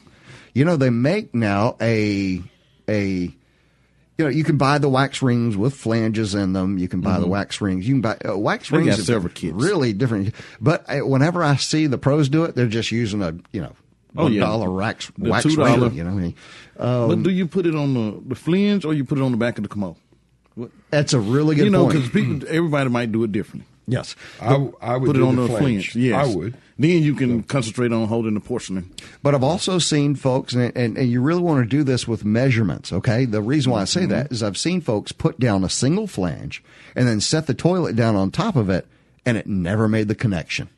You 0.54 0.66
know, 0.66 0.76
they 0.76 0.90
make 0.90 1.34
now 1.34 1.76
a 1.82 2.42
a 2.90 3.34
you 4.18 4.26
know 4.26 4.30
you 4.32 4.44
can 4.44 4.58
buy 4.58 4.78
the 4.78 4.90
wax 4.90 5.22
rings 5.22 5.58
with 5.58 5.74
flanges 5.74 6.36
in 6.36 6.54
them. 6.54 6.78
You 6.78 6.88
can 6.88 7.02
buy 7.02 7.20
the 7.20 7.28
wax 7.28 7.60
rings. 7.62 7.88
You 7.88 7.96
can 7.96 8.02
buy 8.02 8.18
uh, 8.28 8.38
wax 8.38 8.70
Mm-hmm. 8.70 8.88
Rings. 8.88 9.06
several 9.06 9.34
kits. 9.34 9.54
Really 9.56 9.94
different. 9.94 10.34
But 10.60 10.86
uh, 10.90 11.00
whenever 11.06 11.44
I 11.44 11.56
see 11.56 11.88
the 11.88 11.98
pros 11.98 12.30
do 12.30 12.44
it, 12.44 12.56
they're 12.56 12.68
just 12.68 12.92
using 12.92 13.22
a 13.24 13.34
you 13.52 13.62
know 13.62 13.74
Oh, 14.18 14.24
one 14.24 14.34
yeah. 14.34 14.42
dollar 14.42 14.70
wax 14.70 15.10
The 15.18 15.30
wax 15.30 15.46
$2. 15.46 15.82
ring. 15.84 15.94
You 15.96 16.04
know, 16.04 16.12
what 16.14 16.20
I 16.20 16.22
mean, 16.22 16.36
um, 16.78 17.08
but 17.08 17.24
do 17.24 17.30
you 17.30 17.48
put 17.48 17.66
it 17.66 17.74
on 17.76 17.94
the, 17.94 18.22
the 18.28 18.36
flange 18.36 18.84
or 18.84 18.94
you 18.94 19.06
put 19.06 19.18
it 19.18 19.22
on 19.22 19.32
the 19.32 19.38
back 19.38 19.58
of 19.58 19.64
the 19.64 19.70
commode? 19.70 19.96
that's 20.90 21.14
a 21.14 21.20
really 21.20 21.56
good 21.56 21.64
you 21.64 21.70
know, 21.72 21.88
because 21.88 22.10
people, 22.10 22.42
everybody 22.50 22.90
might 22.90 23.12
do 23.14 23.24
it 23.24 23.32
differently. 23.32 23.66
Yes, 23.92 24.16
I, 24.42 24.56
I 24.82 24.98
would 24.98 25.08
put 25.08 25.16
it 25.18 25.22
on 25.22 25.36
the 25.36 25.44
the 25.44 25.48
flange. 25.50 25.92
flange. 25.92 25.96
Yes, 25.96 26.28
I 26.28 26.36
would. 26.36 26.56
Then 26.80 27.04
you 27.04 27.14
can 27.14 27.44
concentrate 27.44 27.92
on 27.92 28.08
holding 28.08 28.34
the 28.34 28.40
porcelain. 28.40 28.90
But 29.22 29.36
I've 29.36 29.44
also 29.44 29.78
seen 29.78 30.16
folks, 30.16 30.54
and, 30.54 30.76
and, 30.76 30.98
and 30.98 31.12
you 31.12 31.22
really 31.22 31.42
want 31.44 31.64
to 31.64 31.70
do 31.70 31.84
this 31.84 32.08
with 32.08 32.26
measurements, 32.26 32.92
okay? 32.92 33.26
The 33.26 33.42
reason 33.44 33.72
why 33.72 33.82
I 33.82 33.86
say 33.86 34.02
Mm-hmm. 34.02 34.10
that 34.10 34.32
is 34.32 34.42
I've 34.42 34.58
seen 34.58 34.82
folks 34.82 35.12
put 35.12 35.40
down 35.40 35.64
a 35.64 35.70
single 35.70 36.08
flange 36.08 36.64
and 36.96 37.08
then 37.08 37.22
set 37.22 37.46
the 37.46 37.54
toilet 37.54 37.96
down 37.96 38.16
on 38.16 38.32
top 38.32 38.56
of 38.56 38.68
it, 38.72 38.88
and 39.28 39.38
it 39.38 39.46
never 39.46 39.88
made 39.88 40.08
the 40.08 40.16
connection. 40.16 40.70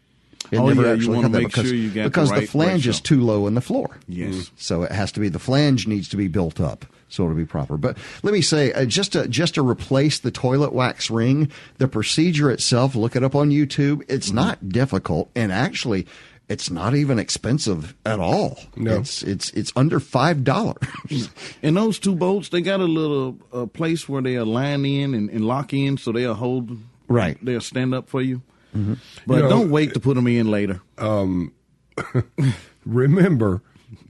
It 0.53 0.57
Oh, 0.59 0.67
never 0.67 0.83
yeah, 0.85 0.93
actually 0.93 1.15
wanna 1.17 1.29
that 1.29 1.37
make 1.39 1.47
because, 1.47 1.65
sure 1.67 1.77
the 1.77 2.03
because 2.03 2.29
the, 2.29 2.35
right 2.35 2.49
flange 2.49 2.87
is 2.87 3.01
too 3.01 3.21
low 3.21 3.47
in 3.47 3.55
the 3.55 3.61
floor. 3.61 3.97
Yes. 4.07 4.51
So 4.57 4.83
it 4.83 4.91
has 4.91 5.11
to 5.13 5.19
be 5.19 5.29
the 5.29 5.39
flange 5.39 5.87
needs 5.87 6.07
to 6.09 6.17
be 6.17 6.27
built 6.27 6.59
up 6.61 6.85
so 7.09 7.23
it'll 7.23 7.35
be 7.35 7.45
proper. 7.45 7.77
But 7.77 7.97
let 8.23 8.33
me 8.33 8.41
say, 8.41 8.73
uh, 8.73 8.85
just 8.85 9.13
to 9.13 9.27
just 9.27 9.53
to 9.55 9.67
replace 9.67 10.17
the 10.19 10.31
toilet 10.31 10.73
wax 10.73 11.11
ring, 11.11 11.51
the 11.77 11.87
procedure 11.87 12.49
itself, 12.49 12.95
look 12.95 13.15
it 13.15 13.23
up 13.23 13.35
on 13.35 13.51
YouTube. 13.51 14.03
It's 14.07 14.27
Mm-hmm. 14.27 14.35
not 14.35 14.69
difficult, 14.69 15.29
and 15.35 15.51
actually, 15.51 16.07
it's 16.49 16.71
not 16.71 16.95
even 16.95 17.19
expensive 17.19 17.93
at 18.03 18.19
all. 18.19 18.57
No. 18.75 18.97
It's 18.97 19.21
it's 19.21 19.51
it's 19.51 19.71
under 19.75 19.99
five 19.99 20.43
dollars. 20.43 20.77
And 21.61 21.77
those 21.77 21.99
two 21.99 22.15
bolts, 22.15 22.49
they 22.49 22.61
got 22.61 22.79
a 22.79 22.85
little 22.85 23.37
uh, 23.53 23.67
place 23.67 24.09
where 24.09 24.21
they 24.23 24.33
align 24.35 24.83
in 24.85 25.13
and, 25.13 25.29
and 25.29 25.45
lock 25.45 25.71
in, 25.71 25.97
so 25.97 26.11
they'll 26.11 26.33
hold. 26.33 26.77
Right. 27.07 27.37
They'll 27.45 27.61
stand 27.61 27.93
up 27.93 28.09
for 28.09 28.21
you. 28.23 28.41
Mm-hmm. 28.75 28.93
But 29.27 29.35
You 29.35 29.41
know, 29.43 29.49
don't 29.49 29.69
wait 29.71 29.93
to 29.93 29.99
put 29.99 30.15
them 30.15 30.27
in 30.27 30.49
later. 30.49 30.81
Um, 30.97 31.53
remember, 32.85 33.61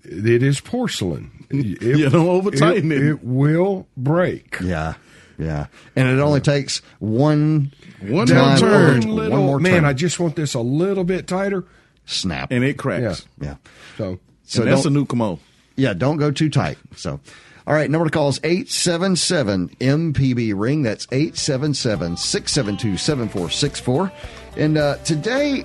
it 0.03 0.43
is 0.43 0.59
porcelain. 0.59 1.45
It, 1.49 1.82
Yeah, 1.97 2.09
don't 2.09 2.28
over-tighten 2.28 2.91
it. 2.91 3.01
It 3.03 3.24
will 3.24 3.88
break. 3.97 4.57
yeah, 4.61 4.93
yeah, 5.38 5.68
and 5.95 6.07
it 6.07 6.20
only 6.22 6.41
takes 6.41 6.82
one 6.99 7.72
One 8.01 8.28
time 8.28 8.57
turn. 8.59 8.74
over- 8.74 8.99
One 8.99 9.07
one 9.07 9.16
little 9.16 9.38
more 9.38 9.59
man, 9.59 9.74
turn. 9.82 9.86
I 9.86 9.93
just 9.93 10.20
want 10.20 10.36
this 10.36 10.53
a 10.53 10.59
little 10.61 11.03
bit 11.03 11.28
tighter. 11.28 11.66
snap, 12.05 12.51
And 12.51 12.64
it 12.64 12.78
cracks. 12.78 13.26
yeah. 13.39 13.55
So 13.97 14.20
So 14.43 14.64
that's 14.66 14.86
a 14.86 14.89
new 14.89 15.05
commode. 15.05 15.39
Yeah, 15.76 15.93
don't 15.93 16.18
go 16.18 16.30
too 16.32 16.49
tight. 16.49 16.78
So, 16.95 17.20
all 17.66 17.74
right, 17.74 17.89
number 17.89 18.05
to 18.05 18.11
call 18.11 18.30
is 18.30 18.39
877 18.43 19.70
MPB 19.80 20.53
ring. 20.55 20.84
That's 20.84 21.07
877 21.11 22.18
672 22.18 22.97
7464. 22.97 24.11
And 24.56 24.78
uh, 24.78 24.97
today, 24.97 25.64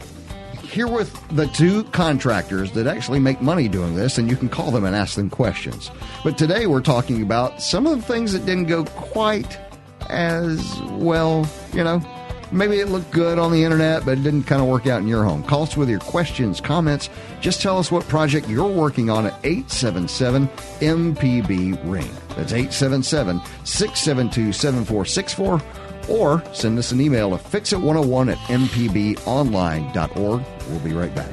here 0.62 0.88
with 0.88 1.12
the 1.28 1.46
two 1.48 1.84
contractors 1.84 2.72
that 2.72 2.86
actually 2.86 3.20
make 3.20 3.40
money 3.40 3.68
doing 3.68 3.94
this, 3.94 4.18
and 4.18 4.30
you 4.30 4.36
can 4.36 4.48
call 4.48 4.70
them 4.70 4.84
and 4.84 4.94
ask 4.94 5.16
them 5.16 5.30
questions. 5.30 5.90
But 6.24 6.38
today, 6.38 6.66
we're 6.66 6.80
talking 6.80 7.22
about 7.22 7.62
some 7.62 7.86
of 7.86 7.96
the 7.96 8.02
things 8.02 8.32
that 8.32 8.44
didn't 8.46 8.66
go 8.66 8.84
quite 8.84 9.58
as 10.08 10.80
well, 10.92 11.48
you 11.72 11.84
know. 11.84 12.02
Maybe 12.50 12.80
it 12.80 12.88
looked 12.88 13.10
good 13.10 13.38
on 13.38 13.52
the 13.52 13.62
internet, 13.62 14.06
but 14.06 14.16
it 14.16 14.22
didn't 14.22 14.44
kind 14.44 14.62
of 14.62 14.68
work 14.68 14.86
out 14.86 15.02
in 15.02 15.06
your 15.06 15.22
home. 15.22 15.42
Call 15.42 15.64
us 15.64 15.76
with 15.76 15.90
your 15.90 16.00
questions, 16.00 16.62
comments. 16.62 17.10
Just 17.42 17.60
tell 17.60 17.78
us 17.78 17.92
what 17.92 18.08
project 18.08 18.48
you're 18.48 18.66
working 18.66 19.10
on 19.10 19.26
at 19.26 19.34
877 19.44 20.48
MPB 20.80 21.78
Ring. 21.84 22.10
That's 22.36 22.54
877 22.54 23.42
672 23.64 24.52
7464. 24.54 25.60
Or 26.08 26.42
send 26.54 26.78
us 26.78 26.92
an 26.92 27.00
email 27.00 27.30
to 27.30 27.36
fixit101 27.36 28.32
at 28.32 28.38
mpbonline.org. 28.48 30.42
We'll 30.68 30.80
be 30.80 30.92
right 30.92 31.14
back. 31.14 31.28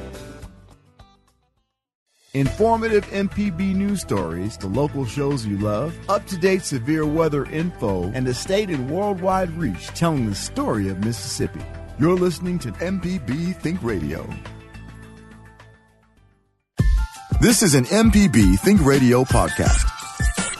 Informative 2.36 3.06
MPB 3.06 3.74
news 3.74 4.02
stories, 4.02 4.58
the 4.58 4.66
local 4.66 5.06
shows 5.06 5.46
you 5.46 5.56
love, 5.56 5.96
up 6.10 6.26
to 6.26 6.36
date 6.36 6.62
severe 6.62 7.06
weather 7.06 7.46
info, 7.46 8.12
and 8.12 8.26
the 8.26 8.34
state 8.34 8.68
and 8.68 8.90
worldwide 8.90 9.50
reach 9.56 9.86
telling 9.88 10.26
the 10.26 10.34
story 10.34 10.90
of 10.90 11.02
Mississippi. 11.02 11.62
You're 11.98 12.14
listening 12.14 12.58
to 12.58 12.72
MPB 12.72 13.56
Think 13.56 13.82
Radio. 13.82 14.28
This 17.40 17.62
is 17.62 17.74
an 17.74 17.84
MPB 17.84 18.58
Think 18.58 18.84
Radio 18.84 19.24
podcast. 19.24 19.95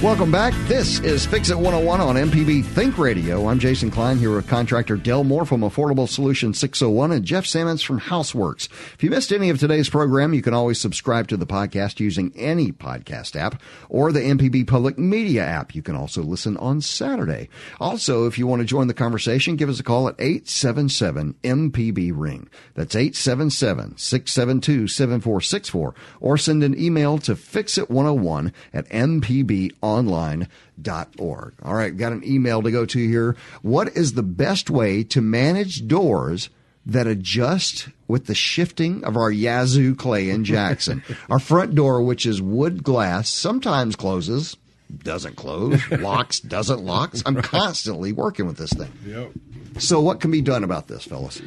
Welcome 0.00 0.30
back. 0.30 0.54
This 0.68 1.00
is 1.00 1.26
Fix 1.26 1.50
It 1.50 1.56
101 1.56 2.00
on 2.00 2.14
MPB 2.14 2.64
Think 2.64 2.98
Radio. 2.98 3.48
I'm 3.48 3.58
Jason 3.58 3.90
Klein 3.90 4.16
here 4.16 4.32
with 4.32 4.46
contractor 4.46 4.96
Del 4.96 5.24
Moore 5.24 5.44
from 5.44 5.62
Affordable 5.62 6.08
Solution 6.08 6.54
601 6.54 7.10
and 7.10 7.24
Jeff 7.24 7.46
Sammons 7.46 7.82
from 7.82 7.98
Houseworks. 7.98 8.68
If 8.94 9.02
you 9.02 9.10
missed 9.10 9.32
any 9.32 9.50
of 9.50 9.58
today's 9.58 9.88
program, 9.88 10.34
you 10.34 10.40
can 10.40 10.54
always 10.54 10.80
subscribe 10.80 11.26
to 11.28 11.36
the 11.36 11.48
podcast 11.48 11.98
using 11.98 12.32
any 12.36 12.70
podcast 12.70 13.34
app 13.34 13.60
or 13.88 14.12
the 14.12 14.20
MPB 14.20 14.68
Public 14.68 14.98
Media 14.98 15.44
app. 15.44 15.74
You 15.74 15.82
can 15.82 15.96
also 15.96 16.22
listen 16.22 16.56
on 16.58 16.80
Saturday. 16.80 17.48
Also, 17.80 18.28
if 18.28 18.38
you 18.38 18.46
want 18.46 18.60
to 18.60 18.66
join 18.66 18.86
the 18.86 18.94
conversation, 18.94 19.56
give 19.56 19.68
us 19.68 19.80
a 19.80 19.84
call 19.84 20.06
at 20.06 20.14
877 20.20 21.34
MPB 21.42 22.12
Ring. 22.14 22.48
That's 22.74 22.94
877 22.94 23.96
672 23.96 24.86
7464 24.86 25.94
or 26.20 26.38
send 26.38 26.62
an 26.62 26.78
email 26.78 27.18
to 27.18 27.34
fixit101 27.34 28.52
at 28.72 28.88
MPB 28.90 29.72
online.org. 29.88 31.54
All 31.62 31.74
right, 31.74 31.96
got 31.96 32.12
an 32.12 32.22
email 32.24 32.62
to 32.62 32.70
go 32.70 32.84
to 32.86 32.98
here. 32.98 33.36
What 33.62 33.88
is 33.96 34.12
the 34.12 34.22
best 34.22 34.70
way 34.70 35.02
to 35.04 35.20
manage 35.20 35.86
doors 35.86 36.50
that 36.86 37.06
adjust 37.06 37.88
with 38.06 38.26
the 38.26 38.34
shifting 38.34 39.04
of 39.04 39.16
our 39.16 39.30
Yazoo 39.30 39.94
clay 39.94 40.30
in 40.30 40.44
Jackson? 40.44 41.02
our 41.30 41.38
front 41.38 41.74
door, 41.74 42.02
which 42.02 42.26
is 42.26 42.40
wood 42.40 42.82
glass, 42.82 43.28
sometimes 43.28 43.96
closes, 43.96 44.56
doesn't 45.02 45.36
close, 45.36 45.80
locks, 45.90 46.40
doesn't 46.40 46.80
locks. 46.80 47.22
I'm 47.26 47.42
constantly 47.42 48.12
working 48.12 48.46
with 48.46 48.56
this 48.56 48.72
thing. 48.72 48.92
Yep. 49.06 49.32
So, 49.78 50.00
what 50.00 50.20
can 50.20 50.30
be 50.30 50.40
done 50.40 50.64
about 50.64 50.88
this, 50.88 51.04
fellas? 51.04 51.40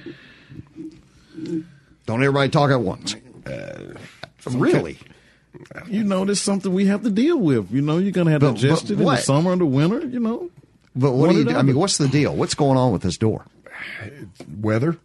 Don't 2.05 2.23
everybody 2.23 2.49
talk 2.49 2.71
at 2.71 2.81
once. 2.81 3.15
Uh, 3.45 3.95
really? 4.51 4.97
You 5.89 6.03
know, 6.03 6.23
there's 6.25 6.41
something 6.41 6.73
we 6.73 6.85
have 6.87 7.03
to 7.03 7.09
deal 7.11 7.37
with. 7.37 7.71
You 7.71 7.81
know, 7.81 7.97
you're 7.97 8.11
going 8.11 8.25
to 8.27 8.31
have 8.31 8.41
But- 8.41 8.57
to 8.57 8.67
adjust 8.67 8.83
but 8.87 8.91
it 8.93 8.99
in 8.99 9.05
the 9.05 9.15
summer 9.17 9.51
and 9.51 9.61
the 9.61 9.65
winter, 9.65 9.99
you 10.07 10.19
know. 10.19 10.49
But 10.95 11.11
what 11.11 11.27
One 11.27 11.29
do 11.35 11.39
you 11.39 11.45
do? 11.45 11.55
I 11.55 11.61
mean, 11.61 11.75
what's 11.77 11.97
the 11.97 12.07
deal? 12.07 12.35
What's 12.35 12.53
going 12.55 12.77
on 12.77 12.91
with 12.91 13.01
this 13.01 13.17
door? 13.17 13.45
Weather, 14.59 14.97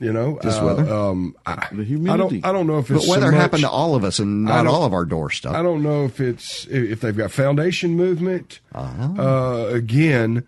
you 0.00 0.12
know, 0.12 0.38
Just 0.42 0.62
uh, 0.62 0.64
weather? 0.66 0.92
Um, 0.92 1.36
I, 1.46 1.68
The 1.72 1.82
I 1.82 1.84
humidity. 1.84 2.40
don't. 2.40 2.48
I 2.48 2.52
don't 2.52 2.66
know 2.66 2.78
if 2.78 2.90
it's. 2.90 3.04
But 3.04 3.10
weather 3.10 3.26
so 3.26 3.30
much- 3.32 3.40
happened 3.40 3.62
to 3.62 3.70
all 3.70 3.94
of 3.94 4.04
us 4.04 4.18
and 4.18 4.44
not 4.44 4.64
don't- 4.64 4.74
all 4.74 4.84
of 4.84 4.92
our 4.92 5.04
door 5.04 5.30
stuff. 5.30 5.54
I 5.54 5.62
don't 5.62 5.82
know 5.82 6.04
if 6.04 6.20
it's 6.20 6.66
if 6.68 7.00
they've 7.00 7.16
got 7.16 7.30
foundation 7.32 7.96
movement. 7.96 8.60
Uh-huh. 8.72 9.22
Uh, 9.22 9.66
again, 9.74 10.44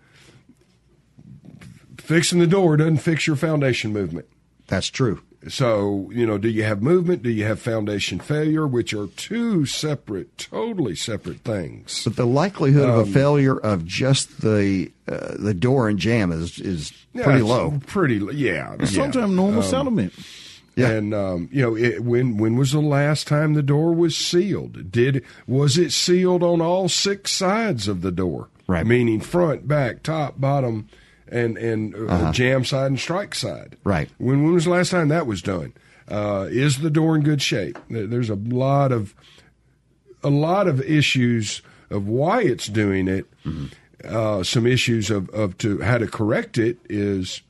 fixing 1.97 2.39
the 2.39 2.47
door 2.47 2.77
doesn't 2.77 2.97
fix 2.97 3.27
your 3.27 3.35
foundation 3.35 3.91
movement. 3.93 4.27
That's 4.67 4.87
true. 4.87 5.21
So, 5.47 6.09
you 6.13 6.25
know, 6.25 6.37
do 6.37 6.49
you 6.49 6.63
have 6.63 6.81
movement? 6.81 7.21
Do 7.23 7.29
you 7.29 7.45
have 7.45 7.59
foundation 7.59 8.19
failure, 8.19 8.65
which 8.65 8.93
are 8.93 9.07
two 9.07 9.65
separate, 9.65 10.37
totally 10.37 10.95
separate 10.95 11.41
things? 11.41 12.03
But 12.03 12.15
the 12.15 12.25
likelihood 12.25 12.89
Um, 12.89 12.99
of 12.99 13.07
a 13.07 13.11
failure 13.11 13.57
of 13.57 13.85
just 13.85 14.41
the 14.41 14.91
uh, 15.07 15.35
the 15.37 15.53
door 15.53 15.87
and 15.87 15.99
jamb 15.99 16.31
is 16.31 16.59
is 16.59 16.91
Yeah, 17.13 17.23
pretty 17.23 17.41
low. 17.43 17.79
Pretty, 17.85 18.15
yeah. 18.33 18.75
yeah. 18.79 18.85
Sometimes 18.85 19.31
normal 19.33 19.61
settlement. 19.61 20.13
Yeah. 20.75 20.89
And 20.89 21.13
um, 21.13 21.49
you 21.51 21.61
know, 21.61 21.75
it, 21.77 22.03
when 22.03 22.37
when 22.37 22.55
was 22.57 22.71
the 22.71 22.79
last 22.81 23.27
time 23.27 23.53
the 23.53 23.63
door 23.63 23.93
was 23.93 24.17
sealed? 24.17 24.91
Did 24.91 25.23
was 25.47 25.77
it 25.77 25.91
sealed 25.91 26.43
on 26.43 26.61
all 26.61 26.89
six 26.89 27.31
sides 27.31 27.87
of 27.87 28.01
the 28.01 28.11
door? 28.11 28.49
Right. 28.67 28.85
Meaning 28.85 29.21
front, 29.21 29.67
back, 29.67 30.03
top, 30.03 30.39
bottom, 30.41 30.89
and 31.29 31.57
and 31.57 31.95
uh, 32.09 32.31
jamb 32.31 32.65
side 32.65 32.87
and 32.87 32.99
strike 32.99 33.35
side. 33.35 33.77
Right. 33.83 34.09
When 34.17 34.43
when 34.43 34.53
was 34.53 34.65
the 34.65 34.71
last 34.71 34.91
time 34.91 35.09
that 35.09 35.27
was 35.27 35.41
done? 35.41 35.73
Uh, 36.09 36.47
is 36.49 36.77
the 36.79 36.89
door 36.89 37.15
in 37.15 37.21
good 37.21 37.41
shape? 37.41 37.77
There's 37.89 38.29
a 38.29 38.35
lot 38.35 38.91
of 38.91 39.13
a 40.23 40.29
lot 40.29 40.67
of 40.67 40.81
issues 40.81 41.61
of 41.89 42.07
why 42.07 42.41
it's 42.41 42.67
doing 42.67 43.07
it. 43.07 43.25
Mm-hmm. 43.45 43.67
Uh, 44.03 44.43
some 44.43 44.65
issues 44.67 45.09
of, 45.09 45.29
of 45.31 45.57
to 45.57 45.81
how 45.81 45.97
to 45.97 46.07
correct 46.07 46.57
it 46.57 46.77
is, 46.87 47.41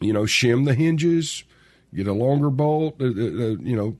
you 0.00 0.12
know, 0.12 0.22
shim 0.22 0.64
the 0.64 0.74
hinges, 0.74 1.42
get 1.94 2.06
a 2.06 2.12
longer 2.12 2.48
bolt, 2.48 2.94
uh, 3.00 3.06
uh, 3.06 3.08
uh, 3.08 3.56
you 3.60 3.76
know, 3.76 3.96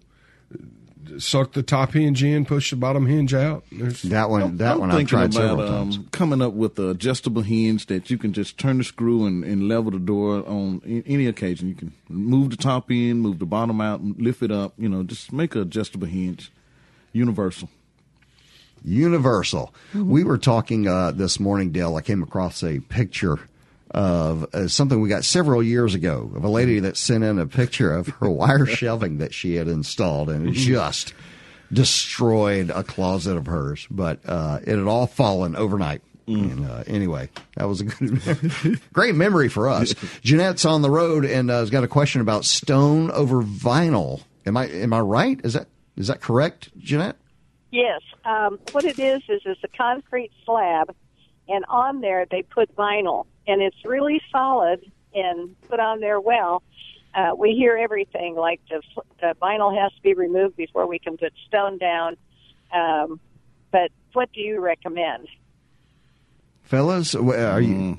suck 1.18 1.52
the 1.52 1.62
top 1.62 1.92
hinge 1.92 2.22
in, 2.22 2.44
push 2.44 2.70
the 2.70 2.76
bottom 2.76 3.06
hinge 3.06 3.32
out. 3.34 3.64
There's, 3.72 4.02
That 4.02 4.30
one, 4.30 4.56
that 4.58 4.72
I'm 4.74 4.78
one, 4.80 4.90
I've 4.90 4.96
thinking 4.96 5.08
tried 5.18 5.34
several 5.34 5.66
times. 5.66 5.96
um, 5.96 6.08
coming 6.12 6.42
up 6.42 6.52
with 6.52 6.78
an 6.78 6.90
adjustable 6.90 7.42
hinge 7.42 7.86
that 7.86 8.10
you 8.10 8.18
can 8.18 8.32
just 8.32 8.58
turn 8.58 8.78
the 8.78 8.84
screw 8.84 9.26
and, 9.26 9.44
and 9.44 9.68
level 9.68 9.90
the 9.90 9.98
door 9.98 10.46
on 10.48 10.80
a- 10.86 11.02
any 11.06 11.26
occasion. 11.26 11.68
You 11.68 11.74
can 11.74 11.92
move 12.08 12.50
the 12.50 12.56
top 12.56 12.90
in, 12.90 13.20
move 13.20 13.38
the 13.38 13.46
bottom 13.46 13.80
out, 13.80 14.00
and 14.00 14.16
lift 14.20 14.42
it 14.42 14.50
up. 14.50 14.74
You 14.78 14.88
know, 14.88 15.02
just 15.02 15.32
make 15.32 15.54
an 15.54 15.62
adjustable 15.62 16.06
hinge, 16.06 16.50
universal. 17.12 17.68
Universal. 18.84 19.74
We 19.94 20.22
were 20.24 20.38
talking 20.38 20.86
uh, 20.86 21.10
this 21.10 21.40
morning, 21.40 21.72
Dale. 21.72 21.96
I 21.96 22.00
came 22.00 22.22
across 22.22 22.62
a 22.62 22.78
picture 22.80 23.40
of 23.90 24.54
uh, 24.54 24.68
something 24.68 25.00
we 25.00 25.08
got 25.08 25.24
several 25.24 25.62
years 25.62 25.94
ago 25.94 26.30
of 26.34 26.44
a 26.44 26.48
lady 26.48 26.80
that 26.80 26.96
sent 26.96 27.24
in 27.24 27.38
a 27.38 27.46
picture 27.46 27.92
of 27.92 28.08
her 28.08 28.28
wire 28.28 28.66
shelving 28.66 29.18
that 29.18 29.32
she 29.32 29.54
had 29.54 29.68
installed 29.68 30.28
and 30.30 30.48
it 30.48 30.52
just 30.52 31.14
destroyed 31.72 32.70
a 32.70 32.82
closet 32.82 33.36
of 33.36 33.46
hers. 33.46 33.86
But 33.90 34.20
uh, 34.26 34.60
it 34.62 34.76
had 34.76 34.86
all 34.86 35.06
fallen 35.06 35.56
overnight. 35.56 36.02
And, 36.26 36.66
uh, 36.66 36.84
anyway, 36.86 37.30
that 37.56 37.66
was 37.66 37.80
a 37.80 37.84
good, 37.84 38.80
great 38.92 39.14
memory 39.14 39.48
for 39.48 39.68
us. 39.68 39.94
Jeanette's 40.22 40.66
on 40.66 40.82
the 40.82 40.90
road 40.90 41.24
and 41.24 41.50
uh, 41.50 41.60
has 41.60 41.70
got 41.70 41.84
a 41.84 41.88
question 41.88 42.20
about 42.20 42.44
stone 42.44 43.10
over 43.10 43.42
vinyl. 43.42 44.22
Am 44.44 44.56
I 44.56 44.66
am 44.66 44.92
I 44.92 45.00
right? 45.00 45.40
Is 45.42 45.54
that 45.54 45.68
is 45.96 46.08
that 46.08 46.20
correct, 46.20 46.68
Jeanette? 46.78 47.16
Yes. 47.70 48.02
Um, 48.24 48.58
what 48.72 48.84
it 48.84 48.98
is 48.98 49.22
is 49.28 49.40
it's 49.46 49.64
a 49.64 49.68
concrete 49.68 50.30
slab, 50.44 50.94
and 51.48 51.64
on 51.68 52.00
there 52.02 52.26
they 52.30 52.42
put 52.42 52.74
vinyl, 52.76 53.26
and 53.48 53.60
it's 53.60 53.84
really 53.84 54.20
solid 54.30 54.80
and 55.14 55.60
put 55.68 55.80
on 55.80 55.98
there 55.98 56.20
well. 56.20 56.62
Uh, 57.14 57.30
we 57.36 57.54
hear 57.54 57.76
everything 57.76 58.36
like 58.36 58.60
the, 58.70 58.80
the 59.20 59.34
vinyl 59.42 59.76
has 59.76 59.90
to 59.94 60.02
be 60.02 60.14
removed 60.14 60.56
before 60.56 60.86
we 60.86 61.00
can 61.00 61.16
put 61.16 61.32
stone 61.48 61.78
down. 61.78 62.16
Um, 62.72 63.18
but 63.72 63.90
what 64.12 64.30
do 64.32 64.40
you 64.40 64.60
recommend? 64.60 65.26
fellas? 66.68 67.14
Are 67.14 67.60
you 67.60 67.98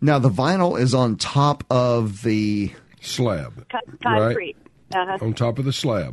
now? 0.00 0.18
The 0.18 0.28
vinyl 0.30 0.78
is 0.78 0.94
on 0.94 1.16
top 1.16 1.64
of 1.70 2.22
the. 2.22 2.72
slab 3.00 3.68
Con- 3.70 3.98
concrete. 4.02 4.56
Uh-huh. 4.92 5.24
on 5.24 5.34
top 5.34 5.60
of 5.60 5.64
the 5.64 5.72
slab. 5.72 6.12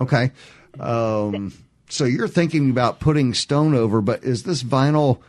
Okay, 0.00 0.32
um, 0.80 1.52
so 1.88 2.04
you're 2.04 2.28
thinking 2.28 2.70
about 2.70 2.98
putting 2.98 3.34
stone 3.34 3.74
over, 3.74 4.00
but 4.00 4.24
is 4.24 4.42
this 4.44 4.62
vinyl? 4.62 5.20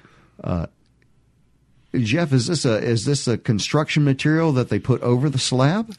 Uh, 0.41 0.67
Jeff, 1.95 2.33
is 2.33 2.47
this 2.47 2.65
a 2.65 2.77
is 2.77 3.05
this 3.05 3.27
a 3.27 3.37
construction 3.37 4.03
material 4.03 4.51
that 4.53 4.69
they 4.69 4.79
put 4.79 5.01
over 5.01 5.29
the 5.29 5.37
slab? 5.37 5.95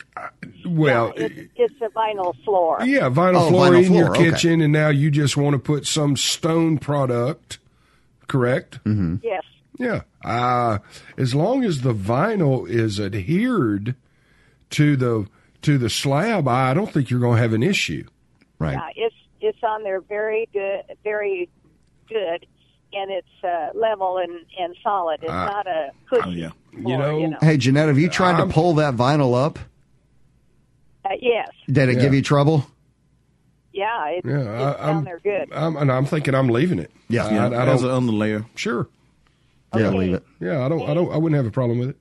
Well, 0.67 1.13
It's, 1.17 1.51
it's 1.57 1.75
a 1.81 1.89
vinyl 1.91 2.35
floor. 2.45 2.79
Yeah, 2.85 3.09
vinyl 3.11 3.47
Oh, 3.47 3.49
floor 3.51 3.69
vinyl 3.69 3.85
in 3.87 3.93
your 3.95 4.07
floor, 4.07 4.17
okay. 4.17 4.31
kitchen, 4.33 4.61
and 4.61 4.73
now 4.73 4.89
you 4.89 5.11
just 5.11 5.37
want 5.37 5.55
to 5.55 5.59
put 5.59 5.87
some 5.87 6.17
stone 6.17 6.79
product, 6.79 7.59
correct? 8.27 8.83
Mm-hmm. 8.85 9.17
Yes. 9.23 9.43
Yeah. 9.79 10.03
Uh, 10.25 10.79
as 11.17 11.35
long 11.35 11.65
as 11.65 11.83
the 11.83 11.95
vinyl 11.95 12.69
is 12.69 12.99
adhered 12.99 13.95
to 14.71 14.97
the 14.97 15.27
to 15.63 15.79
the 15.79 15.91
slab, 15.91 16.49
I 16.49 16.75
don't 16.75 16.93
think 16.93 17.09
you're 17.11 17.21
going 17.21 17.37
to 17.37 17.43
have 17.43 17.53
an 17.53 17.63
issue. 17.63 18.07
Right. 18.59 18.77
Uh, 18.77 18.89
it's 18.97 19.15
it's 19.41 19.63
on 19.63 19.83
there 19.85 20.01
very 20.01 20.49
good, 20.53 20.83
very 21.05 21.49
good, 22.09 22.47
and 22.97 23.11
it's 23.11 23.45
uh, 23.45 23.71
level 23.79 24.19
and, 24.19 24.33
and 24.59 24.75
solid. 24.83 25.21
It's 25.23 25.31
Uh, 25.31 25.45
not 25.47 25.67
a 25.67 25.91
cushy 26.09 26.23
oh, 26.27 26.31
yeah. 26.31 26.51
floor, 26.73 26.91
You 26.93 26.99
know- 26.99 27.19
you 27.19 27.29
know. 27.29 27.39
Hey, 27.41 27.57
Jeanette, 27.57 27.89
have 27.89 27.99
you 27.99 28.09
tried 28.09 28.35
I'm- 28.37 28.49
to 28.49 28.55
pull 28.55 28.75
that 28.75 28.95
vinyl 28.95 29.35
up? 29.35 29.59
Uh, 31.05 31.11
yes, 31.21 31.49
Did 31.67 31.91
it 31.91 31.97
Yeah. 31.97 32.01
give 32.03 32.15
you 32.15 32.23
trouble? 32.23 32.67
yeah, 33.73 34.07
it, 34.09 34.25
Yeah, 34.25 34.39
it's 34.39 34.49
I, 34.81 34.87
down 34.87 34.97
I'm, 34.99 35.05
there 35.05 35.21
good. 35.23 35.53
I'm, 35.53 35.77
and 35.77 35.93
I'm 35.93 36.07
thinking 36.07 36.35
I'm 36.35 36.49
leaving 36.49 36.79
it. 36.79 36.91
Yeah. 37.09 37.27
I, 37.27 37.33
Yeah, 37.33 37.49
I, 37.59 37.67
as 37.67 37.83
don't. 37.83 37.91
an 37.91 38.09
underlayer. 38.09 38.47
sure. 38.55 38.89
Yeah, 39.77 39.91
leave 39.91 40.15
it. 40.15 40.25
Yeah, 40.41 40.65
I 40.65 40.69
don't. 40.69 40.89
I 40.89 40.95
don't. 40.95 41.13
I 41.13 41.17
wouldn't 41.17 41.37
have 41.37 41.47
a 41.47 41.51
problem 41.51 41.81
with 41.81 41.91
it. 41.91 41.97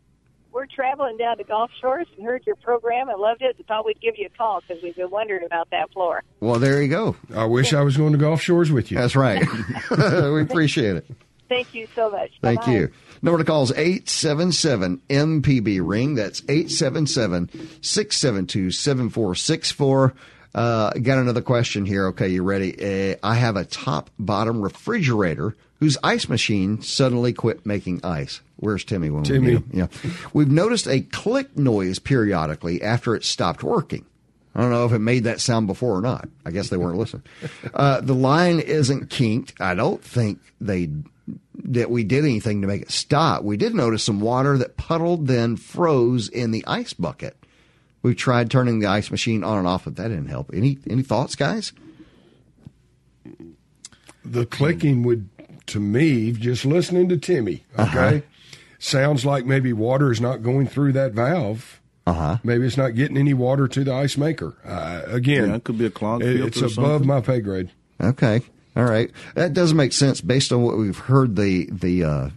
We're 0.76 0.86
traveling 0.86 1.18
down 1.18 1.38
to 1.38 1.44
Gulf 1.44 1.72
Shores 1.80 2.08
and 2.18 2.26
heard 2.26 2.46
your 2.46 2.56
program 2.56 3.10
and 3.10 3.20
loved 3.20 3.42
it 3.42 3.56
and 3.58 3.68
thought 3.68 3.86
we'd 3.86 4.00
give 4.00 4.16
you 4.18 4.28
a 4.28 4.38
call 4.38 4.62
because 4.62 4.82
we've 4.82 4.96
been 4.96 5.10
wondering 5.10 5.46
about 5.46 5.70
that 5.72 5.92
floor. 5.92 6.24
Well, 6.40 6.60
there 6.60 6.82
you 6.82 6.88
go. 6.88 7.16
I 7.36 7.46
wish 7.46 7.74
I 7.74 7.82
was 7.82 7.98
going 7.98 8.14
to 8.14 8.18
Gulf 8.18 8.42
Shores 8.42 8.72
with 8.72 8.92
you. 8.92 8.98
That's 8.98 9.16
right. 9.16 9.46
we 9.92 10.42
appreciate 10.42 10.98
it. 10.98 11.06
Thank 11.50 11.74
you 11.74 11.88
so 11.96 12.10
much. 12.10 12.32
Thank 12.42 12.62
Bye-bye. 12.62 12.72
you. 12.72 12.92
Number 13.22 13.38
to 13.40 13.44
call 13.44 13.64
is 13.64 13.72
877 13.72 15.02
MPB 15.10 15.80
ring. 15.84 16.16
That's 16.16 16.42
877 16.50 17.50
672 17.82 18.72
7464. 18.72 20.14
Uh, 20.56 20.92
Got 20.92 21.18
another 21.18 21.42
question 21.42 21.86
here. 21.86 22.08
Okay, 22.08 22.30
you 22.30 22.44
ready? 22.44 23.12
Uh, 23.12 23.16
I 23.24 23.36
have 23.36 23.56
a 23.56 23.66
top 23.66 24.10
bottom 24.18 24.62
refrigerator 24.62 25.56
whose 25.84 25.98
ice 26.02 26.30
machine 26.30 26.82
suddenly 26.82 27.34
quit 27.34 27.66
making 27.66 28.00
ice. 28.06 28.40
Where's 28.56 28.86
Timmy 28.86 29.10
when 29.10 29.24
Timmy. 29.24 29.40
we 29.40 29.48
need 29.48 29.56
him? 29.56 29.70
Yeah. 29.74 30.12
We've 30.32 30.50
noticed 30.50 30.88
a 30.88 31.02
click 31.02 31.58
noise 31.58 32.00
periodically 32.00 32.82
after 32.82 33.16
it 33.16 33.26
stopped 33.26 33.64
working. 33.64 34.06
I 34.56 34.62
don't 34.62 34.72
know 34.72 34.86
if 34.86 34.94
it 34.94 35.00
made 35.00 35.26
that 35.26 35.42
sound 35.42 35.68
before 35.68 35.98
or 35.98 36.02
not. 36.02 36.30
I 36.46 36.52
guess 36.52 36.70
they 36.70 36.78
weren't 36.78 36.98
listening. 36.98 37.24
Uh, 37.74 38.00
the 38.00 38.16
line 38.16 38.62
isn't 38.62 39.10
kinked. 39.10 39.60
I 39.60 39.74
don't 39.76 40.02
think 40.02 40.40
they 40.62 40.90
that 41.66 41.90
we 41.90 42.06
did 42.06 42.24
anything 42.24 42.62
to 42.62 42.68
make 42.68 42.84
it 42.84 42.92
stop. 42.92 43.44
We 43.44 43.58
did 43.58 43.74
notice 43.76 44.04
some 44.04 44.22
water 44.22 44.58
that 44.60 44.78
puddled, 44.78 45.28
then 45.28 45.58
froze 45.58 46.30
in 46.30 46.52
the 46.52 46.64
ice 46.66 46.94
bucket. 46.94 47.36
We 48.04 48.16
tried 48.16 48.50
turning 48.52 48.80
the 48.80 48.88
ice 48.88 49.12
machine 49.12 49.44
on 49.44 49.58
and 49.58 49.68
off, 49.68 49.84
but 49.86 49.98
that 49.98 50.08
didn't 50.10 50.28
help. 50.28 50.52
Any 50.54 50.78
any 50.90 51.02
thoughts, 51.02 51.36
guys? 51.36 51.74
The 54.26 54.46
clicking 54.46 55.04
would, 55.04 55.28
to 55.68 55.80
me, 55.80 56.32
just 56.32 56.66
listening 56.66 57.10
to 57.10 57.18
Timmy, 57.18 57.64
okay, 57.78 57.98
Uh-huh. 58.18 58.20
sounds 58.80 59.26
like 59.26 59.46
maybe 59.46 59.74
water 59.74 60.12
is 60.12 60.20
not 60.22 60.44
going 60.44 60.68
through 60.68 60.94
that 60.94 61.14
valve. 61.14 61.80
Uh 62.06 62.14
huh. 62.14 62.38
Maybe 62.44 62.66
it's 62.68 62.76
not 62.78 62.96
getting 62.96 63.16
any 63.18 63.34
water 63.34 63.68
to 63.70 63.84
the 63.84 63.94
ice 63.94 64.18
maker. 64.18 64.56
Uh, 64.66 65.04
again, 65.08 65.50
Yeah, 65.50 65.56
it 65.56 65.64
could 65.64 65.78
be 65.78 65.86
a 65.86 65.90
clogged 65.90 66.24
it- 66.24 66.38
filter 66.38 66.66
It's 66.66 66.78
above 66.78 66.92
something. 67.02 67.08
my 67.08 67.22
pay 67.22 67.40
grade. 67.40 67.70
Okay. 68.02 68.42
All 68.76 68.84
right. 68.84 69.10
That 69.36 69.54
does 69.54 69.74
make 69.74 69.94
sense 69.94 70.20
based 70.20 70.52
on 70.52 70.64
what 70.64 70.78
we've 70.78 70.98
heard 70.98 71.36
the 71.38 71.70
the 71.72 72.04
uh, 72.04 72.30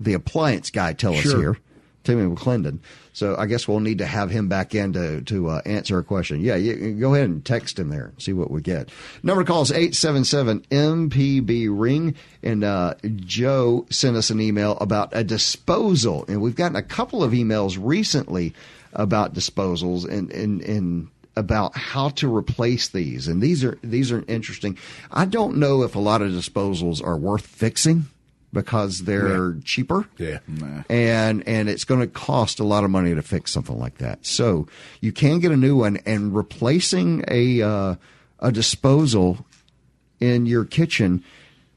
the 0.00 0.12
appliance 0.12 0.70
guy 0.70 0.92
tell 0.92 1.14
us 1.14 1.22
here, 1.22 1.56
Timmy 2.02 2.34
McClendon. 2.34 2.80
So 3.14 3.36
I 3.38 3.46
guess 3.46 3.68
we'll 3.68 3.80
need 3.80 3.98
to 3.98 4.06
have 4.06 4.28
him 4.28 4.48
back 4.48 4.74
in 4.74 4.92
to 4.92 5.22
to 5.22 5.48
uh, 5.48 5.62
answer 5.64 5.98
a 5.98 6.04
question. 6.04 6.40
Yeah, 6.40 6.56
you, 6.56 6.94
go 6.94 7.14
ahead 7.14 7.30
and 7.30 7.44
text 7.44 7.78
him 7.78 7.88
there 7.88 8.06
and 8.06 8.20
see 8.20 8.32
what 8.32 8.50
we 8.50 8.60
get. 8.60 8.90
Number 9.22 9.44
to 9.44 9.50
call 9.50 9.62
is 9.62 9.70
eight 9.72 9.94
seven 9.94 10.24
seven 10.24 10.60
MPB 10.70 11.68
ring. 11.70 12.16
And 12.42 12.64
uh, 12.64 12.94
Joe 13.16 13.86
sent 13.88 14.16
us 14.16 14.30
an 14.30 14.40
email 14.40 14.76
about 14.80 15.10
a 15.12 15.22
disposal, 15.22 16.24
and 16.28 16.42
we've 16.42 16.56
gotten 16.56 16.76
a 16.76 16.82
couple 16.82 17.22
of 17.22 17.32
emails 17.32 17.78
recently 17.80 18.52
about 18.92 19.32
disposals 19.32 20.06
and 20.06 20.30
and 20.32 20.60
and 20.62 21.08
about 21.36 21.76
how 21.76 22.08
to 22.08 22.34
replace 22.34 22.88
these. 22.88 23.28
And 23.28 23.40
these 23.40 23.62
are 23.62 23.78
these 23.82 24.10
are 24.10 24.24
interesting. 24.26 24.76
I 25.12 25.24
don't 25.24 25.56
know 25.58 25.84
if 25.84 25.94
a 25.94 26.00
lot 26.00 26.20
of 26.20 26.32
disposals 26.32 27.04
are 27.04 27.16
worth 27.16 27.46
fixing 27.46 28.06
because 28.54 29.00
they're 29.00 29.56
cheaper. 29.64 30.08
Yeah. 30.16 30.38
And 30.88 31.46
and 31.46 31.68
it's 31.68 31.84
going 31.84 32.00
to 32.00 32.06
cost 32.06 32.58
a 32.58 32.64
lot 32.64 32.84
of 32.84 32.90
money 32.90 33.14
to 33.14 33.20
fix 33.20 33.52
something 33.52 33.78
like 33.78 33.98
that. 33.98 34.24
So 34.24 34.66
you 35.02 35.12
can 35.12 35.40
get 35.40 35.52
a 35.52 35.56
new 35.56 35.76
one 35.76 35.98
and 36.06 36.34
replacing 36.34 37.24
a 37.28 37.60
uh, 37.60 37.96
a 38.38 38.50
disposal 38.50 39.44
in 40.20 40.46
your 40.46 40.64
kitchen 40.64 41.22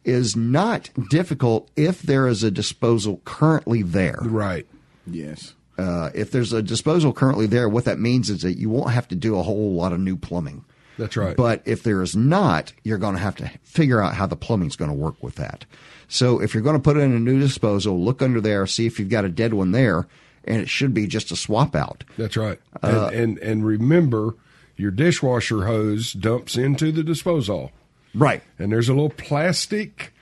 is 0.06 0.38
not 0.38 0.90
difficult 1.10 1.70
if 1.76 2.02
there 2.02 2.28
is 2.28 2.42
a 2.44 2.50
disposal 2.50 3.22
currently 3.26 3.82
there. 3.82 4.20
Right. 4.22 4.66
Yes. 5.06 5.54
Uh, 5.78 6.10
if 6.16 6.32
there's 6.32 6.54
a 6.54 6.62
disposal 6.62 7.14
currently 7.14 7.46
there, 7.46 7.68
what 7.70 7.86
that 7.86 8.00
means 8.00 8.30
is 8.30 8.42
that 8.42 8.58
you 8.58 8.70
won't 8.70 8.92
have 8.92 9.08
to 9.10 9.16
do 9.16 9.38
a 9.38 9.44
whole 9.44 9.74
lot 9.74 9.92
of 9.92 10.00
new 10.00 10.16
plumbing. 10.16 10.64
That's 10.98 11.16
right. 11.16 11.36
But 11.38 11.62
if 11.66 11.84
there 11.84 12.02
is 12.02 12.16
not, 12.16 12.74
you're 12.84 12.98
going 12.98 13.16
to 13.16 13.22
have 13.22 13.36
to 13.36 13.52
figure 13.64 14.02
out 14.02 14.16
how 14.16 14.26
the 14.26 14.36
plumbing's 14.36 14.76
going 14.76 14.92
to 14.92 14.98
work 14.98 15.22
with 15.22 15.36
that. 15.36 15.66
So 16.08 16.42
if 16.42 16.54
you're 16.54 16.64
going 16.64 16.76
to 16.76 16.82
put 16.82 16.98
in 16.98 17.14
a 17.14 17.20
new 17.20 17.40
disposal, 17.40 18.04
look 18.04 18.22
under 18.22 18.42
there, 18.42 18.66
see 18.66 18.86
if 18.86 19.00
you've 19.00 19.10
got 19.10 19.26
a 19.26 19.30
dead 19.30 19.54
one 19.54 19.72
there, 19.72 20.08
and 20.46 20.62
it 20.62 20.70
should 20.70 20.94
be 20.94 21.06
just 21.08 21.32
a 21.32 21.36
swap 21.36 21.76
out. 21.76 22.04
That's 22.18 22.38
right. 22.38 22.60
Uh, 22.82 23.10
and, 23.14 23.38
and 23.38 23.38
and 23.40 23.66
remember, 23.66 24.36
your 24.76 24.92
dishwasher 24.92 25.66
hose 25.66 26.14
dumps 26.14 26.56
into 26.56 26.92
the 26.92 27.04
disposal. 27.04 27.72
Right. 28.16 28.42
And 28.58 28.72
there's 28.72 28.90
a 28.90 28.94
little 28.94 29.10
plastic 29.10 30.14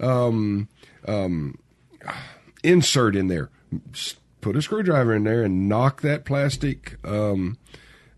um, 0.00 0.68
um, 1.06 1.58
insert 2.62 3.14
in 3.14 3.28
there. 3.28 3.50
Put 4.40 4.56
a 4.56 4.62
screwdriver 4.62 5.14
in 5.14 5.24
there 5.24 5.42
and 5.42 5.68
knock 5.68 6.02
that 6.02 6.24
plastic 6.24 6.96
um, 7.04 7.58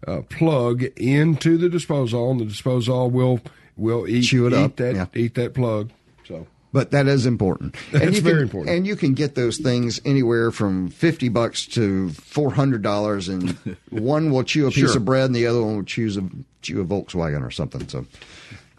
uh, 0.06 0.22
plug 0.22 0.84
into 0.96 1.56
the 1.56 1.68
disposal, 1.68 2.30
and 2.30 2.40
the 2.40 2.44
disposal 2.44 3.10
will 3.10 3.40
will 3.76 4.08
eat, 4.08 4.22
Chew 4.22 4.46
it 4.46 4.52
eat 4.52 4.56
up, 4.56 4.76
that 4.76 4.94
yeah. 4.94 5.06
eat 5.14 5.34
that 5.34 5.52
plug. 5.54 5.90
So 6.26 6.46
But 6.72 6.90
that 6.92 7.06
is 7.06 7.26
important. 7.26 7.74
That's 7.92 8.16
you 8.16 8.20
very 8.22 8.36
can, 8.36 8.42
important. 8.42 8.76
And 8.76 8.86
you 8.86 8.96
can 8.96 9.14
get 9.14 9.34
those 9.34 9.58
things 9.58 10.00
anywhere 10.04 10.50
from 10.50 10.88
fifty 10.88 11.28
bucks 11.28 11.66
to 11.68 12.10
four 12.10 12.52
hundred 12.52 12.82
dollars, 12.82 13.28
and 13.28 13.50
one 13.90 14.30
will 14.30 14.44
chew 14.44 14.66
a 14.66 14.70
piece 14.70 14.90
Sure. 14.90 14.96
of 14.96 15.04
bread, 15.04 15.26
and 15.26 15.34
the 15.34 15.46
other 15.46 15.62
one 15.62 15.76
will 15.76 15.84
choose 15.84 16.16
a 16.16 16.28
chew 16.62 16.80
a 16.80 16.84
Volkswagen 16.84 17.42
or 17.46 17.50
something. 17.50 17.86
So. 17.88 18.06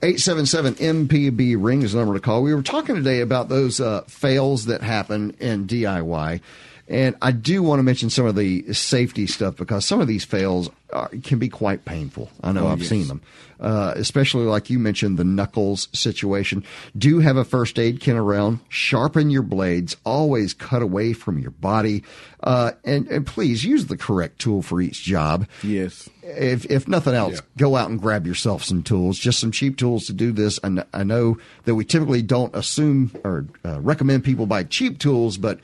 877 0.04 0.76
MPB 0.76 1.56
ring 1.58 1.82
is 1.82 1.94
the 1.94 1.98
number 1.98 2.14
to 2.14 2.20
call. 2.20 2.44
We 2.44 2.54
were 2.54 2.62
talking 2.62 2.94
today 2.94 3.22
about 3.22 3.50
those 3.50 3.82
uh, 3.82 4.02
fails 4.04 4.66
that 4.66 4.84
happen 4.84 5.36
in 5.40 5.66
DIY. 5.66 6.40
And 6.88 7.16
I 7.20 7.32
do 7.32 7.64
want 7.64 7.80
to 7.80 7.84
mention 7.84 8.12
some 8.12 8.28
of 8.28 8.36
the 8.36 8.72
safety 8.74 9.26
stuff 9.26 9.56
because 9.56 9.86
some 9.88 10.00
of 10.00 10.08
these 10.08 10.24
fails 10.24 10.70
are, 10.94 11.10
can 11.24 11.38
be 11.40 11.50
quite 11.50 11.84
painful. 11.86 12.30
I 12.44 12.52
know 12.54 12.66
Oh, 12.66 12.70
I've 12.70 12.80
yes. 12.80 12.90
seen 12.90 13.08
them, 13.08 13.22
uh, 13.60 13.94
especially 13.98 14.46
like 14.46 14.70
you 14.70 14.80
mentioned 14.80 15.18
the 15.18 15.24
knuckles 15.26 15.90
situation. 15.94 16.64
Do 16.98 17.20
have 17.20 17.36
a 17.38 17.44
first 17.44 17.78
aid 17.78 18.00
kit 18.00 18.16
around. 18.16 18.60
Sharpen 18.70 19.30
your 19.30 19.42
blades. 19.42 19.98
Always 20.06 20.54
cut 20.54 20.82
away 20.82 21.12
from 21.14 21.40
your 21.40 21.52
body, 21.52 22.04
uh, 22.42 22.72
and 22.86 23.08
and 23.10 23.26
please 23.28 23.66
use 23.66 23.88
the 23.88 23.98
correct 23.98 24.40
tool 24.40 24.62
for 24.62 24.80
each 24.82 25.04
job. 25.04 25.46
Yes. 25.62 26.10
If 26.24 26.66
if 26.72 26.88
nothing 26.88 27.14
else, 27.16 27.34
Yeah. 27.36 27.42
go 27.58 27.76
out 27.76 27.90
and 27.90 28.02
grab 28.02 28.26
yourself 28.26 28.64
some 28.64 28.82
tools. 28.84 29.18
Just 29.18 29.40
some 29.40 29.52
cheap 29.52 29.78
tools 29.78 30.06
to 30.08 30.14
do 30.14 30.32
this. 30.32 30.58
And 30.64 30.86
I 30.94 31.04
know 31.04 31.38
that 31.66 31.76
we 31.76 31.84
typically 31.86 32.22
don't 32.22 32.56
assume 32.56 33.12
or 33.24 33.46
uh, 33.66 33.82
recommend 33.82 34.24
people 34.24 34.46
buy 34.46 34.64
cheap 34.64 35.00
tools, 35.00 35.38
but 35.38 35.60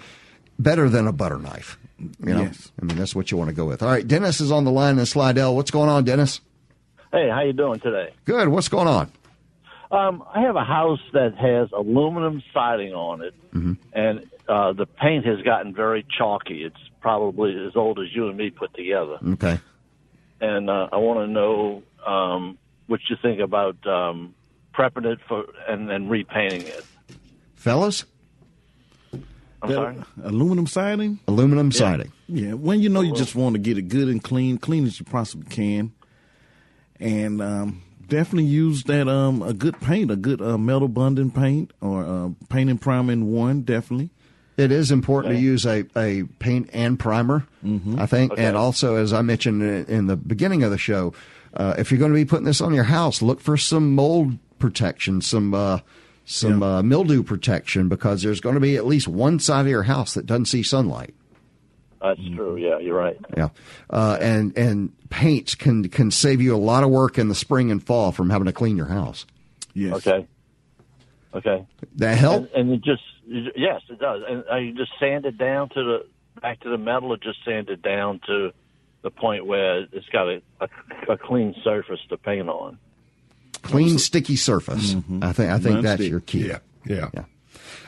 better 0.60 0.90
than 0.90 1.08
a 1.08 1.12
butter 1.14 1.40
knife. 1.40 1.78
You 2.00 2.10
know, 2.34 2.42
Yes. 2.44 2.72
I 2.82 2.86
mean 2.86 2.98
that's 2.98 3.16
what 3.16 3.32
you 3.32 3.38
want 3.38 3.50
to 3.50 3.56
go 3.56 3.66
with. 3.66 3.82
All 3.84 3.90
right, 3.90 4.08
Dennis 4.08 4.42
is 4.42 4.52
on 4.52 4.64
the 4.66 4.72
line 4.72 4.98
in 5.00 5.06
Slidell. 5.06 5.56
What's 5.56 5.72
going 5.72 5.90
on, 5.90 6.04
Dennis? 6.04 6.42
Hey, 7.12 7.30
how 7.30 7.42
you 7.42 7.54
doing 7.54 7.80
today? 7.80 8.14
Good. 8.26 8.48
What's 8.48 8.68
going 8.70 8.88
on? 8.88 9.12
Um, 9.92 10.24
I 10.34 10.42
have 10.42 10.56
a 10.56 10.64
house 10.64 11.00
that 11.14 11.36
has 11.38 11.70
aluminum 11.72 12.42
siding 12.52 12.94
on 12.94 13.22
it, 13.22 13.36
and 13.94 14.28
uh, 14.50 14.74
the 14.74 14.88
paint 14.88 15.24
has 15.26 15.40
gotten 15.44 15.74
very 15.76 16.04
chalky. 16.18 16.64
It's 16.64 16.76
probably 17.00 17.56
as 17.68 17.76
old 17.76 18.00
as 18.00 18.08
you 18.14 18.28
and 18.28 18.36
me 18.38 18.50
put 18.50 18.74
together. 18.74 19.18
Okay. 19.34 19.60
And 20.42 20.70
uh, 20.70 20.90
I 20.92 20.98
want 20.98 21.20
to 21.20 21.28
know 21.28 21.84
um, 22.06 22.58
what 22.88 23.02
you 23.10 23.16
think 23.22 23.40
about 23.40 23.86
um, 23.86 24.34
prepping 24.74 25.06
it 25.06 25.20
for 25.28 25.46
and 25.70 25.88
then 25.88 26.10
repainting 26.10 26.64
it. 26.64 26.84
Fellas, 27.56 28.02
I'm 28.04 28.08
That 29.64 29.74
sorry. 29.74 29.96
aluminum 30.24 30.68
siding. 30.68 31.20
aluminum 31.28 31.72
siding. 31.72 32.12
Yeah, 32.28 32.54
when 32.54 32.82
you 32.82 32.90
know 32.90 33.02
you 33.02 33.14
just 33.14 33.36
want 33.36 33.56
to 33.56 33.60
get 33.60 33.78
it 33.78 33.84
good 33.84 34.08
and 34.10 34.22
clean, 34.22 34.58
clean 34.58 34.86
as 34.86 35.00
you 35.00 35.06
possibly 35.06 35.50
can, 35.50 35.94
and 37.00 37.42
um, 37.42 37.82
definitely 38.08 38.46
use 38.46 38.84
that 38.84 39.08
um 39.08 39.42
a 39.42 39.54
good 39.54 39.80
paint, 39.80 40.12
a 40.12 40.16
good 40.16 40.42
uh, 40.42 40.58
metal 40.58 40.88
bonding 40.88 41.32
paint 41.32 41.72
or 41.82 42.04
uh, 42.04 42.30
paint 42.50 42.70
and 42.70 42.82
primer 42.82 43.14
in 43.14 43.32
one. 43.32 43.62
Definitely. 43.62 44.10
It 44.56 44.72
is 44.72 44.92
important 44.92 45.34
to 45.34 45.40
use 45.40 45.66
a, 45.66 45.84
a 45.96 46.24
paint 46.38 46.70
and 46.74 47.00
primer, 47.00 47.48
I 47.98 48.06
think. 48.06 48.34
And 48.38 48.56
also, 48.56 48.98
as 48.98 49.12
I 49.12 49.24
mentioned 49.24 49.64
in, 49.64 49.86
in 49.86 50.06
the 50.06 50.16
beginning 50.16 50.62
of 50.62 50.70
the 50.70 50.78
show, 50.78 51.14
uh, 51.56 51.74
if 51.80 51.90
you're 51.92 51.98
going 51.98 52.12
to 52.12 52.16
be 52.16 52.26
putting 52.26 52.46
this 52.46 52.62
on 52.62 52.72
your 52.72 52.84
house, 52.84 53.24
look 53.24 53.40
for 53.40 53.58
some 53.58 53.96
mold 53.96 54.38
protection, 54.60 55.22
some 55.22 55.56
uh, 55.56 55.80
some 56.26 56.62
Yeah. 56.62 56.78
uh, 56.78 56.84
mildew 56.84 57.24
protection, 57.24 57.90
because 57.90 58.22
there's 58.22 58.40
going 58.40 58.56
to 58.56 58.62
be 58.62 58.76
at 58.78 58.86
least 58.86 59.08
one 59.08 59.40
side 59.40 59.62
of 59.62 59.68
your 59.68 59.84
house 59.84 60.14
that 60.14 60.26
doesn't 60.26 60.46
see 60.46 60.64
sunlight. 60.64 61.14
That's 62.02 62.20
true. 62.36 62.58
Yeah, 62.58 62.80
you're 62.80 62.98
right. 62.98 63.18
Yeah, 63.38 63.50
uh, 63.90 64.18
and 64.20 64.58
and 64.58 64.92
paints 65.10 65.56
can 65.56 65.88
can 65.88 66.12
save 66.12 66.42
you 66.42 66.54
a 66.54 66.58
lot 66.58 66.84
of 66.84 66.90
work 66.90 67.18
in 67.18 67.30
the 67.30 67.36
spring 67.36 67.72
and 67.72 67.82
fall 67.82 68.12
from 68.12 68.30
having 68.30 68.46
to 68.46 68.52
clean 68.52 68.76
your 68.76 68.88
house. 68.88 69.26
Yes. 69.74 69.96
Okay. 69.96 70.28
Okay. 71.34 71.66
That 71.96 72.18
help? 72.18 72.50
And, 72.54 72.70
and 72.70 72.72
it 72.74 72.84
just 72.84 73.04
yes, 73.26 73.82
it 73.90 74.00
does. 74.00 74.22
And 74.28 74.44
are 74.50 74.60
you 74.60 74.74
just 74.74 74.92
sand 75.00 75.26
it 75.26 75.38
down 75.38 75.70
to 75.70 75.84
the 75.84 76.06
back 76.42 76.60
to 76.62 76.70
the 76.70 76.78
metal, 76.78 77.14
or 77.14 77.18
just 77.18 77.40
sand 77.46 77.70
it 77.70 77.82
down 77.82 78.20
to 78.28 78.52
the 79.02 79.10
point 79.10 79.46
where 79.46 79.88
it's 79.92 80.08
got 80.12 80.28
a, 80.28 80.42
a, 80.60 80.68
a 81.14 81.18
clean 81.18 81.56
surface 81.64 82.00
to 82.10 82.18
paint 82.18 82.50
on? 82.50 82.78
Clean, 83.64 83.98
sticky 83.98 84.36
surface. 84.36 84.94
Mm-hmm. 84.94 85.24
I 85.24 85.34
think 85.34 85.52
I 85.52 85.58
think 85.60 85.82
that's 85.82 86.04
your 86.04 86.20
key. 86.20 86.48
yeah, 86.48 86.60
yeah. 86.86 87.10
Yeah. 87.14 87.24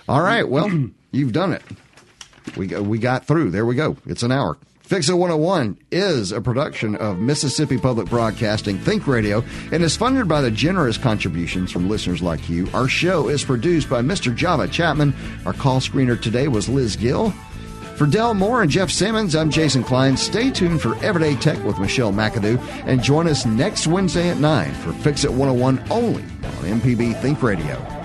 All 0.09 0.21
right. 0.21 0.47
Well, 0.47 0.89
you've 1.11 1.34
done 1.34 1.53
it. 1.53 1.61
We 2.57 2.67
go- 2.67 2.82
we 2.82 2.97
got 2.97 3.26
through. 3.26 3.51
There 3.51 3.65
we 3.65 3.76
go. 3.76 3.97
It's 4.05 4.23
an 4.23 4.32
hour. 4.32 4.57
Fix 4.82 5.09
It 5.09 5.13
101 5.15 5.80
is 5.91 6.32
a 6.32 6.39
production 6.39 6.95
of 6.97 7.17
Mississippi 7.17 7.80
Public 7.80 8.07
Broadcasting 8.07 8.78
Think 8.78 9.07
Radio 9.07 9.43
and 9.71 9.82
is 9.84 9.97
funded 9.97 10.28
by 10.28 10.41
the 10.41 10.51
generous 10.51 10.95
contributions 10.95 11.71
from 11.71 11.89
listeners 11.89 12.21
like 12.21 12.47
you. 12.49 12.67
Our 12.71 12.88
show 12.88 13.28
is 13.28 13.43
produced 13.43 13.89
by 13.89 14.03
Mr. 14.03 14.34
Java 14.36 14.67
Chapman. 14.67 15.15
Our 15.43 15.53
call 15.53 15.80
screener 15.80 16.21
today 16.21 16.47
was 16.47 16.69
Liz 16.69 16.95
Gill. 16.95 17.34
For 17.95 18.05
Del 18.05 18.33
Moore 18.33 18.61
and 18.61 18.69
Jeff 18.69 18.91
Simmons, 18.91 19.37
I'm 19.37 19.49
Jason 19.49 19.81
Klein. 19.81 20.17
Stay 20.17 20.51
tuned 20.51 20.81
for 20.81 20.97
Everyday 20.97 21.37
Tech 21.37 21.63
with 21.63 21.79
Michelle 21.79 22.11
McAdoo 22.11 22.59
and 22.85 23.01
join 23.01 23.25
us 23.25 23.45
next 23.45 23.87
Wednesday 23.87 24.27
at 24.27 24.37
9 24.37 24.73
for 24.73 24.91
Fix 24.91 25.23
It 25.23 25.31
101 25.31 25.81
only 25.89 26.23
on 26.23 26.81
MPB 26.81 27.21
Think 27.21 27.41
Radio. 27.41 28.04